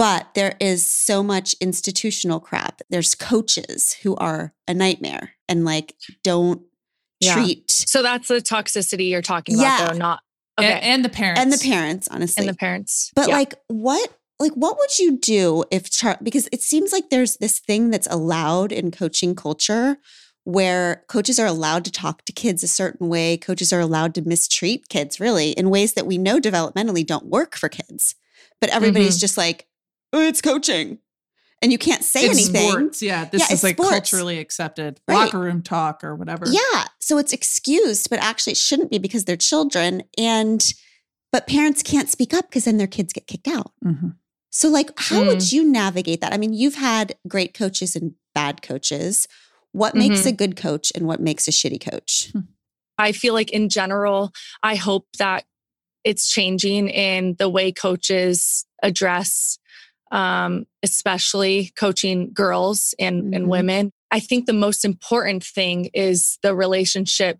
But 0.00 0.28
there 0.34 0.56
is 0.60 0.90
so 0.90 1.22
much 1.22 1.54
institutional 1.60 2.40
crap. 2.40 2.80
There's 2.88 3.14
coaches 3.14 3.92
who 4.02 4.16
are 4.16 4.54
a 4.66 4.72
nightmare 4.72 5.32
and 5.48 5.64
like 5.64 5.94
don't 6.24 6.62
Yeah. 7.20 7.34
treat 7.34 7.70
So 7.70 8.02
that's 8.02 8.28
the 8.28 8.36
toxicity 8.40 9.10
you're 9.10 9.20
talking 9.20 9.56
about 9.56 9.62
Yeah. 9.78 9.88
though, 9.92 9.98
not 9.98 10.20
okay. 10.58 10.80
And, 10.82 11.04
the 11.04 11.10
parents. 11.10 11.40
and 11.40 11.52
the 11.52 11.58
parents, 11.58 12.08
honestly. 12.10 12.40
and 12.46 12.48
the 12.48 12.56
parents. 12.58 13.10
But 13.14 13.28
Yeah. 13.28 13.34
like 13.36 13.54
what 13.68 14.10
like 14.38 14.52
what 14.54 14.78
would 14.78 14.98
you 14.98 15.18
do 15.18 15.64
if 15.70 15.90
Char 15.90 16.16
because 16.22 16.48
it 16.50 16.62
seems 16.62 16.92
like 16.92 17.10
there's 17.10 17.36
this 17.36 17.58
thing 17.58 17.90
that's 17.90 18.08
allowed 18.10 18.72
in 18.72 18.90
coaching 18.90 19.34
culture 19.34 19.98
where 20.44 21.04
coaches 21.08 21.38
are 21.38 21.46
allowed 21.46 21.84
to 21.84 21.90
talk 21.92 22.24
to 22.24 22.32
kids 22.32 22.62
a 22.62 22.68
certain 22.68 23.10
way, 23.10 23.36
coaches 23.36 23.70
are 23.70 23.80
allowed 23.80 24.14
to 24.14 24.22
mistreat 24.22 24.88
kids 24.88 25.20
really 25.20 25.50
in 25.50 25.68
ways 25.68 25.92
that 25.92 26.06
we 26.06 26.16
know 26.16 26.40
developmentally 26.40 27.04
don't 27.04 27.26
work 27.26 27.54
for 27.54 27.68
kids. 27.68 28.14
But 28.62 28.70
everybody's 28.70 29.18
Mhm. 29.18 29.20
just 29.20 29.36
like, 29.36 29.66
"Oh, 30.12 30.20
it's 30.20 30.40
coaching." 30.42 30.98
And 31.62 31.70
you 31.70 31.76
can't 31.78 32.02
say 32.02 32.24
It's 32.24 32.38
anything. 32.38 32.70
sports. 32.70 33.02
Yeah, 33.02 33.26
this 33.26 33.42
Yeah, 33.48 33.54
is 33.54 33.62
like 33.62 33.76
sports. 33.76 33.90
culturally 33.90 34.38
accepted. 34.38 34.98
Right. 35.06 35.16
Locker 35.26 35.38
room 35.38 35.60
talk 35.62 36.02
or 36.02 36.14
whatever. 36.16 36.46
Yeah. 36.48 36.86
So 37.00 37.18
it's 37.18 37.34
excused, 37.34 38.08
but 38.08 38.18
actually 38.18 38.52
it 38.52 38.56
shouldn't 38.56 38.90
be 38.90 38.96
because 38.98 39.24
they're 39.26 39.36
children 39.36 40.02
and 40.16 40.72
but 41.32 41.46
parents 41.46 41.82
can't 41.82 42.08
speak 42.10 42.32
up 42.34 42.48
because 42.48 42.64
then 42.64 42.76
their 42.78 42.86
kids 42.88 43.12
get 43.12 43.26
kicked 43.28 43.46
out. 43.46 43.72
Mhm. 43.84 44.16
So, 44.50 44.68
like, 44.68 44.90
how 44.98 45.22
Mm. 45.22 45.26
would 45.28 45.52
you 45.52 45.62
navigate 45.70 46.20
that? 46.22 46.32
I 46.32 46.38
mean, 46.38 46.52
you've 46.52 46.74
had 46.74 47.16
great 47.28 47.54
coaches 47.54 47.94
and 47.94 48.14
bad 48.34 48.62
coaches. 48.62 49.28
What 49.70 49.94
makes 49.94 50.22
Mhm. 50.22 50.26
a 50.26 50.32
good 50.32 50.56
coach 50.56 50.90
and 50.96 51.06
what 51.06 51.20
makes 51.20 51.46
a 51.46 51.52
shitty 51.52 51.80
coach? 51.80 52.32
I 52.98 53.12
feel 53.12 53.32
like 53.32 53.50
in 53.52 53.68
general, 53.68 54.32
I 54.64 54.74
hope 54.74 55.06
that 55.18 55.44
it's 56.02 56.28
changing 56.28 56.88
in 56.88 57.36
the 57.38 57.48
way 57.48 57.70
coaches 57.70 58.64
address, 58.82 59.58
um, 60.10 60.66
especially 60.82 61.72
coaching 61.76 62.32
girls 62.32 62.94
and, 62.98 63.34
and 63.34 63.46
Mhm. 63.46 63.48
women. 63.48 63.90
I 64.10 64.20
think 64.20 64.46
the 64.46 64.52
most 64.52 64.84
important 64.84 65.44
thing 65.44 65.90
is 65.94 66.38
the 66.42 66.54
relationship 66.54 67.38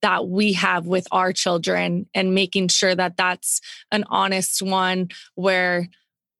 that 0.00 0.28
we 0.28 0.52
have 0.52 0.86
with 0.86 1.08
our 1.10 1.32
children 1.32 2.06
and 2.14 2.34
making 2.34 2.68
sure 2.68 2.94
that 2.94 3.16
that's 3.16 3.60
an 3.90 4.04
honest 4.08 4.62
one 4.62 5.08
where 5.34 5.88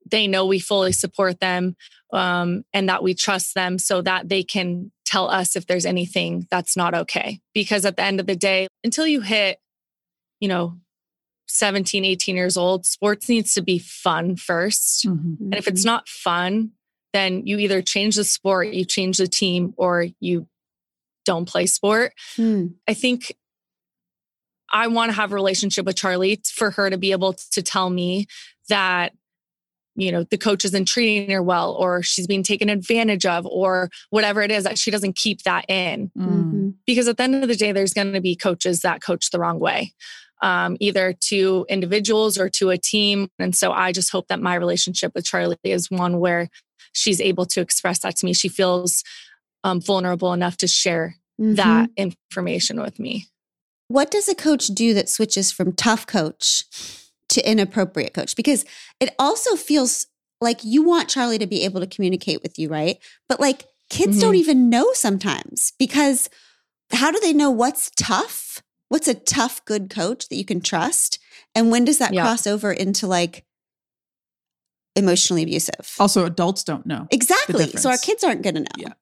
they 0.08 0.26
know 0.28 0.46
we 0.46 0.60
fully 0.60 0.92
support 0.92 1.40
them 1.40 1.76
um, 2.12 2.64
and 2.72 2.88
that 2.88 3.02
we 3.02 3.14
trust 3.14 3.54
them 3.54 3.78
so 3.78 4.00
that 4.00 4.28
they 4.28 4.42
can 4.44 4.92
tell 5.04 5.28
us 5.28 5.56
if 5.56 5.66
there's 5.66 5.84
anything 5.86 6.46
that's 6.50 6.76
not 6.76 6.94
okay. 6.94 7.40
Because 7.52 7.84
at 7.84 7.96
the 7.96 8.02
end 8.02 8.20
of 8.20 8.26
the 8.26 8.36
day, 8.36 8.68
until 8.84 9.06
you 9.06 9.20
hit, 9.22 9.58
you 10.40 10.48
know, 10.48 10.78
17, 11.48 12.04
18 12.04 12.36
years 12.36 12.56
old, 12.56 12.86
sports 12.86 13.28
needs 13.28 13.54
to 13.54 13.62
be 13.62 13.78
fun 13.78 14.36
first. 14.36 15.06
Mhm. 15.06 15.40
And 15.40 15.54
if 15.54 15.66
it's 15.66 15.84
not 15.84 16.08
fun, 16.08 16.72
then 17.12 17.46
you 17.46 17.58
either 17.58 17.80
change 17.82 18.16
the 18.16 18.24
sport, 18.24 18.72
you 18.72 18.84
change 18.84 19.16
the 19.16 19.26
team, 19.26 19.72
or 19.76 20.06
you 20.20 20.46
don't 21.24 21.46
play 21.46 21.66
sport. 21.66 22.12
Hmm. 22.36 22.68
I 22.86 22.94
think 22.94 23.34
I 24.70 24.86
want 24.88 25.10
to 25.10 25.14
have 25.14 25.32
a 25.32 25.34
relationship 25.34 25.86
with 25.86 25.96
Charlie 25.96 26.40
for 26.44 26.70
her 26.72 26.90
to 26.90 26.98
be 26.98 27.12
able 27.12 27.32
to 27.52 27.62
tell 27.62 27.88
me 27.88 28.26
that, 28.68 29.14
you 29.96 30.12
know, 30.12 30.24
the 30.24 30.36
coach 30.36 30.64
isn't 30.66 30.86
treating 30.86 31.30
her 31.30 31.42
well, 31.42 31.72
or 31.72 32.02
she's 32.02 32.26
being 32.26 32.42
taken 32.42 32.68
advantage 32.68 33.24
of, 33.24 33.46
or 33.46 33.88
whatever 34.10 34.42
it 34.42 34.50
is, 34.50 34.64
that 34.64 34.78
she 34.78 34.90
doesn't 34.90 35.16
keep 35.16 35.42
that 35.42 35.64
in. 35.70 36.10
Mm. 36.16 36.26
Mhm. 36.26 36.74
Because 36.86 37.08
at 37.08 37.16
the 37.16 37.22
end 37.22 37.36
of 37.36 37.48
the 37.48 37.56
day, 37.56 37.72
there's 37.72 37.94
going 37.94 38.12
to 38.12 38.20
be 38.20 38.36
coaches 38.36 38.82
that 38.82 39.00
coach 39.00 39.30
the 39.30 39.38
wrong 39.38 39.58
way, 39.58 39.94
um, 40.40 40.76
either 40.80 41.12
to 41.28 41.66
individuals 41.68 42.38
or 42.38 42.48
to 42.50 42.70
a 42.70 42.78
team. 42.78 43.28
And 43.38 43.54
so 43.56 43.72
I 43.72 43.92
just 43.92 44.10
hope 44.10 44.28
that 44.28 44.40
my 44.40 44.54
relationship 44.54 45.12
with 45.14 45.24
Charlie 45.24 45.56
is 45.64 45.90
one 45.90 46.18
where 46.20 46.48
she's 46.92 47.20
able 47.20 47.46
to 47.46 47.60
express 47.60 47.98
that 48.00 48.16
to 48.16 48.26
me. 48.26 48.32
She 48.32 48.48
feels 48.48 49.02
um, 49.64 49.80
vulnerable 49.80 50.32
enough 50.32 50.56
to 50.58 50.66
share 50.68 51.16
Mhm. 51.40 51.56
that 51.56 51.90
information 51.96 52.80
with 52.80 52.98
me. 52.98 53.26
What 53.88 54.10
does 54.10 54.28
a 54.28 54.34
coach 54.34 54.66
do 54.68 54.92
that 54.94 55.08
switches 55.08 55.50
from 55.52 55.72
tough 55.72 56.06
coach 56.06 56.64
to 57.30 57.48
inappropriate 57.50 58.12
coach? 58.14 58.36
Because 58.36 58.64
it 59.00 59.14
also 59.18 59.56
feels 59.56 60.06
like 60.40 60.62
you 60.62 60.82
want 60.82 61.08
Charlie 61.08 61.38
to 61.38 61.46
be 61.46 61.62
able 61.62 61.80
to 61.80 61.86
communicate 61.86 62.42
with 62.42 62.58
you, 62.58 62.68
right? 62.68 62.98
But 63.28 63.40
like 63.40 63.64
kids 63.90 64.20
don't 64.20 64.34
Mhm. 64.34 64.38
even 64.38 64.70
know 64.70 64.92
sometimes 64.92 65.72
because 65.78 66.28
how 66.92 67.10
do 67.10 67.18
they 67.20 67.32
know 67.32 67.50
what's 67.50 67.90
tough? 67.96 68.62
What's 68.88 69.08
a 69.08 69.14
tough, 69.14 69.64
good 69.64 69.90
coach 69.90 70.28
that 70.28 70.36
you 70.36 70.44
can 70.44 70.60
trust? 70.60 71.18
And 71.54 71.70
when 71.70 71.84
does 71.84 71.98
that 71.98 72.12
Yeah. 72.14 72.22
cross 72.22 72.46
over 72.46 72.72
into 72.72 73.06
like 73.06 73.44
emotionally 74.96 75.42
abusive? 75.42 75.94
Also, 75.98 76.24
adults 76.24 76.64
don't 76.64 76.86
know. 76.86 77.06
exactly. 77.10 77.66
So 77.76 77.90
our 77.90 77.98
kids 77.98 78.24
aren't 78.24 78.42
going 78.42 78.54
to 78.56 78.60
know. 78.62 78.66
Yeah. 78.78 78.92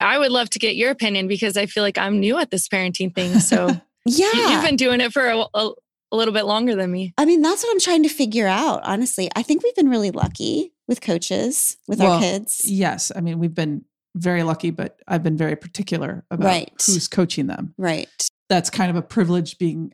I 0.00 0.18
would 0.18 0.30
love 0.30 0.50
to 0.50 0.58
get 0.58 0.76
your 0.76 0.90
opinion 0.90 1.26
because 1.28 1.56
I 1.56 1.66
feel 1.66 1.82
like 1.82 1.96
I'm 1.98 2.20
new 2.20 2.36
at 2.36 2.50
this 2.50 2.68
parenting 2.68 3.14
thing. 3.14 3.40
So 3.40 3.68
Yeah. 4.04 4.30
you- 4.34 4.48
you've 4.50 4.62
been 4.64 4.76
doing 4.76 5.00
it 5.00 5.12
for 5.12 5.26
a, 5.26 5.38
a, 5.54 5.72
a 6.12 6.16
little 6.16 6.34
bit 6.34 6.44
longer 6.44 6.76
than 6.76 6.92
me. 6.92 7.14
I 7.18 7.24
mean, 7.24 7.40
that's 7.42 7.64
what 7.64 7.72
I'm 7.72 7.80
trying 7.80 8.02
to 8.02 8.08
figure 8.08 8.46
out, 8.46 8.82
honestly. 8.84 9.30
I 9.34 9.42
think 9.42 9.64
we've 9.64 9.74
been 9.74 9.88
really 9.88 10.10
lucky 10.10 10.72
with 10.86 11.00
coaches, 11.00 11.76
with 11.88 11.98
Well, 11.98 12.12
our 12.12 12.20
kids. 12.20 12.60
Yes, 12.64 13.10
I 13.16 13.20
mean 13.20 13.38
we've 13.38 13.54
been 13.54 13.84
very 14.14 14.42
lucky, 14.44 14.70
but 14.70 15.00
I've 15.08 15.22
been 15.22 15.36
very 15.36 15.56
particular 15.56 16.24
about 16.30 16.46
Right. 16.46 16.72
who's 16.86 17.08
coaching 17.08 17.46
them. 17.48 17.74
Right. 17.76 18.08
That's 18.48 18.70
kind 18.70 18.90
of 18.90 18.96
a 18.96 19.02
privilege 19.02 19.58
being 19.58 19.92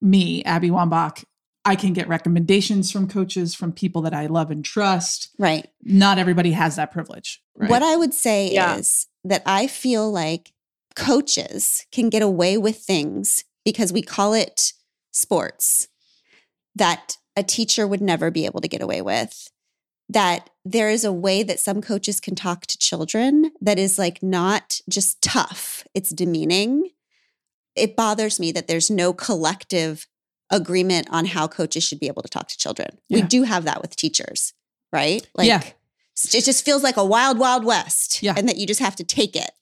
me, 0.00 0.42
Abby 0.44 0.70
Wambach. 0.70 1.24
I 1.64 1.76
can 1.76 1.92
get 1.92 2.08
recommendations 2.08 2.90
from 2.90 3.06
coaches, 3.06 3.54
from 3.54 3.72
people 3.72 4.02
that 4.02 4.14
I 4.14 4.26
love 4.26 4.50
and 4.50 4.64
trust. 4.64 5.28
Right. 5.38 5.68
Not 5.82 6.18
everybody 6.18 6.52
has 6.52 6.76
that 6.76 6.90
privilege. 6.90 7.42
Right? 7.54 7.68
What 7.68 7.82
I 7.82 7.96
would 7.96 8.14
say 8.14 8.50
Yeah. 8.52 8.76
is 8.78 9.06
that 9.24 9.42
I 9.44 9.66
feel 9.66 10.10
like 10.10 10.52
coaches 10.96 11.86
can 11.92 12.08
get 12.08 12.22
away 12.22 12.56
with 12.56 12.78
things 12.78 13.44
because 13.64 13.92
we 13.92 14.00
call 14.00 14.32
it 14.32 14.72
sports 15.12 15.88
that 16.74 17.18
a 17.36 17.42
teacher 17.42 17.86
would 17.86 18.00
never 18.00 18.30
be 18.30 18.46
able 18.46 18.60
to 18.60 18.68
get 18.68 18.80
away 18.80 19.02
with. 19.02 19.50
That 20.08 20.48
there 20.64 20.90
is 20.90 21.04
a 21.04 21.12
way 21.12 21.42
that 21.42 21.60
some 21.60 21.82
coaches 21.82 22.20
can 22.20 22.34
talk 22.34 22.66
to 22.66 22.78
children 22.78 23.52
that 23.60 23.78
is 23.78 23.98
like 23.98 24.22
not 24.22 24.80
just 24.88 25.20
tough, 25.22 25.84
it's 25.94 26.10
demeaning. 26.10 26.90
It 27.80 27.96
bothers 27.96 28.38
me 28.38 28.52
that 28.52 28.68
there's 28.68 28.90
no 28.90 29.12
collective 29.12 30.06
agreement 30.50 31.08
on 31.10 31.26
how 31.26 31.46
coaches 31.48 31.84
should 31.84 32.00
be 32.00 32.08
able 32.08 32.22
to 32.22 32.28
talk 32.28 32.48
to 32.48 32.58
children. 32.58 32.98
We 33.08 33.22
do 33.22 33.44
have 33.44 33.64
that 33.64 33.80
with 33.80 33.94
teachers, 33.96 34.52
right? 34.92 35.26
Like 35.34 35.46
Yeah. 35.46 35.62
it 36.34 36.44
just 36.44 36.64
feels 36.64 36.82
like 36.82 36.96
a 36.96 37.04
wild, 37.04 37.38
wild 37.38 37.64
west. 37.64 38.22
Yeah. 38.22 38.34
And 38.36 38.48
that 38.48 38.56
you 38.56 38.66
just 38.66 38.80
have 38.80 38.96
to 38.96 39.04
take 39.04 39.36
it 39.36 39.52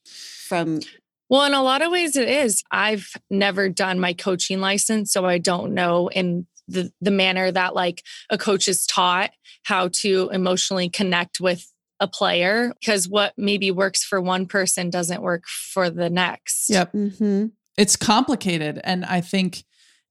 from 0.46 0.80
Well, 1.28 1.44
in 1.44 1.52
a 1.52 1.62
lot 1.62 1.82
of 1.82 1.92
ways, 1.92 2.16
it 2.16 2.28
is. 2.28 2.62
I've 2.70 3.08
never 3.30 3.68
done 3.68 4.00
my 4.00 4.14
coaching 4.14 4.60
license, 4.60 5.12
so 5.12 5.26
I 5.26 5.36
don't 5.36 5.74
know 5.74 6.08
in 6.08 6.46
the, 6.66 6.90
the 7.02 7.10
manner 7.10 7.52
that 7.52 7.74
like 7.74 8.02
a 8.30 8.38
coach 8.38 8.66
is 8.66 8.86
taught 8.86 9.30
how 9.64 9.88
to 10.00 10.30
emotionally 10.32 10.88
connect 10.88 11.38
with 11.40 11.70
a 12.00 12.08
player 12.08 12.72
because 12.80 13.08
what 13.08 13.34
maybe 13.36 13.70
works 13.70 14.04
for 14.04 14.20
one 14.20 14.46
person 14.46 14.88
doesn't 14.88 15.20
work 15.20 15.44
for 15.46 15.90
the 15.90 16.08
next. 16.08 16.70
Yep. 16.70 16.92
Mm-hmm. 16.92 17.46
It's 17.78 17.96
complicated. 17.96 18.80
And 18.82 19.04
I 19.04 19.22
think 19.22 19.64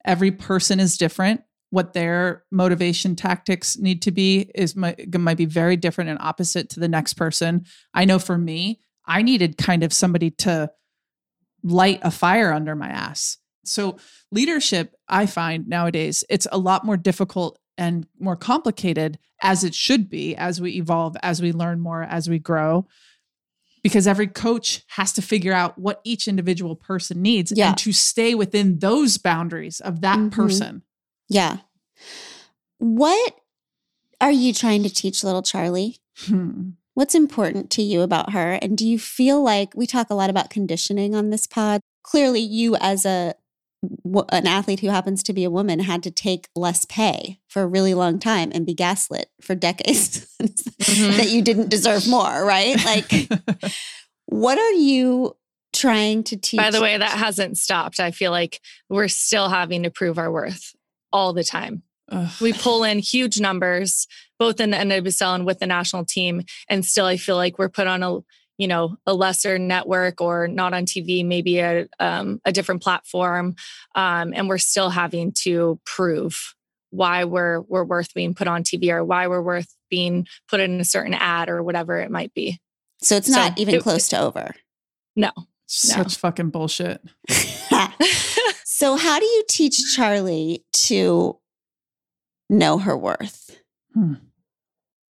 every 0.05 0.31
person 0.31 0.79
is 0.79 0.97
different. 0.97 1.41
What 1.69 1.91
their 1.91 2.45
motivation 2.49 3.15
tactics 3.17 3.77
need 3.77 4.01
to 4.03 4.11
be 4.11 4.49
is 4.55 4.75
might, 4.75 5.13
might 5.19 5.37
be 5.37 5.45
very 5.45 5.75
different 5.75 6.09
and 6.09 6.17
opposite 6.21 6.69
to 6.69 6.79
the 6.79 6.87
next 6.87 7.15
person. 7.15 7.65
I 7.93 8.05
know 8.05 8.19
for 8.19 8.37
me, 8.37 8.79
I 9.05 9.21
needed 9.21 9.57
kind 9.57 9.83
of 9.83 9.91
somebody 9.91 10.31
to 10.31 10.71
light 11.61 11.99
a 12.03 12.09
fire 12.09 12.53
under 12.53 12.73
my 12.73 12.87
ass. 12.87 13.37
So, 13.65 13.97
leadership, 14.31 14.95
I 15.09 15.25
find 15.25 15.67
nowadays, 15.67 16.23
it's 16.29 16.47
a 16.53 16.57
lot 16.57 16.85
more 16.85 16.95
difficult 16.95 17.59
and 17.77 18.07
more 18.17 18.37
complicated 18.37 19.19
as 19.41 19.65
it 19.65 19.75
should 19.75 20.09
be 20.09 20.37
as 20.37 20.61
we 20.61 20.71
evolve, 20.71 21.17
as 21.21 21.41
we 21.41 21.51
learn 21.51 21.81
more, 21.81 22.03
as 22.03 22.29
we 22.29 22.39
grow. 22.39 22.87
Because 23.87 24.07
every 24.07 24.27
coach 24.27 24.83
has 24.89 25.11
to 25.13 25.21
figure 25.21 25.53
out 25.53 25.77
what 25.77 26.01
each 26.03 26.27
individual 26.27 26.75
person 26.75 27.21
needs 27.21 27.53
Yeah. 27.55 27.69
and 27.69 27.77
to 27.79 27.91
stay 27.93 28.35
within 28.35 28.79
those 28.79 29.17
boundaries 29.17 29.79
of 29.79 30.01
that 30.01 30.17
Mhm. 30.19 30.31
person. 30.31 30.81
Yeah. 31.29 31.57
What 32.79 33.35
are 34.21 34.31
you 34.31 34.53
trying 34.53 34.83
to 34.83 34.89
teach 34.89 35.23
little 35.23 35.41
Charlie? 35.41 35.97
Hmm. 36.17 36.71
What's 36.93 37.15
important 37.15 37.69
to 37.71 37.81
you 37.83 38.01
about 38.01 38.31
her? 38.33 38.53
And 38.53 38.77
do 38.77 38.87
you 38.87 38.97
feel 38.97 39.41
like 39.43 39.73
we 39.75 39.85
talk 39.85 40.09
a 40.09 40.15
lot 40.15 40.29
about 40.29 40.49
conditioning 40.49 41.13
on 41.15 41.29
this 41.29 41.45
pod? 41.45 41.81
Clearly, 42.03 42.39
you 42.39 42.75
as 42.77 43.05
a 43.05 43.35
an 43.83 44.47
athlete 44.47 44.79
who 44.79 44.87
happens 44.89 45.21
to 45.23 45.33
be 45.33 45.43
a 45.43 45.49
woman 45.51 45.79
had 45.79 46.01
to 46.03 46.11
take 46.11 46.49
less 46.55 46.85
pay 46.85 47.39
for 47.47 47.61
a 47.61 47.67
really 47.67 47.93
long 47.93 48.19
time 48.19 48.51
and 48.53 48.65
be 48.65 48.73
gaslit 48.73 49.29
for 49.41 49.55
decades 49.55 50.25
Mhm. 50.41 51.17
that 51.17 51.29
you 51.29 51.41
didn't 51.41 51.69
deserve 51.69 52.07
more, 52.07 52.45
right? 52.45 52.75
Like, 52.85 53.11
what 54.25 54.57
are 54.57 54.71
you 54.73 55.35
trying 55.73 56.23
to 56.23 56.37
teach? 56.37 56.57
By 56.57 56.71
the 56.71 56.81
way, 56.81 56.97
that 56.97 57.11
hasn't 57.17 57.57
stopped. 57.57 57.99
I 57.99 58.11
feel 58.11 58.31
like 58.31 58.61
we're 58.89 59.07
still 59.07 59.49
having 59.49 59.83
to 59.83 59.91
prove 59.91 60.17
our 60.17 60.31
worth 60.31 60.75
all 61.13 61.33
the 61.33 61.43
time. 61.43 61.83
Ugh. 62.09 62.29
We 62.41 62.53
pull 62.53 62.83
in 62.83 62.99
huge 62.99 63.39
numbers, 63.39 64.07
both 64.39 64.59
in 64.59 64.71
the 64.71 64.77
NWSL 64.77 65.35
and 65.35 65.45
with 65.45 65.59
the 65.59 65.67
national 65.67 66.05
team, 66.05 66.43
and 66.69 66.85
still 66.85 67.05
I 67.05 67.17
feel 67.17 67.35
like 67.35 67.59
we're 67.59 67.69
put 67.69 67.87
on 67.87 68.01
a 68.01 68.19
you 68.57 68.67
know 68.67 68.97
a 69.05 69.13
lesser 69.13 69.57
network 69.57 70.21
or 70.21 70.47
not 70.47 70.73
on 70.73 70.85
TV, 70.85 71.25
maybe 71.25 71.59
a 71.59 71.87
um, 71.99 72.41
a 72.45 72.51
different 72.51 72.81
platform, 72.81 73.55
um, 73.95 74.33
and 74.35 74.49
we're 74.49 74.57
still 74.57 74.89
having 74.89 75.31
to 75.43 75.79
prove 75.85 76.55
why 76.89 77.25
we're 77.25 77.61
we're 77.61 77.83
worth 77.83 78.13
being 78.13 78.33
put 78.33 78.47
on 78.47 78.63
TV 78.63 78.91
or 78.91 79.03
why 79.03 79.27
we're 79.27 79.41
worth 79.41 79.73
being 79.89 80.27
put 80.49 80.59
in 80.59 80.79
a 80.79 80.85
certain 80.85 81.13
ad 81.13 81.49
or 81.49 81.63
whatever 81.63 81.99
it 81.99 82.11
might 82.11 82.33
be. 82.33 82.59
so 83.01 83.15
it's 83.15 83.31
so 83.31 83.39
not 83.39 83.57
even 83.57 83.75
it- 83.75 83.83
close 83.83 84.07
to 84.09 84.19
over. 84.19 84.53
No. 85.15 85.31
Such 85.69 86.15
fucking 86.15 86.49
bullshit. 86.51 87.01
so, 88.63 88.95
how 88.95 89.19
do 89.19 89.25
you 89.25 89.43
teach 89.49 89.95
Charlie 89.95 90.63
to 90.71 91.37
know 92.49 92.77
her 92.77 92.97
worth? 92.97 93.59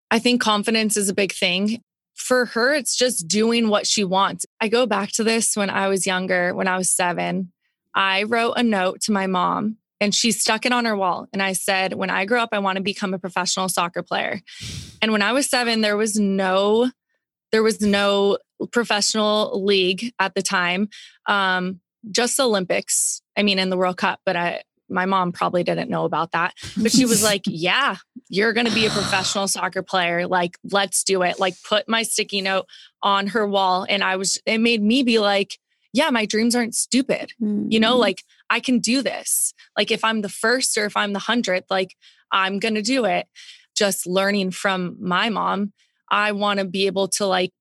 I 0.09 0.19
think 0.19 0.41
confidence 0.41 0.97
is 0.97 1.07
a 1.07 1.13
big 1.13 1.31
thing. 1.31 1.81
For 2.21 2.45
her, 2.45 2.71
it's 2.71 2.95
just 2.95 3.27
doing 3.27 3.67
what 3.67 3.87
she 3.87 4.03
wants. 4.03 4.45
I 4.61 4.67
go 4.67 4.85
back 4.85 5.11
to 5.13 5.23
this 5.23 5.57
when 5.57 5.71
I 5.71 5.87
was 5.87 6.05
younger, 6.05 6.53
when 6.53 6.67
I 6.67 6.77
was 6.77 6.91
seven. 6.91 7.51
I 7.95 8.23
wrote 8.23 8.53
a 8.57 8.63
note 8.63 9.01
to 9.01 9.11
my 9.11 9.25
mom 9.25 9.77
and 9.99 10.13
she 10.13 10.31
stuck 10.31 10.65
it 10.65 10.71
on 10.71 10.85
her 10.85 10.95
wall. 10.95 11.27
And 11.33 11.41
I 11.41 11.53
said, 11.53 11.93
When 11.93 12.11
I 12.11 12.25
grow 12.25 12.41
up, 12.41 12.49
I 12.51 12.59
want 12.59 12.77
to 12.77 12.83
become 12.83 13.15
a 13.15 13.19
professional 13.19 13.69
soccer 13.69 14.03
player. 14.03 14.39
And 15.01 15.11
when 15.11 15.23
I 15.23 15.33
was 15.33 15.49
seven, 15.49 15.81
there 15.81 15.97
was 15.97 16.17
no, 16.17 16.91
there 17.51 17.63
was 17.63 17.81
no 17.81 18.37
professional 18.71 19.65
league 19.65 20.13
at 20.19 20.35
the 20.35 20.43
time. 20.43 20.89
Um, 21.25 21.81
just 22.11 22.39
Olympics. 22.39 23.21
I 23.35 23.41
mean, 23.41 23.57
in 23.57 23.71
the 23.71 23.77
World 23.77 23.97
Cup, 23.97 24.19
but 24.25 24.35
I, 24.35 24.61
my 24.91 25.05
mom 25.05 25.31
probably 25.31 25.63
didn't 25.63 25.89
know 25.89 26.05
about 26.05 26.31
that. 26.33 26.53
But 26.81 26.91
she 26.91 27.05
was 27.05 27.23
like, 27.23 27.41
Yeah, 27.47 27.95
you're 28.29 28.53
going 28.53 28.67
to 28.67 28.73
be 28.73 28.85
a 28.85 28.89
professional 28.91 29.47
soccer 29.47 29.81
player. 29.81 30.27
Like, 30.27 30.57
let's 30.71 31.03
do 31.03 31.21
it. 31.23 31.39
Like, 31.39 31.55
put 31.67 31.87
my 31.89 32.03
sticky 32.03 32.41
note 32.41 32.65
on 33.01 33.27
her 33.27 33.47
wall. 33.47 33.85
And 33.89 34.03
I 34.03 34.15
was, 34.17 34.39
it 34.45 34.59
made 34.59 34.81
me 34.81 35.03
be 35.03 35.19
like, 35.19 35.57
yeah, 35.93 36.09
my 36.09 36.25
dreams 36.25 36.55
aren't 36.55 36.75
stupid. 36.75 37.31
You 37.39 37.79
know, 37.79 37.95
Mm. 37.95 37.99
like 37.99 38.23
I 38.49 38.59
can 38.59 38.79
do 38.79 39.01
this. 39.01 39.53
Like, 39.77 39.91
if 39.91 40.03
I'm 40.03 40.21
the 40.21 40.29
first 40.29 40.77
or 40.77 40.85
if 40.85 40.95
I'm 40.95 41.13
the 41.13 41.19
hundredth, 41.19 41.65
like 41.69 41.95
I'm 42.31 42.59
going 42.59 42.75
to 42.75 42.81
do 42.81 43.05
it. 43.05 43.27
Just 43.75 44.05
learning 44.05 44.51
from 44.51 44.97
my 45.01 45.29
mom, 45.29 45.73
I 46.09 46.33
want 46.33 46.59
to 46.59 46.65
be 46.65 46.85
able 46.87 47.07
to 47.09 47.25
like 47.25 47.51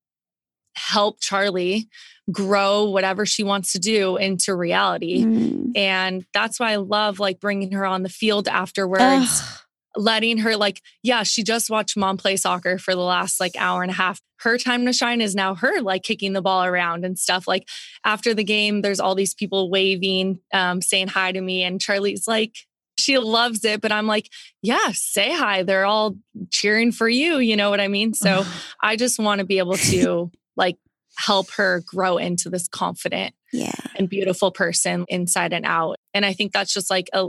help 0.75 1.21
Charlie 1.21 1.89
grow 2.31 2.89
whatever 2.91 3.27
she 3.27 3.43
wants 3.43 3.73
to 3.73 3.79
do 3.79 4.17
into 4.17 4.55
reality. 4.55 5.25
Mm. 5.25 5.77
And 5.77 6.27
that's 6.33 6.61
why 6.61 6.73
I 6.73 6.77
love 6.77 7.19
like 7.19 7.41
bringing 7.41 7.73
her 7.73 7.85
on 7.85 8.03
the 8.03 8.09
field 8.09 8.49
afterwards 8.49 9.03
Ugh. 9.03 9.59
letting 9.97 10.39
her 10.39 10.57
like 10.57 10.81
yeah 11.03 11.25
she 11.25 11.43
just 11.43 11.71
watched 11.71 11.97
mom 11.97 12.17
play 12.17 12.37
soccer 12.37 12.79
for 12.79 12.95
the 12.95 13.01
last 13.01 13.41
like 13.41 13.57
hour 13.59 13.83
and 13.83 13.91
a 13.91 13.95
half 13.95 14.21
her 14.41 14.57
time 14.57 14.87
to 14.87 14.93
shine 14.93 15.21
is 15.21 15.35
now 15.35 15.55
her 15.55 15.81
like 15.81 16.03
kicking 16.03 16.33
the 16.33 16.43
ball 16.43 16.65
around 16.65 17.05
and 17.05 17.19
stuff 17.19 17.49
like 17.49 17.67
after 18.05 18.33
the 18.33 18.45
game 18.45 18.83
there's 18.83 19.01
all 19.01 19.17
these 19.17 19.35
people 19.35 19.69
waving 19.69 20.39
um, 20.55 20.81
saying 20.81 21.09
hi 21.09 21.33
to 21.33 21.41
me 21.41 21.65
and 21.65 21.81
charlie's 21.81 22.29
like 22.29 22.55
she 22.99 23.19
loves 23.19 23.65
it 23.65 23.81
but 23.81 23.91
i'm 23.91 24.07
like 24.07 24.29
yeah 24.63 24.91
say 24.93 25.35
hi 25.35 25.65
they're 25.65 25.87
all 25.87 26.17
cheering 26.51 26.93
for 26.93 27.09
you 27.09 27.39
you 27.39 27.57
know 27.57 27.69
what 27.71 27.81
i 27.81 27.89
mean 27.89 28.15
so 28.15 28.45
i 28.81 28.95
just 28.95 29.19
want 29.19 29.41
to 29.41 29.45
be 29.45 29.59
able 29.59 29.77
to 29.77 30.31
like 30.57 30.77
help 31.17 31.51
her 31.53 31.83
grow 31.87 32.17
into 32.17 32.49
this 32.49 32.69
confident 32.69 33.35
yeah. 33.53 33.73
and 33.97 34.09
beautiful 34.09 34.51
person 34.51 35.05
inside 35.09 35.53
and 35.53 35.67
out. 35.67 35.97
And 36.15 36.25
I 36.25 36.33
think 36.33 36.53
that's 36.53 36.73
just 36.73 36.91
like 36.91 37.09
a 37.13 37.29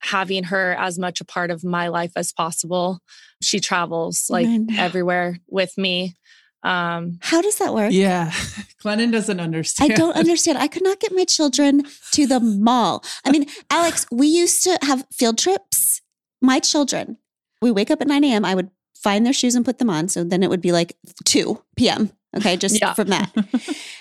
having 0.00 0.44
her 0.44 0.76
as 0.78 0.98
much 0.98 1.20
a 1.20 1.24
part 1.24 1.50
of 1.50 1.64
my 1.64 1.88
life 1.88 2.12
as 2.16 2.32
possible. 2.32 3.00
She 3.42 3.60
travels 3.60 4.26
like 4.30 4.46
everywhere 4.76 5.38
with 5.48 5.76
me. 5.76 6.14
Um 6.62 7.18
How 7.22 7.42
does 7.42 7.58
that 7.58 7.74
work? 7.74 7.92
Yeah. 7.92 8.30
Glennon 8.84 9.12
doesn't 9.12 9.40
understand. 9.40 9.92
I 9.92 9.94
don't 9.94 10.16
understand. 10.22 10.58
I 10.58 10.68
could 10.68 10.84
not 10.84 11.00
get 11.00 11.12
my 11.12 11.24
children 11.24 11.82
to 12.12 12.26
the 12.26 12.40
mall. 12.40 13.04
I 13.24 13.30
mean, 13.30 13.46
Alex, 13.70 14.06
we 14.10 14.26
used 14.26 14.62
to 14.64 14.78
have 14.82 15.04
field 15.12 15.38
trips. 15.38 16.00
My 16.40 16.60
children, 16.60 17.18
we 17.62 17.70
wake 17.70 17.90
up 17.90 18.00
at 18.00 18.06
9 18.06 18.22
a.m. 18.24 18.44
I 18.44 18.54
would 18.54 18.70
find 18.94 19.24
their 19.24 19.32
shoes 19.32 19.54
and 19.54 19.64
put 19.64 19.78
them 19.78 19.90
on. 19.90 20.08
So 20.08 20.24
then 20.24 20.42
it 20.42 20.50
would 20.50 20.60
be 20.60 20.72
like 20.72 20.96
2 21.24 21.60
p.m. 21.76 22.10
Okay, 22.36 22.56
just 22.56 22.80
Yeah. 22.80 22.94
from 22.94 23.08
that. 23.08 23.32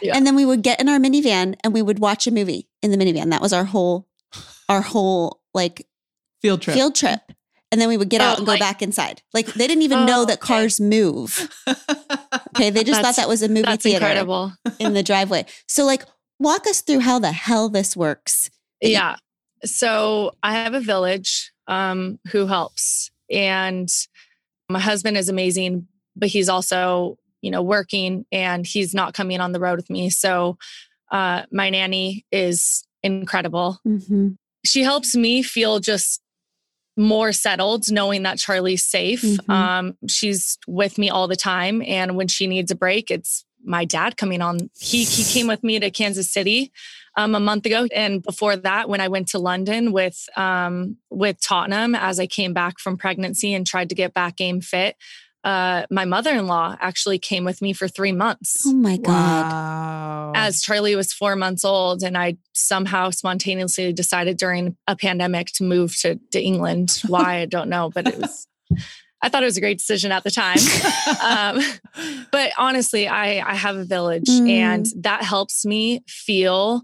Yeah. 0.01 0.15
And 0.17 0.27
then 0.27 0.35
we 0.35 0.45
would 0.45 0.61
get 0.61 0.79
in 0.81 0.87
our 0.89 0.99
minivan 0.99 1.55
and 1.63 1.73
we 1.73 1.81
would 1.81 1.99
watch 1.99 2.27
a 2.27 2.31
movie 2.31 2.67
in 2.83 2.91
the 2.91 2.97
minivan. 2.97 3.31
That 3.31 3.41
was 3.41 3.53
our 3.53 3.63
whole, 3.63 4.07
our 4.69 4.81
whole 4.81 5.41
like 5.53 5.87
Field 6.41 6.61
trip. 6.61 6.75
field 6.75 6.93
trip. 6.95 7.21
And 7.71 7.81
then 7.81 7.87
we 7.89 7.97
would 7.97 8.09
get 8.09 8.21
out 8.21 8.35
Oh, 8.35 8.37
and 8.39 8.45
go 8.45 8.57
back 8.59 8.81
inside. 8.83 9.23
Like 9.33 9.47
they 9.47 9.67
didn't 9.67 9.81
even 9.83 10.05
know 10.05 10.21
Oh, 10.21 10.25
that 10.25 10.39
okay. 10.43 10.47
cars 10.47 10.79
move. 10.79 11.49
Okay, 12.55 12.69
they 12.69 12.85
just 12.85 13.01
thought 13.01 13.17
that 13.17 13.27
was 13.27 13.41
a 13.41 13.49
movie 13.49 13.63
that's 13.63 13.83
theater 13.83 14.05
incredible. 14.05 14.53
in 14.79 14.93
the 14.93 15.03
driveway. 15.03 15.45
So, 15.67 15.83
like, 15.85 16.03
walk 16.39 16.65
us 16.67 16.79
through 16.81 16.99
how 17.01 17.19
the 17.19 17.33
hell 17.33 17.67
this 17.67 17.97
works. 17.97 18.49
Yeah. 18.79 19.17
So 19.65 20.31
I 20.41 20.53
have 20.53 20.73
a 20.73 20.79
village 20.79 21.51
um, 21.67 22.17
who 22.31 22.47
helps, 22.47 23.11
and 23.29 23.89
my 24.69 24.79
husband 24.79 25.17
is 25.17 25.27
amazing, 25.27 25.87
but 26.15 26.29
he's 26.29 26.47
also, 26.47 27.17
you 27.45 27.51
know, 27.51 27.61
working 27.61 28.25
and 28.31 28.65
he's 28.65 28.95
not 28.95 29.13
coming 29.13 29.39
on 29.39 29.51
the 29.51 29.59
road 29.59 29.77
with 29.77 29.87
me. 29.87 30.09
So 30.09 30.57
uh, 31.11 31.43
my 31.51 31.69
nanny 31.69 32.25
is 32.31 32.83
incredible. 33.03 33.79
Mm-hmm. 33.87 34.29
She 34.65 34.81
helps 34.81 35.15
me 35.15 35.43
feel 35.43 35.79
just 35.79 36.21
more 36.97 37.31
settled 37.31 37.91
knowing 37.91 38.23
that 38.23 38.39
Charlie's 38.39 38.83
safe. 38.83 39.21
Mhm. 39.21 39.47
Um, 39.47 39.97
she's 40.09 40.57
with 40.65 40.97
me 40.97 41.11
all 41.11 41.27
the 41.27 41.35
time. 41.35 41.83
And 41.85 42.17
when 42.17 42.27
she 42.27 42.47
needs 42.47 42.71
a 42.71 42.75
break, 42.75 43.11
it's 43.11 43.45
my 43.63 43.85
dad 43.85 44.17
coming 44.17 44.41
on. 44.41 44.71
He, 44.79 45.03
he 45.03 45.23
came 45.23 45.45
with 45.45 45.63
me 45.63 45.77
to 45.79 45.91
Kansas 45.91 46.31
City 46.31 46.71
um, 47.15 47.35
a 47.35 47.39
month 47.39 47.67
ago. 47.67 47.87
And 47.93 48.23
before 48.23 48.55
that, 48.55 48.89
when 48.89 49.01
I 49.01 49.07
went 49.07 49.27
to 49.29 49.39
London 49.39 49.91
with, 49.91 50.25
um, 50.35 50.97
with 51.11 51.39
Tottenham, 51.41 51.93
as 51.93 52.19
I 52.19 52.25
came 52.25 52.53
back 52.53 52.79
from 52.79 52.97
pregnancy 52.97 53.53
and 53.53 53.67
tried 53.67 53.89
to 53.89 53.95
get 53.95 54.15
back 54.15 54.35
game 54.35 54.61
fit, 54.61 54.95
uh, 55.45 55.85
my 55.89 56.03
mother-in-law 56.05 56.75
actually 56.81 57.19
came 57.19 57.45
with 57.45 57.61
me 57.61 57.71
for 57.71 57.87
three 57.87 58.11
months 58.11 58.63
Oh 58.65 58.73
my 58.73 58.97
God. 58.97 59.51
Wow. 59.51 60.31
as 60.35 60.61
Charlie 60.61 60.95
was 60.95 61.13
four 61.13 61.35
months 61.35 61.63
old, 61.63 62.03
and 62.03 62.17
I 62.17 62.35
somehow 62.53 63.11
spontaneously 63.11 63.93
decided 63.93 64.37
during 64.37 64.75
a 64.87 64.95
pandemic 64.95 65.47
to 65.53 65.63
move 65.63 65.95
to, 66.01 66.19
to 66.33 66.41
England. 66.41 67.01
Why 67.07 67.37
I 67.41 67.45
don't 67.45 67.69
know, 67.69 67.89
but 67.93 68.07
it 68.07 68.17
was. 68.17 68.47
I 69.21 69.29
thought 69.29 69.41
it 69.43 69.45
was 69.45 69.57
a 69.57 69.61
great 69.61 69.77
decision 69.79 70.11
at 70.11 70.23
the 70.23 70.31
time. 70.31 70.57
Um, 71.23 71.61
but 72.31 72.51
honestly, 72.57 73.07
I 73.07 73.39
I 73.39 73.55
have 73.55 73.77
a 73.77 73.85
village, 73.85 74.25
Mm. 74.27 74.49
and 74.49 74.85
that 74.97 75.21
helps 75.23 75.65
me 75.65 76.03
feel 76.07 76.83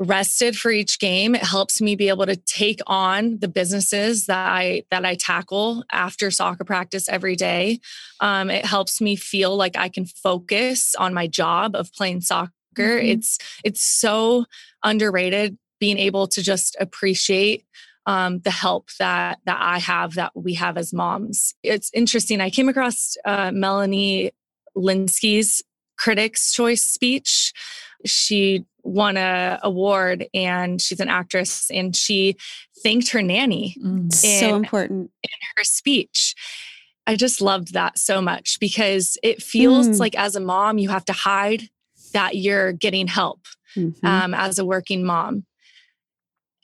rested 0.00 0.56
for 0.56 0.70
each 0.70 0.98
game. 0.98 1.34
It 1.34 1.42
helps 1.42 1.80
me 1.80 1.94
be 1.94 2.08
able 2.08 2.26
to 2.26 2.36
take 2.36 2.80
on 2.86 3.38
the 3.38 3.48
businesses 3.48 4.26
that 4.26 4.48
I 4.48 4.84
that 4.90 5.04
I 5.04 5.14
tackle 5.14 5.84
after 5.92 6.30
soccer 6.30 6.64
practice 6.64 7.08
every 7.08 7.36
day. 7.36 7.80
Um, 8.20 8.50
it 8.50 8.64
helps 8.64 9.00
me 9.00 9.16
feel 9.16 9.56
like 9.56 9.76
I 9.76 9.88
can 9.88 10.06
focus 10.06 10.94
on 10.96 11.14
my 11.14 11.26
job 11.26 11.76
of 11.76 11.92
playing 11.92 12.22
soccer. 12.22 12.50
Mm-hmm. 12.76 13.06
It's 13.06 13.38
it's 13.62 13.82
so 13.82 14.46
underrated 14.82 15.56
being 15.78 15.98
able 15.98 16.26
to 16.28 16.42
just 16.42 16.76
appreciate 16.80 17.64
um, 18.06 18.40
the 18.40 18.50
help 18.50 18.88
that 18.98 19.38
that 19.46 19.58
I 19.60 19.78
have 19.78 20.14
that 20.14 20.32
we 20.34 20.54
have 20.54 20.76
as 20.76 20.92
moms. 20.92 21.54
It's 21.62 21.90
interesting. 21.94 22.40
I 22.40 22.50
came 22.50 22.68
across 22.68 23.16
uh, 23.24 23.52
Melanie 23.52 24.32
Lynskey's 24.76 25.62
Critics' 25.96 26.52
Choice 26.52 26.84
speech. 26.84 27.52
She 28.04 28.64
won 28.84 29.16
a 29.16 29.58
award 29.62 30.26
and 30.34 30.80
she's 30.80 31.00
an 31.00 31.08
actress 31.08 31.70
and 31.70 31.96
she 31.96 32.36
thanked 32.82 33.10
her 33.10 33.22
nanny. 33.22 33.76
Mm, 33.82 34.04
in, 34.04 34.10
so 34.10 34.54
important 34.54 35.10
in 35.22 35.30
her 35.56 35.64
speech. 35.64 36.34
I 37.06 37.16
just 37.16 37.40
loved 37.40 37.74
that 37.74 37.98
so 37.98 38.22
much 38.22 38.58
because 38.60 39.18
it 39.22 39.42
feels 39.42 39.88
mm. 39.88 39.98
like 39.98 40.16
as 40.16 40.36
a 40.36 40.40
mom 40.40 40.78
you 40.78 40.88
have 40.88 41.04
to 41.06 41.12
hide 41.12 41.68
that 42.12 42.36
you're 42.36 42.72
getting 42.72 43.06
help 43.06 43.40
mm-hmm. 43.76 44.06
um, 44.06 44.34
as 44.34 44.58
a 44.58 44.64
working 44.64 45.04
mom. 45.04 45.44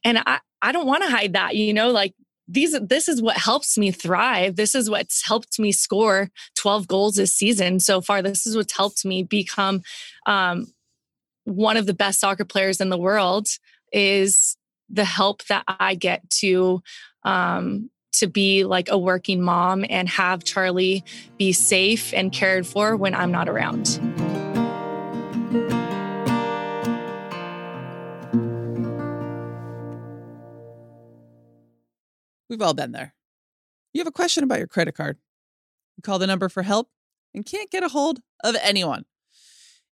And 0.04 0.18
I, 0.18 0.40
I 0.62 0.72
don't 0.72 0.86
want 0.86 1.02
to 1.02 1.10
hide 1.10 1.34
that, 1.34 1.56
you 1.56 1.74
know, 1.74 1.90
like 1.90 2.14
these 2.48 2.78
this 2.80 3.08
is 3.08 3.22
what 3.22 3.36
helps 3.36 3.78
me 3.78 3.90
thrive. 3.90 4.56
This 4.56 4.74
is 4.74 4.90
what's 4.90 5.26
helped 5.26 5.58
me 5.58 5.72
score 5.72 6.30
12 6.56 6.88
goals 6.88 7.14
this 7.14 7.34
season 7.34 7.80
so 7.80 8.00
far. 8.00 8.22
This 8.22 8.46
is 8.46 8.56
what's 8.56 8.76
helped 8.76 9.04
me 9.04 9.22
become 9.22 9.82
um, 10.26 10.66
one 11.44 11.76
of 11.76 11.86
the 11.86 11.94
best 11.94 12.20
soccer 12.20 12.44
players 12.44 12.80
in 12.80 12.90
the 12.90 12.98
world 12.98 13.48
is 13.92 14.56
the 14.88 15.04
help 15.04 15.44
that 15.46 15.64
I 15.66 15.94
get 15.94 16.28
to 16.40 16.82
um, 17.22 17.90
to 18.12 18.26
be 18.26 18.64
like 18.64 18.90
a 18.90 18.98
working 18.98 19.40
mom 19.40 19.84
and 19.88 20.08
have 20.08 20.44
Charlie 20.44 21.04
be 21.38 21.52
safe 21.52 22.12
and 22.12 22.32
cared 22.32 22.66
for 22.66 22.96
when 22.96 23.14
I'm 23.14 23.30
not 23.30 23.48
around. 23.48 24.00
We've 32.48 32.60
all 32.60 32.74
been 32.74 32.90
there. 32.90 33.14
You 33.94 34.00
have 34.00 34.08
a 34.08 34.12
question 34.12 34.42
about 34.42 34.58
your 34.58 34.66
credit 34.66 34.96
card. 34.96 35.18
You 35.96 36.02
call 36.02 36.18
the 36.18 36.26
number 36.26 36.48
for 36.48 36.62
help 36.62 36.88
and 37.32 37.46
can't 37.46 37.70
get 37.70 37.84
a 37.84 37.88
hold 37.88 38.20
of 38.42 38.56
anyone. 38.62 39.04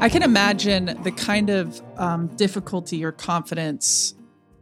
I 0.00 0.08
can 0.08 0.22
imagine 0.22 0.96
the 1.02 1.10
kind 1.10 1.50
of 1.50 1.80
um, 1.96 2.28
difficulty 2.36 2.96
your 2.96 3.12
confidence 3.12 4.14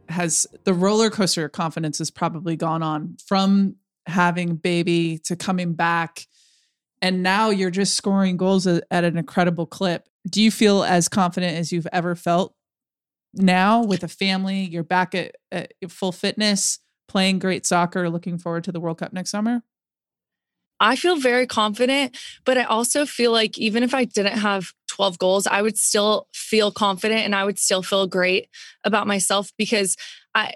has 0.09 0.47
the 0.65 0.73
roller 0.73 1.11
coaster 1.11 1.45
of 1.45 1.53
confidence 1.53 1.99
has 1.99 2.11
probably 2.11 2.57
gone 2.57 2.83
on 2.83 3.17
from 3.27 3.77
having 4.07 4.55
baby 4.57 5.19
to 5.25 5.35
coming 5.37 5.75
back 5.75 6.27
and 7.03 7.23
now 7.23 7.51
you're 7.51 7.71
just 7.71 7.97
scoring 7.97 8.37
goals 8.37 8.67
at, 8.67 8.85
at 8.91 9.05
an 9.05 9.19
incredible 9.19 9.67
clip 9.67 10.09
do 10.31 10.41
you 10.41 10.51
feel 10.51 10.85
as 10.85 11.09
confident 11.09 11.57
as 11.57 11.73
you've 11.73 11.89
ever 11.93 12.15
felt 12.15 12.55
now 13.37 13.83
with 13.83 14.03
a 14.03 14.09
family, 14.09 14.63
you're 14.63 14.83
back 14.83 15.15
at, 15.15 15.37
at 15.53 15.73
full 15.89 16.13
fitness, 16.13 16.79
playing 17.09 17.39
great 17.39 17.67
soccer, 17.67 18.09
looking 18.11 18.39
forward 18.39 18.65
to 18.65 18.73
the 18.73 18.81
World 18.81 18.99
Cup 18.99 19.13
next 19.13 19.31
summer? 19.31 19.63
I 20.79 20.97
feel 20.97 21.17
very 21.17 21.47
confident, 21.47 22.17
but 22.45 22.59
I 22.59 22.65
also 22.65 23.07
feel 23.07 23.33
like 23.33 23.57
even 23.57 23.83
if 23.83 23.95
I 23.95 24.05
didn't 24.05 24.39
have 24.39 24.73
12 24.97 25.19
goals, 25.19 25.47
I 25.47 25.61
would 25.61 25.77
still 25.77 26.27
feel 26.33 26.73
confident 26.73 27.21
and 27.21 27.35
I 27.35 27.45
would 27.45 27.59
still 27.59 27.83
feel 27.83 28.07
great 28.07 28.49
about 28.83 29.07
myself 29.07 29.53
because 29.59 29.97
I 30.35 30.55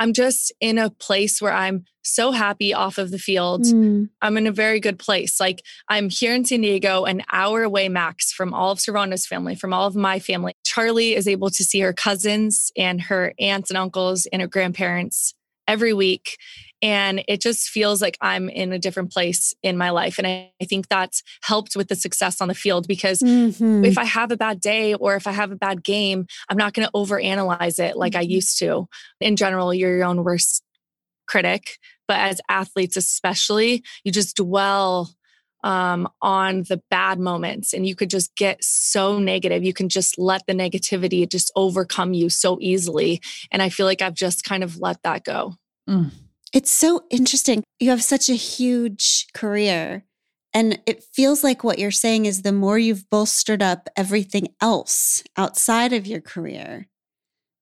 I'm 0.00 0.14
just 0.14 0.50
in 0.60 0.78
a 0.78 0.88
place 0.88 1.42
where 1.42 1.52
I'm 1.52 1.84
so 2.02 2.32
happy 2.32 2.72
off 2.72 2.96
of 2.96 3.10
the 3.10 3.18
field. 3.18 3.64
Mm. 3.64 4.08
I'm 4.22 4.38
in 4.38 4.46
a 4.46 4.52
very 4.52 4.80
good 4.80 4.98
place. 4.98 5.38
Like 5.38 5.62
I'm 5.90 6.08
here 6.08 6.34
in 6.34 6.46
San 6.46 6.62
Diego, 6.62 7.04
an 7.04 7.22
hour 7.30 7.62
away 7.62 7.90
max 7.90 8.32
from 8.32 8.54
all 8.54 8.72
of 8.72 8.78
Servando's 8.78 9.26
family, 9.26 9.54
from 9.54 9.74
all 9.74 9.86
of 9.86 9.94
my 9.94 10.18
family. 10.18 10.54
Charlie 10.64 11.14
is 11.14 11.28
able 11.28 11.50
to 11.50 11.62
see 11.62 11.80
her 11.80 11.92
cousins 11.92 12.72
and 12.78 13.02
her 13.02 13.34
aunts 13.38 13.70
and 13.70 13.76
uncles 13.76 14.26
and 14.32 14.40
her 14.40 14.48
grandparents 14.48 15.34
every 15.68 15.92
week. 15.92 16.38
And 16.82 17.22
it 17.28 17.40
just 17.40 17.68
feels 17.68 18.00
like 18.00 18.16
I'm 18.20 18.48
in 18.48 18.72
a 18.72 18.78
different 18.78 19.12
place 19.12 19.54
in 19.62 19.76
my 19.76 19.90
life. 19.90 20.18
And 20.18 20.26
I, 20.26 20.52
I 20.60 20.64
think 20.64 20.88
that's 20.88 21.22
helped 21.42 21.76
with 21.76 21.88
the 21.88 21.94
success 21.94 22.40
on 22.40 22.48
the 22.48 22.54
field 22.54 22.88
because 22.88 23.20
mm-hmm. 23.20 23.84
if 23.84 23.98
I 23.98 24.04
have 24.04 24.30
a 24.30 24.36
bad 24.36 24.60
day 24.60 24.94
or 24.94 25.14
if 25.14 25.26
I 25.26 25.32
have 25.32 25.52
a 25.52 25.56
bad 25.56 25.84
game, 25.84 26.26
I'm 26.48 26.56
not 26.56 26.72
going 26.72 26.86
to 26.86 26.92
overanalyze 26.92 27.78
it 27.78 27.96
like 27.96 28.12
mm-hmm. 28.12 28.20
I 28.20 28.22
used 28.22 28.58
to. 28.60 28.88
In 29.20 29.36
general, 29.36 29.74
you're 29.74 29.96
your 29.96 30.06
own 30.06 30.24
worst 30.24 30.62
critic. 31.26 31.78
But 32.08 32.18
as 32.18 32.40
athletes, 32.48 32.96
especially, 32.96 33.84
you 34.02 34.10
just 34.10 34.36
dwell 34.36 35.10
um, 35.62 36.08
on 36.22 36.64
the 36.68 36.82
bad 36.90 37.18
moments 37.18 37.72
and 37.72 37.86
you 37.86 37.94
could 37.94 38.10
just 38.10 38.34
get 38.34 38.64
so 38.64 39.18
negative. 39.18 39.62
You 39.62 39.74
can 39.74 39.88
just 39.88 40.18
let 40.18 40.46
the 40.46 40.54
negativity 40.54 41.28
just 41.28 41.52
overcome 41.54 42.14
you 42.14 42.30
so 42.30 42.58
easily. 42.60 43.20
And 43.50 43.62
I 43.62 43.68
feel 43.68 43.86
like 43.86 44.02
I've 44.02 44.14
just 44.14 44.44
kind 44.44 44.64
of 44.64 44.78
let 44.78 45.02
that 45.02 45.24
go. 45.24 45.54
Mm. 45.88 46.10
It's 46.52 46.70
so 46.70 47.04
interesting. 47.10 47.62
You 47.78 47.90
have 47.90 48.02
such 48.02 48.28
a 48.28 48.34
huge 48.34 49.26
career. 49.34 50.04
And 50.52 50.80
it 50.84 51.04
feels 51.04 51.44
like 51.44 51.62
what 51.62 51.78
you're 51.78 51.92
saying 51.92 52.26
is 52.26 52.42
the 52.42 52.52
more 52.52 52.78
you've 52.78 53.08
bolstered 53.08 53.62
up 53.62 53.88
everything 53.96 54.48
else 54.60 55.22
outside 55.36 55.92
of 55.92 56.08
your 56.08 56.20
career, 56.20 56.88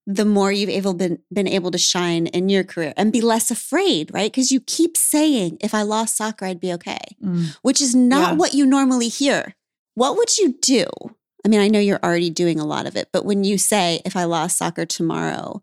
the 0.07 0.25
more 0.25 0.51
you've 0.51 0.71
able 0.71 0.95
been, 0.95 1.19
been 1.31 1.47
able 1.47 1.71
to 1.71 1.77
shine 1.77 2.29
in 2.29 2.49
your 2.49 2.65
career 2.65 2.95
and 2.97 3.13
be 3.13 3.21
less 3.21 3.51
afraid, 3.51 4.11
right? 4.15 4.33
Because 4.33 4.51
you 4.51 4.61
keep 4.61 4.97
saying, 4.97 5.59
if 5.61 5.75
I 5.75 5.83
lost 5.83 6.17
soccer, 6.17 6.47
I'd 6.47 6.61
be 6.61 6.73
okay, 6.73 6.99
mm. 7.23 7.55
which 7.61 7.83
is 7.83 7.95
not 7.95 8.31
yes. 8.31 8.39
what 8.39 8.55
you 8.55 8.65
normally 8.65 9.09
hear. 9.09 9.55
What 9.95 10.17
would 10.17 10.39
you 10.39 10.55
do? 10.63 10.87
I 11.45 11.49
mean, 11.49 11.61
I 11.61 11.69
know 11.69 11.79
you're 11.79 12.01
already 12.03 12.31
doing 12.31 12.59
a 12.59 12.65
lot 12.65 12.87
of 12.87 12.97
it, 12.97 13.11
but 13.13 13.27
when 13.27 13.45
you 13.45 13.59
say, 13.59 14.01
if 14.07 14.17
I 14.17 14.25
lost 14.25 14.57
soccer 14.57 14.87
tomorrow, 14.87 15.63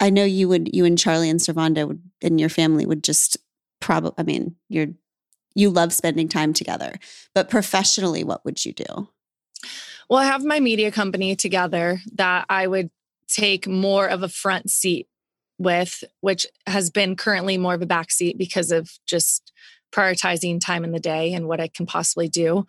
I 0.00 0.10
know 0.10 0.24
you 0.24 0.48
would, 0.48 0.74
you 0.74 0.84
and 0.84 0.98
Charlie 0.98 1.30
and 1.30 1.40
Servando 1.40 1.88
would, 1.88 2.02
and 2.22 2.40
your 2.40 2.48
family 2.48 2.86
would 2.86 3.04
just 3.04 3.36
probably, 3.80 4.12
I 4.18 4.22
mean, 4.22 4.56
you're, 4.68 4.88
you 5.54 5.70
love 5.70 5.92
spending 5.92 6.28
time 6.28 6.52
together, 6.52 6.94
but 7.34 7.50
professionally, 7.50 8.24
what 8.24 8.44
would 8.44 8.64
you 8.64 8.72
do? 8.72 9.08
Well, 10.08 10.18
I 10.18 10.24
have 10.24 10.44
my 10.44 10.60
media 10.60 10.90
company 10.90 11.36
together 11.36 12.00
that 12.14 12.46
I 12.48 12.66
would 12.66 12.90
take 13.28 13.66
more 13.66 14.06
of 14.06 14.22
a 14.22 14.28
front 14.28 14.70
seat 14.70 15.08
with, 15.58 16.02
which 16.20 16.46
has 16.66 16.90
been 16.90 17.16
currently 17.16 17.56
more 17.58 17.74
of 17.74 17.82
a 17.82 17.86
back 17.86 18.10
seat 18.10 18.36
because 18.36 18.70
of 18.72 18.98
just 19.06 19.52
prioritizing 19.94 20.60
time 20.60 20.84
in 20.84 20.92
the 20.92 21.00
day 21.00 21.32
and 21.32 21.46
what 21.46 21.60
I 21.60 21.68
can 21.68 21.86
possibly 21.86 22.28
do 22.28 22.66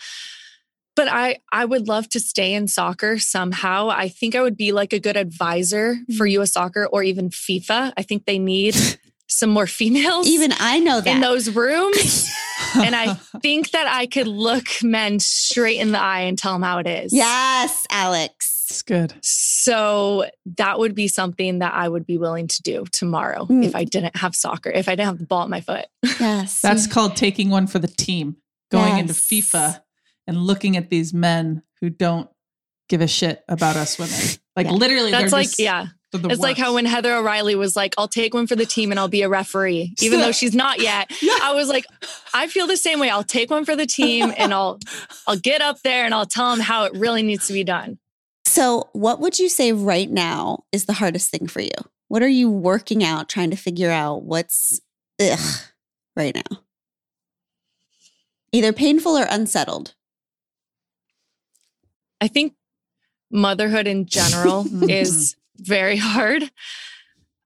but 0.96 1.08
I 1.08 1.38
I 1.52 1.66
would 1.66 1.88
love 1.88 2.10
to 2.10 2.20
stay 2.20 2.54
in 2.54 2.68
soccer 2.68 3.20
somehow. 3.20 3.89
I 3.89 4.10
think 4.10 4.36
I 4.36 4.41
would 4.41 4.58
be 4.58 4.72
like 4.72 4.94
a 4.94 5.00
good 5.00 5.18
advisor 5.18 5.96
for 6.18 6.26
mm-hmm. 6.26 6.41
US 6.41 6.54
soccer 6.54 6.88
or 6.88 7.04
even 7.04 7.30
FIFA. 7.30 7.94
I 7.98 8.04
think 8.04 8.26
they 8.26 8.39
need 8.39 8.76
some 9.28 9.50
more 9.50 9.68
females. 9.68 10.28
Even 10.28 10.54
I 10.60 10.80
know 10.80 11.02
that 11.02 11.16
in 11.16 11.22
those 11.22 11.50
rooms. 11.50 12.32
and 12.76 12.96
I 12.96 13.14
think 13.41 13.72
that 13.72 13.88
I 13.88 14.06
could 14.06 14.28
look 14.28 14.68
men 14.84 15.20
straight 15.20 15.80
in 15.80 15.91
the 15.91 16.00
eye 16.00 16.22
and 16.22 16.38
tell 16.38 16.54
them 16.54 16.62
how 16.62 16.80
it 16.80 16.88
is. 16.88 17.14
Yes, 17.14 17.86
Alex. 17.89 18.66
It's 18.70 18.82
good. 18.82 19.14
So 19.22 20.26
that 20.58 20.80
would 20.80 20.96
be 20.96 21.08
something 21.08 21.60
that 21.60 21.74
I 21.74 21.88
would 21.88 22.06
be 22.06 22.18
willing 22.18 22.48
to 22.48 22.62
do 22.62 22.86
tomorrow 22.91 23.46
mm. 23.46 23.64
if 23.64 23.76
I 23.76 23.84
didn't 23.84 24.16
have 24.16 24.36
soccer, 24.36 24.72
if 24.72 24.88
I 24.88 24.94
didn't 24.94 25.08
have 25.08 25.20
the 25.20 25.26
ball 25.26 25.44
at 25.44 25.50
my 25.50 25.62
foot. 25.62 25.86
Yes. 26.20 26.62
That's 26.62 26.88
called 26.88 27.16
taking 27.16 27.50
one 27.50 27.68
for 27.68 27.80
the 27.80 27.88
team, 27.88 28.38
going 28.72 28.98
yes. 28.98 29.00
into 29.02 29.14
FIFA 29.14 29.82
and 30.28 30.38
looking 30.38 30.78
at 30.78 30.90
these 30.90 31.14
men 31.14 31.64
who 31.82 31.90
don't 31.90 32.30
give 32.90 33.02
a 33.02 33.08
shit 33.08 33.44
about 33.48 33.76
us 33.76 33.98
women. 33.98 34.20
Like 34.56 34.68
yeah. 34.68 34.74
literally, 34.74 35.10
that's 35.10 35.34
like 35.34 35.48
just, 35.48 35.58
yeah. 35.58 35.88
It's 36.14 36.24
worst. 36.24 36.40
like 36.40 36.58
how 36.60 36.76
when 36.76 36.86
Heather 36.86 37.12
O'Reilly 37.16 37.56
was 37.56 37.76
like, 37.76 37.96
"I'll 37.98 38.08
take 38.08 38.36
one 38.36 38.46
for 38.46 38.56
the 38.56 38.68
team 38.68 38.92
and 38.92 39.00
I'll 39.00 39.08
be 39.08 39.24
a 39.24 39.30
referee," 39.30 39.96
even 40.00 40.20
though 40.20 40.32
she's 40.42 40.54
not 40.54 40.80
yet. 40.80 41.12
Yeah. 41.20 41.40
I 41.42 41.56
was 41.56 41.70
like, 41.70 41.86
I 42.36 42.46
feel 42.46 42.68
the 42.68 42.78
same 42.78 43.00
way. 43.00 43.10
I'll 43.10 43.24
take 43.24 43.50
one 43.50 43.66
for 43.66 43.76
the 43.76 43.88
team 43.88 44.32
and 44.38 44.54
I'll 44.54 44.80
I'll 45.28 45.40
get 45.40 45.62
up 45.62 45.82
there 45.84 46.06
and 46.06 46.14
I'll 46.14 46.28
tell 46.28 46.52
them 46.52 46.60
how 46.60 46.84
it 46.84 46.94
really 46.94 47.24
needs 47.24 47.48
to 47.48 47.54
be 47.54 47.64
done. 47.64 47.98
So, 48.46 48.90
what 48.94 49.20
would 49.20 49.40
you 49.40 49.50
say 49.50 49.72
right 49.72 50.08
now 50.08 50.66
is 50.72 50.86
the 50.86 50.94
hardest 50.94 51.32
thing 51.32 51.48
for 51.48 51.62
you? 51.62 51.72
What 52.10 52.22
are 52.22 52.28
you 52.28 52.48
working 52.48 53.04
out, 53.04 53.28
trying 53.28 53.50
to 53.50 53.58
figure 53.58 53.90
out 53.90 54.22
what's 54.22 54.80
ugh 55.20 55.40
right 56.16 56.36
now? 56.36 56.60
Either 58.52 58.72
painful 58.72 59.18
or 59.18 59.26
unsettled. 59.28 59.96
I 62.24 62.30
think 62.30 62.54
motherhood 63.30 63.86
in 63.86 64.06
general 64.06 64.66
is 64.90 65.36
very 65.58 65.98
hard. 65.98 66.50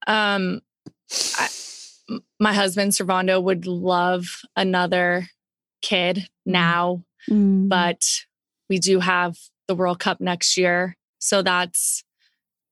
Um, 0.05 0.61
I, 1.35 1.47
my 2.39 2.53
husband 2.53 2.91
Servando 2.91 3.41
would 3.41 3.65
love 3.65 4.25
another 4.55 5.29
kid 5.81 6.29
now, 6.45 7.03
Mm. 7.29 7.67
but 7.67 8.05
we 8.69 8.77
do 8.79 8.99
have 9.01 9.35
the 9.67 9.75
World 9.75 9.99
Cup 9.99 10.21
next 10.21 10.55
year, 10.55 10.95
so 11.19 11.41
that's 11.41 12.05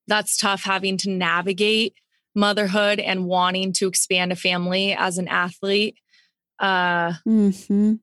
that's 0.08 0.38
tough 0.38 0.64
having 0.64 0.96
to 1.00 1.10
navigate 1.10 1.96
motherhood 2.36 3.00
and 3.02 3.26
wanting 3.26 3.74
to 3.74 3.88
expand 3.88 4.32
a 4.32 4.36
family 4.38 4.94
as 4.94 5.18
an 5.18 5.28
athlete. 5.28 5.98
Uh, 6.60 7.14
Mhm. 7.28 8.00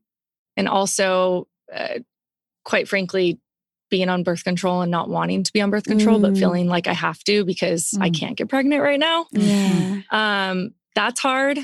and 0.58 0.68
also 0.68 1.48
uh, 1.74 2.00
quite 2.64 2.86
frankly 2.86 3.40
being 3.92 4.08
on 4.08 4.22
birth 4.24 4.42
control 4.42 4.80
and 4.82 4.90
not 4.90 5.08
wanting 5.08 5.44
to 5.44 5.52
be 5.52 5.60
on 5.60 5.70
birth 5.70 5.84
control 5.84 6.18
but 6.18 6.32
Mm. 6.32 6.38
feeling 6.38 6.66
like 6.66 6.86
i 6.88 6.92
have 6.94 7.22
to 7.24 7.44
because 7.44 7.94
i 8.00 8.08
Mm. 8.10 8.18
can't 8.18 8.36
get 8.38 8.48
pregnant 8.48 8.82
right 8.82 8.98
now 8.98 9.26
Yeah. 9.32 10.00
um, 10.10 10.74
that's 10.96 11.20
hard 11.20 11.58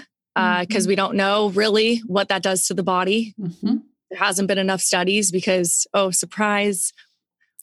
because 0.61 0.87
we 0.87 0.95
don't 0.95 1.17
know 1.17 1.49
really 1.51 1.99
what 2.07 2.29
that 2.29 2.43
does 2.45 2.67
to 2.69 2.75
the 2.75 2.85
body 2.85 3.35
Mhm. 3.41 3.83
there 4.11 4.19
hasn't 4.21 4.47
been 4.49 4.59
enough 4.59 4.81
studies 4.83 5.33
because 5.33 5.87
oh 5.95 6.11
surprise 6.13 6.93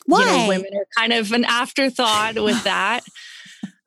Why? 0.08 0.20
you 0.20 0.26
know, 0.26 0.48
women 0.48 0.72
are 0.76 0.88
kind 0.98 1.14
of 1.14 1.32
an 1.32 1.46
afterthought 1.46 2.36
with 2.44 2.64
that. 2.66 3.02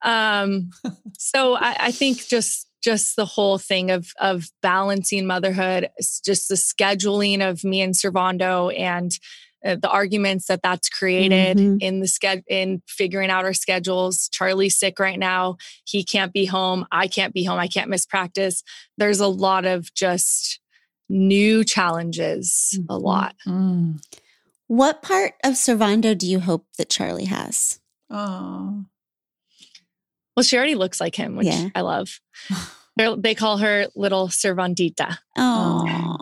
um, 0.04 0.70
so 1.18 1.54
I, 1.56 1.76
I 1.88 1.90
think 1.92 2.26
just 2.28 2.66
just 2.82 3.16
the 3.16 3.24
whole 3.26 3.58
thing 3.58 3.90
of 3.90 4.12
of 4.20 4.46
balancing 4.62 5.26
motherhood, 5.26 5.90
just 6.24 6.48
the 6.48 6.54
scheduling 6.54 7.40
of 7.48 7.64
me 7.64 7.80
and 7.82 7.94
Servando 7.94 8.72
and 8.78 9.10
uh, 9.64 9.76
the 9.80 9.90
arguments 9.90 10.46
that 10.46 10.62
that's 10.62 10.88
created 10.88 11.56
Mhm. 11.56 11.82
in 11.82 12.00
the 12.00 12.06
sched 12.06 12.42
in 12.48 12.82
figuring 12.86 13.30
out 13.30 13.44
our 13.44 13.52
schedules. 13.54 14.28
Charlie's 14.32 14.78
sick 14.78 14.98
right 14.98 15.18
now; 15.18 15.56
he 15.84 16.04
can't 16.04 16.32
be 16.32 16.44
home. 16.46 16.86
I 16.92 17.08
can't 17.08 17.34
be 17.34 17.44
home. 17.44 17.58
I 17.58 17.68
can't 17.68 17.90
miss 17.90 18.06
practice. 18.06 18.62
There's 18.96 19.20
a 19.20 19.26
lot 19.28 19.64
of 19.66 19.92
just 19.94 20.60
new 21.08 21.64
challenges. 21.64 22.78
A 22.88 22.94
Mhm. 22.94 23.02
lot. 23.02 23.34
Mm. 23.46 24.00
What 24.66 25.02
part 25.02 25.34
of 25.42 25.54
Servando 25.54 26.16
do 26.16 26.26
you 26.26 26.40
hope 26.40 26.66
that 26.76 26.90
Charlie 26.90 27.24
has? 27.24 27.80
oh 28.10 28.84
Well, 30.36 30.44
she 30.44 30.56
already 30.56 30.74
looks 30.76 31.00
like 31.00 31.16
him, 31.16 31.34
which 31.36 31.46
Yeah. 31.48 31.68
I 31.74 31.80
love. 31.80 32.20
They're- 32.96 33.16
they 33.16 33.34
call 33.34 33.58
her 33.58 33.86
little 33.96 34.28
Servandita. 34.28 35.18
Oh. 35.36 36.17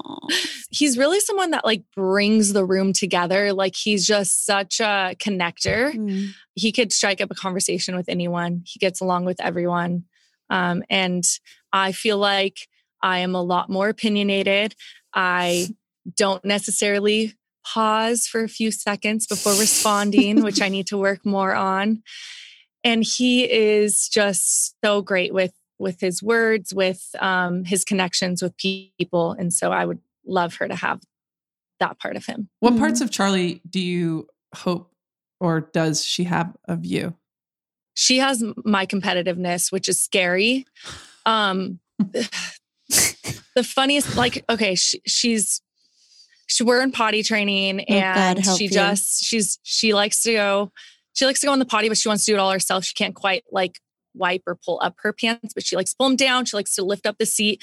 He's 0.76 0.98
really 0.98 1.20
someone 1.20 1.52
that 1.52 1.64
like 1.64 1.84
brings 1.94 2.52
the 2.52 2.64
room 2.64 2.92
together. 2.92 3.52
Like 3.52 3.74
he's 3.74 4.06
just 4.06 4.44
such 4.44 4.80
a 4.80 5.14
connector. 5.18 5.92
Mm. 5.92 6.28
He 6.54 6.72
could 6.72 6.92
strike 6.92 7.20
up 7.20 7.30
a 7.30 7.34
conversation 7.34 7.96
with 7.96 8.08
anyone. 8.08 8.62
He 8.66 8.78
gets 8.78 9.00
along 9.00 9.24
with 9.24 9.40
everyone. 9.40 10.04
Um, 10.50 10.82
and 10.90 11.24
I 11.72 11.92
feel 11.92 12.18
like 12.18 12.68
I 13.02 13.18
am 13.18 13.34
a 13.34 13.42
lot 13.42 13.68
more 13.68 13.88
opinionated. 13.88 14.74
I 15.14 15.68
don't 16.16 16.44
necessarily 16.44 17.34
pause 17.64 18.26
for 18.26 18.42
a 18.42 18.48
few 18.48 18.70
seconds 18.70 19.26
before 19.26 19.54
responding, 19.54 20.42
which 20.42 20.60
I 20.62 20.68
need 20.76 20.86
to 20.88 20.98
work 20.98 21.24
more 21.24 21.54
on. 21.54 22.02
And 22.84 23.02
he 23.02 23.50
is 23.50 24.08
just 24.08 24.76
so 24.84 25.02
great 25.02 25.34
with 25.34 25.52
with 25.78 26.00
his 26.00 26.22
words, 26.22 26.72
with 26.72 27.10
um, 27.20 27.64
his 27.64 27.84
connections 27.84 28.40
with 28.40 28.56
people, 28.56 29.32
and 29.32 29.52
so 29.52 29.72
I 29.72 29.84
would 29.84 30.00
love 30.26 30.54
her 30.56 30.68
to 30.68 30.74
have 30.74 31.00
that 31.80 31.98
part 31.98 32.16
of 32.16 32.26
him. 32.26 32.48
What 32.60 32.74
Mhm. 32.74 32.78
parts 32.78 33.00
of 33.00 33.10
Charlie 33.10 33.60
do 33.68 33.80
you 33.80 34.28
hope 34.54 34.92
or 35.40 35.60
does 35.72 36.04
she 36.04 36.24
have 36.24 36.56
of 36.66 36.84
you? 36.86 37.14
She 37.94 38.18
has 38.18 38.42
my 38.64 38.86
competitiveness, 38.86 39.70
which 39.72 39.88
is 39.88 40.00
scary. 40.00 40.66
Um, 41.24 41.80
the 43.54 43.64
funniest, 43.64 44.16
like, 44.16 44.44
okay, 44.48 44.74
she, 44.74 45.00
she's 45.06 45.60
she, 46.48 46.62
we're 46.62 46.80
in 46.82 46.92
potty 46.92 47.22
training, 47.22 47.80
Oh, 47.80 47.84
God, 47.88 48.36
and 48.36 48.38
help 48.44 48.58
she 48.58 48.64
you. 48.64 48.70
just 48.70 49.24
she's 49.24 49.58
she 49.64 49.92
likes 49.94 50.22
to 50.22 50.32
go 50.32 50.72
she 51.14 51.24
likes 51.26 51.40
to 51.40 51.46
go 51.46 51.52
on 51.52 51.58
the 51.58 51.64
potty, 51.64 51.88
but 51.88 51.96
she 51.98 52.08
wants 52.08 52.24
to 52.26 52.32
do 52.32 52.36
it 52.36 52.38
all 52.38 52.50
herself. 52.52 52.84
She 52.84 52.94
can't 52.94 53.14
quite 53.14 53.42
like 53.50 53.80
wipe 54.16 54.42
or 54.46 54.56
pull 54.56 54.80
up 54.82 54.96
her 54.98 55.12
pants, 55.12 55.54
but 55.54 55.64
she 55.64 55.76
likes 55.76 55.90
to 55.90 55.96
pull 55.96 56.08
them 56.08 56.16
down. 56.16 56.44
She 56.44 56.56
likes 56.56 56.74
to 56.76 56.84
lift 56.84 57.06
up 57.06 57.18
the 57.18 57.26
seat. 57.26 57.62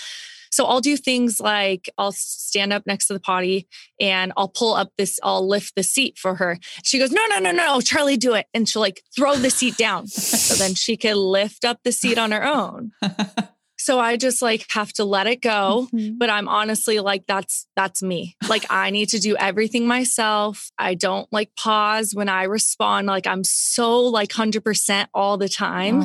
So 0.52 0.66
I'll 0.66 0.82
do 0.82 0.98
things 0.98 1.40
like 1.40 1.90
I'll 1.98 2.12
stand 2.12 2.74
up 2.74 2.84
next 2.86 3.08
to 3.08 3.14
the 3.14 3.20
potty 3.20 3.68
and 4.00 4.32
I'll 4.38 4.50
pull 4.50 4.76
up 4.76 4.92
this, 5.00 5.20
I'll 5.24 5.48
lift 5.48 5.76
the 5.76 5.82
seat 5.82 6.20
for 6.20 6.36
her. 6.36 6.60
She 6.84 7.00
goes, 7.00 7.12
No, 7.12 7.26
no, 7.28 7.40
no, 7.40 7.52
no, 7.52 7.82
Charlie, 7.82 8.18
do 8.18 8.36
it. 8.36 8.46
And 8.54 8.70
she'll 8.70 8.84
like 8.84 9.02
throw 9.16 9.36
the 9.36 9.50
seat 9.50 9.78
down. 9.78 10.06
so 10.08 10.54
then 10.54 10.76
she 10.76 10.96
can 10.96 11.18
lift 11.18 11.66
up 11.66 11.80
the 11.84 11.92
seat 11.92 12.20
on 12.20 12.32
her 12.32 12.46
own. 12.46 12.92
So 13.84 14.00
I 14.00 14.16
just 14.18 14.42
like 14.42 14.66
have 14.72 14.94
to 14.94 15.04
let 15.06 15.28
it 15.28 15.42
go. 15.42 15.88
Mhm. 15.94 16.18
But 16.18 16.30
I'm 16.30 16.48
honestly 16.48 17.00
like, 17.00 17.26
that's 17.28 17.68
that's 17.76 18.02
me. 18.02 18.36
Like 18.48 18.66
I 18.70 18.90
need 18.92 19.10
to 19.10 19.20
do 19.20 19.36
everything 19.36 19.88
myself. 19.88 20.70
I 20.78 20.94
don't 20.96 21.28
like 21.32 21.52
pause 21.58 22.14
when 22.16 22.30
I 22.30 22.44
respond. 22.44 23.08
Like 23.08 23.28
I'm 23.28 23.44
so 23.44 24.00
like 24.02 24.30
100% 24.30 25.08
all 25.14 25.38
the 25.38 25.50
time. 25.50 26.04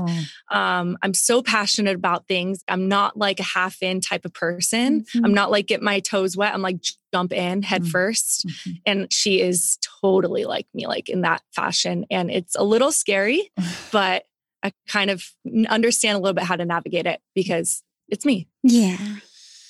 Oh. 0.51 0.59
Um, 0.59 0.99
I'm 1.03 1.15
so 1.15 1.43
passionate 1.43 1.95
about 1.95 2.27
things. 2.27 2.65
I'm 2.69 2.89
not 2.89 3.17
like 3.17 3.39
a 3.39 3.45
half 3.45 3.83
in 3.83 4.01
type 4.01 4.25
of 4.25 4.33
person. 4.35 5.05
Mhm. 5.15 5.21
I'm 5.25 5.35
not 5.35 5.51
like 5.51 5.67
get 5.67 5.83
my 5.83 6.01
toes 6.01 6.37
wet. 6.37 6.55
I'm 6.55 6.63
like 6.63 6.79
jump 7.15 7.33
in 7.33 7.63
head 7.63 7.85
Mm. 7.85 7.89
first. 7.91 8.47
Mhm. 8.47 8.81
And 8.85 9.13
she 9.13 9.41
is 9.41 9.79
totally 10.03 10.45
like 10.45 10.67
me, 10.75 10.87
like 10.87 11.09
in 11.09 11.23
that 11.23 11.43
fashion. 11.55 12.05
And 12.11 12.31
it's 12.31 12.55
a 12.57 12.63
little 12.65 12.93
scary, 12.93 13.51
but 13.93 14.25
I 14.63 14.73
kind 14.89 15.11
of 15.11 15.25
understand 15.69 16.17
a 16.17 16.21
little 16.21 16.35
bit 16.35 16.45
how 16.45 16.57
to 16.57 16.65
navigate 16.65 17.07
it 17.07 17.21
because 17.35 17.83
it's 18.09 18.25
me. 18.25 18.49
Yeah. 18.63 18.97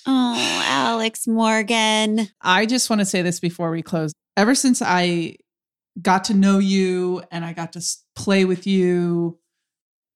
Oh, 0.07 0.63
Alex 0.67 1.27
Morgan. 1.27 2.29
I 2.41 2.65
just 2.67 2.89
want 2.89 3.01
to 3.01 3.07
say 3.07 3.23
this 3.23 3.41
before 3.41 3.71
we 3.71 3.83
close. 3.83 4.13
Ever 4.37 4.55
since 4.55 4.81
I 4.81 5.37
got 6.01 6.25
to 6.25 6.35
know 6.35 6.59
you 6.59 7.23
and 7.31 7.45
I 7.45 7.53
got 7.53 7.73
to 7.73 7.83
play 8.15 8.45
with 8.45 8.67
you, 8.67 9.39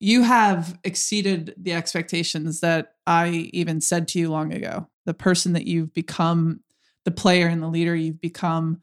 you 0.01 0.23
have 0.23 0.79
exceeded 0.85 1.55
the 1.57 1.75
expectations 1.75 2.61
that 2.61 2.95
I 3.07 3.51
even 3.53 3.81
said 3.81 4.09
to 4.09 4.19
you 4.19 4.31
long 4.31 4.53
ago. 4.53 4.89
The 5.05 5.15
person 5.15 5.53
that 5.53 5.67
you've 5.67 5.93
become, 5.93 6.61
the 7.05 7.11
player 7.11 7.49
and 7.49 7.63
the 7.63 7.69
leader 7.69 7.95
you've 7.95 8.21
become. 8.21 8.81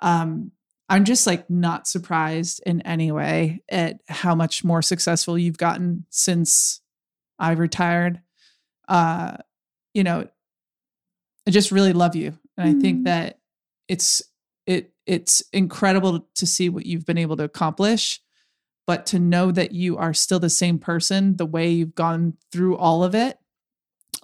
Um, 0.00 0.52
I'm 0.88 1.04
just 1.04 1.26
like 1.26 1.48
not 1.50 1.86
surprised 1.86 2.62
in 2.64 2.80
any 2.82 3.12
way 3.12 3.62
at 3.68 4.00
how 4.08 4.34
much 4.34 4.64
more 4.64 4.80
successful 4.82 5.36
you've 5.38 5.58
gotten 5.58 6.06
since 6.10 6.80
I 7.38 7.52
retired. 7.52 8.22
Uh, 8.88 9.36
you 9.92 10.02
know, 10.02 10.26
I 11.46 11.50
just 11.50 11.70
really 11.72 11.92
love 11.92 12.16
you. 12.16 12.38
And 12.56 12.68
I 12.68 12.72
Mm. 12.74 12.80
think 12.80 13.04
that 13.04 13.38
it's 13.88 14.22
it 14.66 14.92
it's 15.06 15.42
incredible 15.52 16.28
to 16.34 16.46
see 16.46 16.68
what 16.68 16.84
you've 16.84 17.06
been 17.06 17.16
able 17.18 17.36
to 17.38 17.44
accomplish, 17.44 18.20
but 18.86 19.06
to 19.06 19.18
know 19.18 19.50
that 19.52 19.72
you 19.72 19.96
are 19.96 20.12
still 20.12 20.38
the 20.40 20.50
same 20.50 20.78
person, 20.78 21.36
the 21.36 21.46
way 21.46 21.70
you've 21.70 21.94
gone 21.94 22.36
through 22.52 22.76
all 22.76 23.02
of 23.04 23.14
it, 23.14 23.38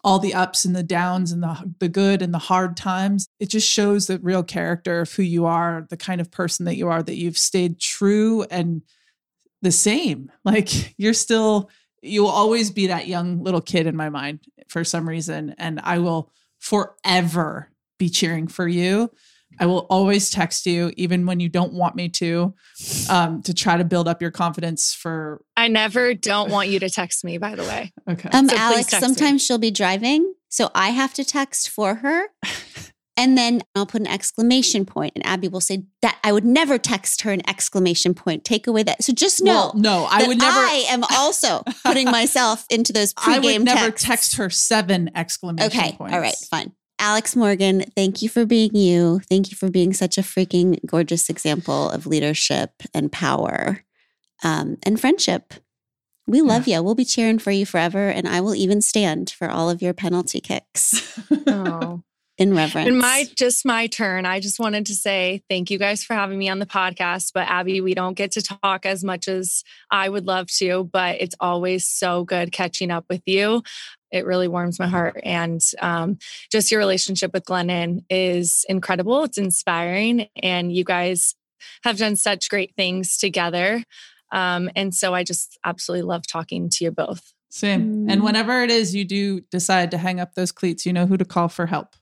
all 0.05 0.19
the 0.19 0.35
ups 0.35 0.67
and 0.67 0.77
the 0.77 0.83
downs 0.83 1.33
and 1.33 1.43
the 1.43 1.75
the 1.81 1.89
good 1.89 2.21
and 2.23 2.33
the 2.33 2.39
hard 2.39 2.77
times, 2.77 3.27
it 3.41 3.49
just 3.49 3.69
shows 3.69 4.07
the 4.07 4.19
real 4.19 4.43
character 4.43 5.01
of 5.01 5.13
who 5.13 5.23
you 5.23 5.47
are, 5.47 5.87
the 5.89 5.97
kind 5.97 6.21
of 6.21 6.31
person 6.31 6.67
that 6.67 6.77
you 6.77 6.89
are 6.89 7.03
that 7.03 7.17
you've 7.17 7.39
stayed 7.39 7.81
true 7.81 8.43
and 8.51 8.83
the 9.63 9.73
same. 9.73 10.31
Like 10.45 10.95
you're 10.99 11.15
still 11.15 11.71
you 12.03 12.23
will 12.23 12.31
always 12.31 12.71
be 12.71 12.89
that 12.89 13.09
young 13.09 13.43
little 13.43 13.63
kid 13.63 13.87
in 13.87 13.97
my 13.97 14.11
mind 14.11 14.41
for 14.69 14.85
some 14.85 15.09
reason 15.09 15.55
and 15.57 15.81
I 15.83 15.99
will 15.99 16.31
forever 16.59 17.71
be 17.99 18.11
cheering 18.11 18.47
for 18.47 18.69
you. 18.69 19.11
I 19.61 19.67
will 19.67 19.87
always 19.91 20.31
text 20.31 20.67
you 20.67 20.93
even 20.97 21.27
when 21.27 21.41
you 21.41 21.49
don't 21.49 21.73
want 21.73 21.95
me 21.97 22.09
to 22.11 22.55
um 23.11 23.43
to 23.43 23.55
try 23.55 23.77
to 23.77 23.85
build 23.85 24.09
up 24.09 24.21
your 24.23 24.31
confidence 24.31 24.93
for 24.95 25.43
I 25.57 25.69
never 25.69 26.15
don't 26.15 26.51
want 26.51 26.69
you 26.69 26.79
to 26.81 26.91
text 26.91 27.25
me, 27.25 27.39
by 27.39 27.55
the 27.55 27.63
way. 27.63 27.93
okay. 28.09 28.29
Um, 28.33 28.49
So 28.49 28.57
Alex, 28.57 28.87
text 28.87 28.93
me. 29.03 29.15
sometimes 29.15 29.45
she'll 29.45 29.59
be 29.59 29.71
driving, 29.71 30.35
so 30.49 30.71
I 30.75 30.91
have 30.91 31.15
to 31.15 31.25
text 31.25 31.69
for 31.71 31.97
her. 31.97 32.27
And 33.17 33.39
then 33.39 33.63
I'll 33.77 33.87
put 33.87 34.01
an 34.01 34.09
exclamation 34.09 34.85
point, 34.85 35.13
and 35.15 35.25
Abby 35.25 35.47
will 35.47 35.61
say 35.61 35.85
that 36.03 36.19
I 36.25 36.33
would 36.33 36.45
never 36.45 36.79
text 36.79 37.21
her 37.23 37.31
an 37.31 37.49
exclamation 37.49 38.13
point. 38.13 38.45
Take 38.45 38.67
away 38.67 38.83
that. 38.83 39.05
So 39.05 39.13
just 39.13 39.41
know 39.41 39.53
well, 39.53 39.73
no, 39.77 40.05
I 40.07 40.19
that 40.23 40.27
would 40.29 40.39
never 40.39 40.59
I 40.59 40.85
am 40.89 41.05
also 41.13 41.63
putting 41.85 42.11
myself 42.11 42.67
into 42.71 42.93
those 42.93 43.15
I 43.19 43.39
pregame 43.39 43.59
would 43.59 43.65
never 43.67 43.91
texts. 43.93 44.05
text 44.09 44.37
her 44.37 44.51
seven 44.51 45.13
exclamation 45.15 45.69
Okay, 45.81 45.93
points. 45.97 46.13
all 46.13 46.19
right, 46.21 46.35
fine. 46.51 46.73
Alex 46.99 47.35
Morgan, 47.37 47.83
thank 47.97 48.23
you 48.23 48.29
for 48.29 48.47
being 48.47 48.75
you. 48.75 49.21
Thank 49.29 49.51
you 49.51 49.57
for 49.57 49.71
being 49.71 49.93
such 49.93 50.17
a 50.17 50.23
freaking 50.23 50.79
gorgeous 50.87 51.29
example 51.29 51.91
of 51.91 52.07
leadership 52.07 52.71
and 52.95 53.11
power 53.11 53.85
um, 54.43 54.77
and 54.85 55.01
friendship. 55.01 55.55
We 56.27 56.41
love 56.41 56.67
you. 56.67 56.83
We'll 56.83 56.95
be 56.95 57.05
cheering 57.05 57.39
for 57.39 57.51
you 57.51 57.67
forever. 57.67 58.09
And 58.09 58.27
I 58.27 58.41
will 58.41 58.55
even 58.55 58.81
stand 58.81 59.31
for 59.31 59.51
all 59.51 59.69
of 59.69 59.83
your 59.83 59.93
penalty 59.93 60.41
kicks 60.41 61.21
Oh. 61.47 62.03
in 62.39 62.55
reverence. 62.55 62.89
And 62.89 62.99
my 62.99 63.27
just 63.37 63.67
my 63.67 63.87
turn. 63.87 64.25
I 64.25 64.41
just 64.41 64.59
wanted 64.59 64.87
to 64.87 64.95
say 64.95 65.43
thank 65.51 65.71
you 65.71 65.79
guys 65.79 66.03
for 66.03 66.15
having 66.15 66.39
me 66.39 66.49
on 66.49 66.59
the 66.61 66.67
podcast. 66.67 67.33
But 67.35 67.49
Abby, 67.49 67.81
we 67.83 67.93
don't 67.95 68.15
get 68.17 68.33
to 68.33 68.43
talk 68.43 68.87
as 68.87 69.05
much 69.05 69.29
as 69.29 69.63
I 69.91 70.09
would 70.09 70.27
love 70.27 70.49
to, 70.59 70.89
but 70.91 71.21
it's 71.21 71.37
always 71.41 71.87
so 71.87 72.25
good 72.25 72.51
catching 72.53 72.91
up 72.91 73.05
with 73.11 73.23
you. 73.27 73.63
It 74.15 74.27
really 74.27 74.47
warms 74.47 74.79
my 74.79 74.87
heart. 74.87 75.21
And 75.25 75.61
um, 75.81 76.19
just 76.53 76.71
your 76.71 76.79
relationship 76.79 77.33
with 77.33 77.45
Glennon 77.45 78.05
is 78.09 78.65
incredible. 78.69 79.25
It's 79.25 79.39
inspiring. 79.39 80.29
And 80.41 80.73
you 80.73 80.85
guys 80.85 81.35
have 81.83 81.99
done 81.99 82.15
such 82.15 82.49
great 82.49 82.75
things 82.77 83.17
together. 83.19 83.83
Um, 84.31 84.71
and 84.77 84.95
so 84.95 85.15
I 85.15 85.25
just 85.25 85.59
absolutely 85.65 86.03
love 86.03 86.27
talking 86.27 86.69
to 86.71 86.85
you 86.85 86.93
both. 86.93 87.33
Same. 87.51 88.07
Mm. 88.07 88.13
And 88.13 88.23
whenever 88.25 88.63
it 88.63 88.71
is 88.71 88.95
you 88.95 89.05
do 89.05 89.41
decide 89.51 89.91
to 89.91 89.99
hang 89.99 90.21
up 90.21 90.35
those 90.35 90.53
cleats, 90.53 90.87
you 90.87 90.93
know 90.93 91.07
who 91.07 91.17
to 91.17 91.25
call 91.25 91.49
for 91.49 91.67
help. 91.67 91.97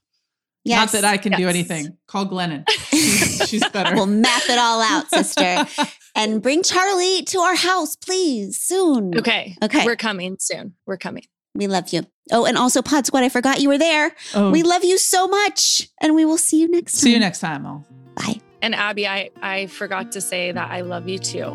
yes. 0.63 0.93
Not 0.93 1.01
that 1.01 1.07
I 1.07 1.17
can 1.17 1.33
do 1.33 1.47
anything. 1.47 1.97
Call 2.07 2.25
Glennon. 2.27 2.67
She's, 2.89 3.49
she's 3.49 3.69
better. 3.69 3.95
We'll 3.95 4.05
map 4.07 4.43
it 4.49 4.57
all 4.57 4.81
out, 4.81 5.09
sister. 5.09 5.65
and 6.15 6.41
bring 6.41 6.63
Charlie 6.63 7.23
to 7.23 7.39
our 7.39 7.55
house, 7.55 7.95
please, 7.95 8.57
soon. 8.57 9.17
Okay. 9.17 9.55
Okay. 9.63 9.85
We're 9.85 9.95
coming 9.95 10.37
soon. 10.39 10.75
We're 10.85 10.97
coming. 10.97 11.23
We 11.55 11.67
love 11.67 11.89
you. 11.93 12.05
Oh, 12.31 12.45
and 12.45 12.57
also 12.57 12.81
Pod 12.81 13.05
Squad, 13.05 13.23
I 13.23 13.29
forgot 13.29 13.59
you 13.61 13.69
were 13.69 13.77
there. 13.77 14.15
oh, 14.33 14.49
We 14.51 14.63
love 14.63 14.83
you 14.83 14.97
so 14.97 15.27
much. 15.27 15.89
And 16.01 16.15
we 16.15 16.25
will 16.25 16.37
see 16.37 16.59
you 16.61 16.67
next 16.69 16.93
time. 16.93 16.99
see 17.01 17.13
you 17.13 17.19
next 17.19 17.39
time. 17.39 17.65
All. 17.65 17.85
Bye. 18.15 18.39
And 18.61 18.73
Abby, 18.73 19.07
I, 19.07 19.29
I 19.41 19.67
forgot 19.67 20.11
to 20.13 20.21
say 20.21 20.51
that 20.51 20.71
I 20.71 20.81
love 20.81 21.07
you 21.09 21.19
too. 21.19 21.51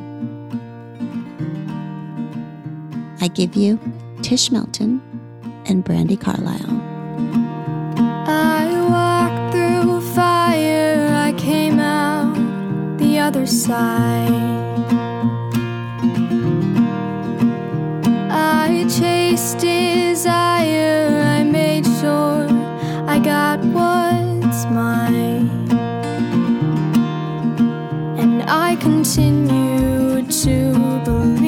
I 3.21 3.29
give 3.29 3.57
you 3.57 3.81
Tish 4.23 4.51
Melton 4.53 5.01
and 5.67 5.85
Brandi 5.85 6.21
Carlile. 6.21 6.85
I 8.31 8.67
walked 8.89 9.53
through 9.55 10.01
fire, 10.15 11.09
I 11.15 11.33
came 11.39 11.81
out 11.81 12.35
the 12.99 13.19
other 13.19 13.47
side. 13.47 14.78
I 18.89 18.91
chased 18.91 19.59
desire, 19.59 21.21
I 21.23 21.45
made 21.45 21.85
sure 22.01 22.49
I 23.07 23.19
got 23.19 23.59
what's 23.77 24.65
mine. 24.65 25.51
And 28.19 28.43
I 28.45 28.77
continue 28.77 30.23
to 30.23 31.01
believe 31.05 31.48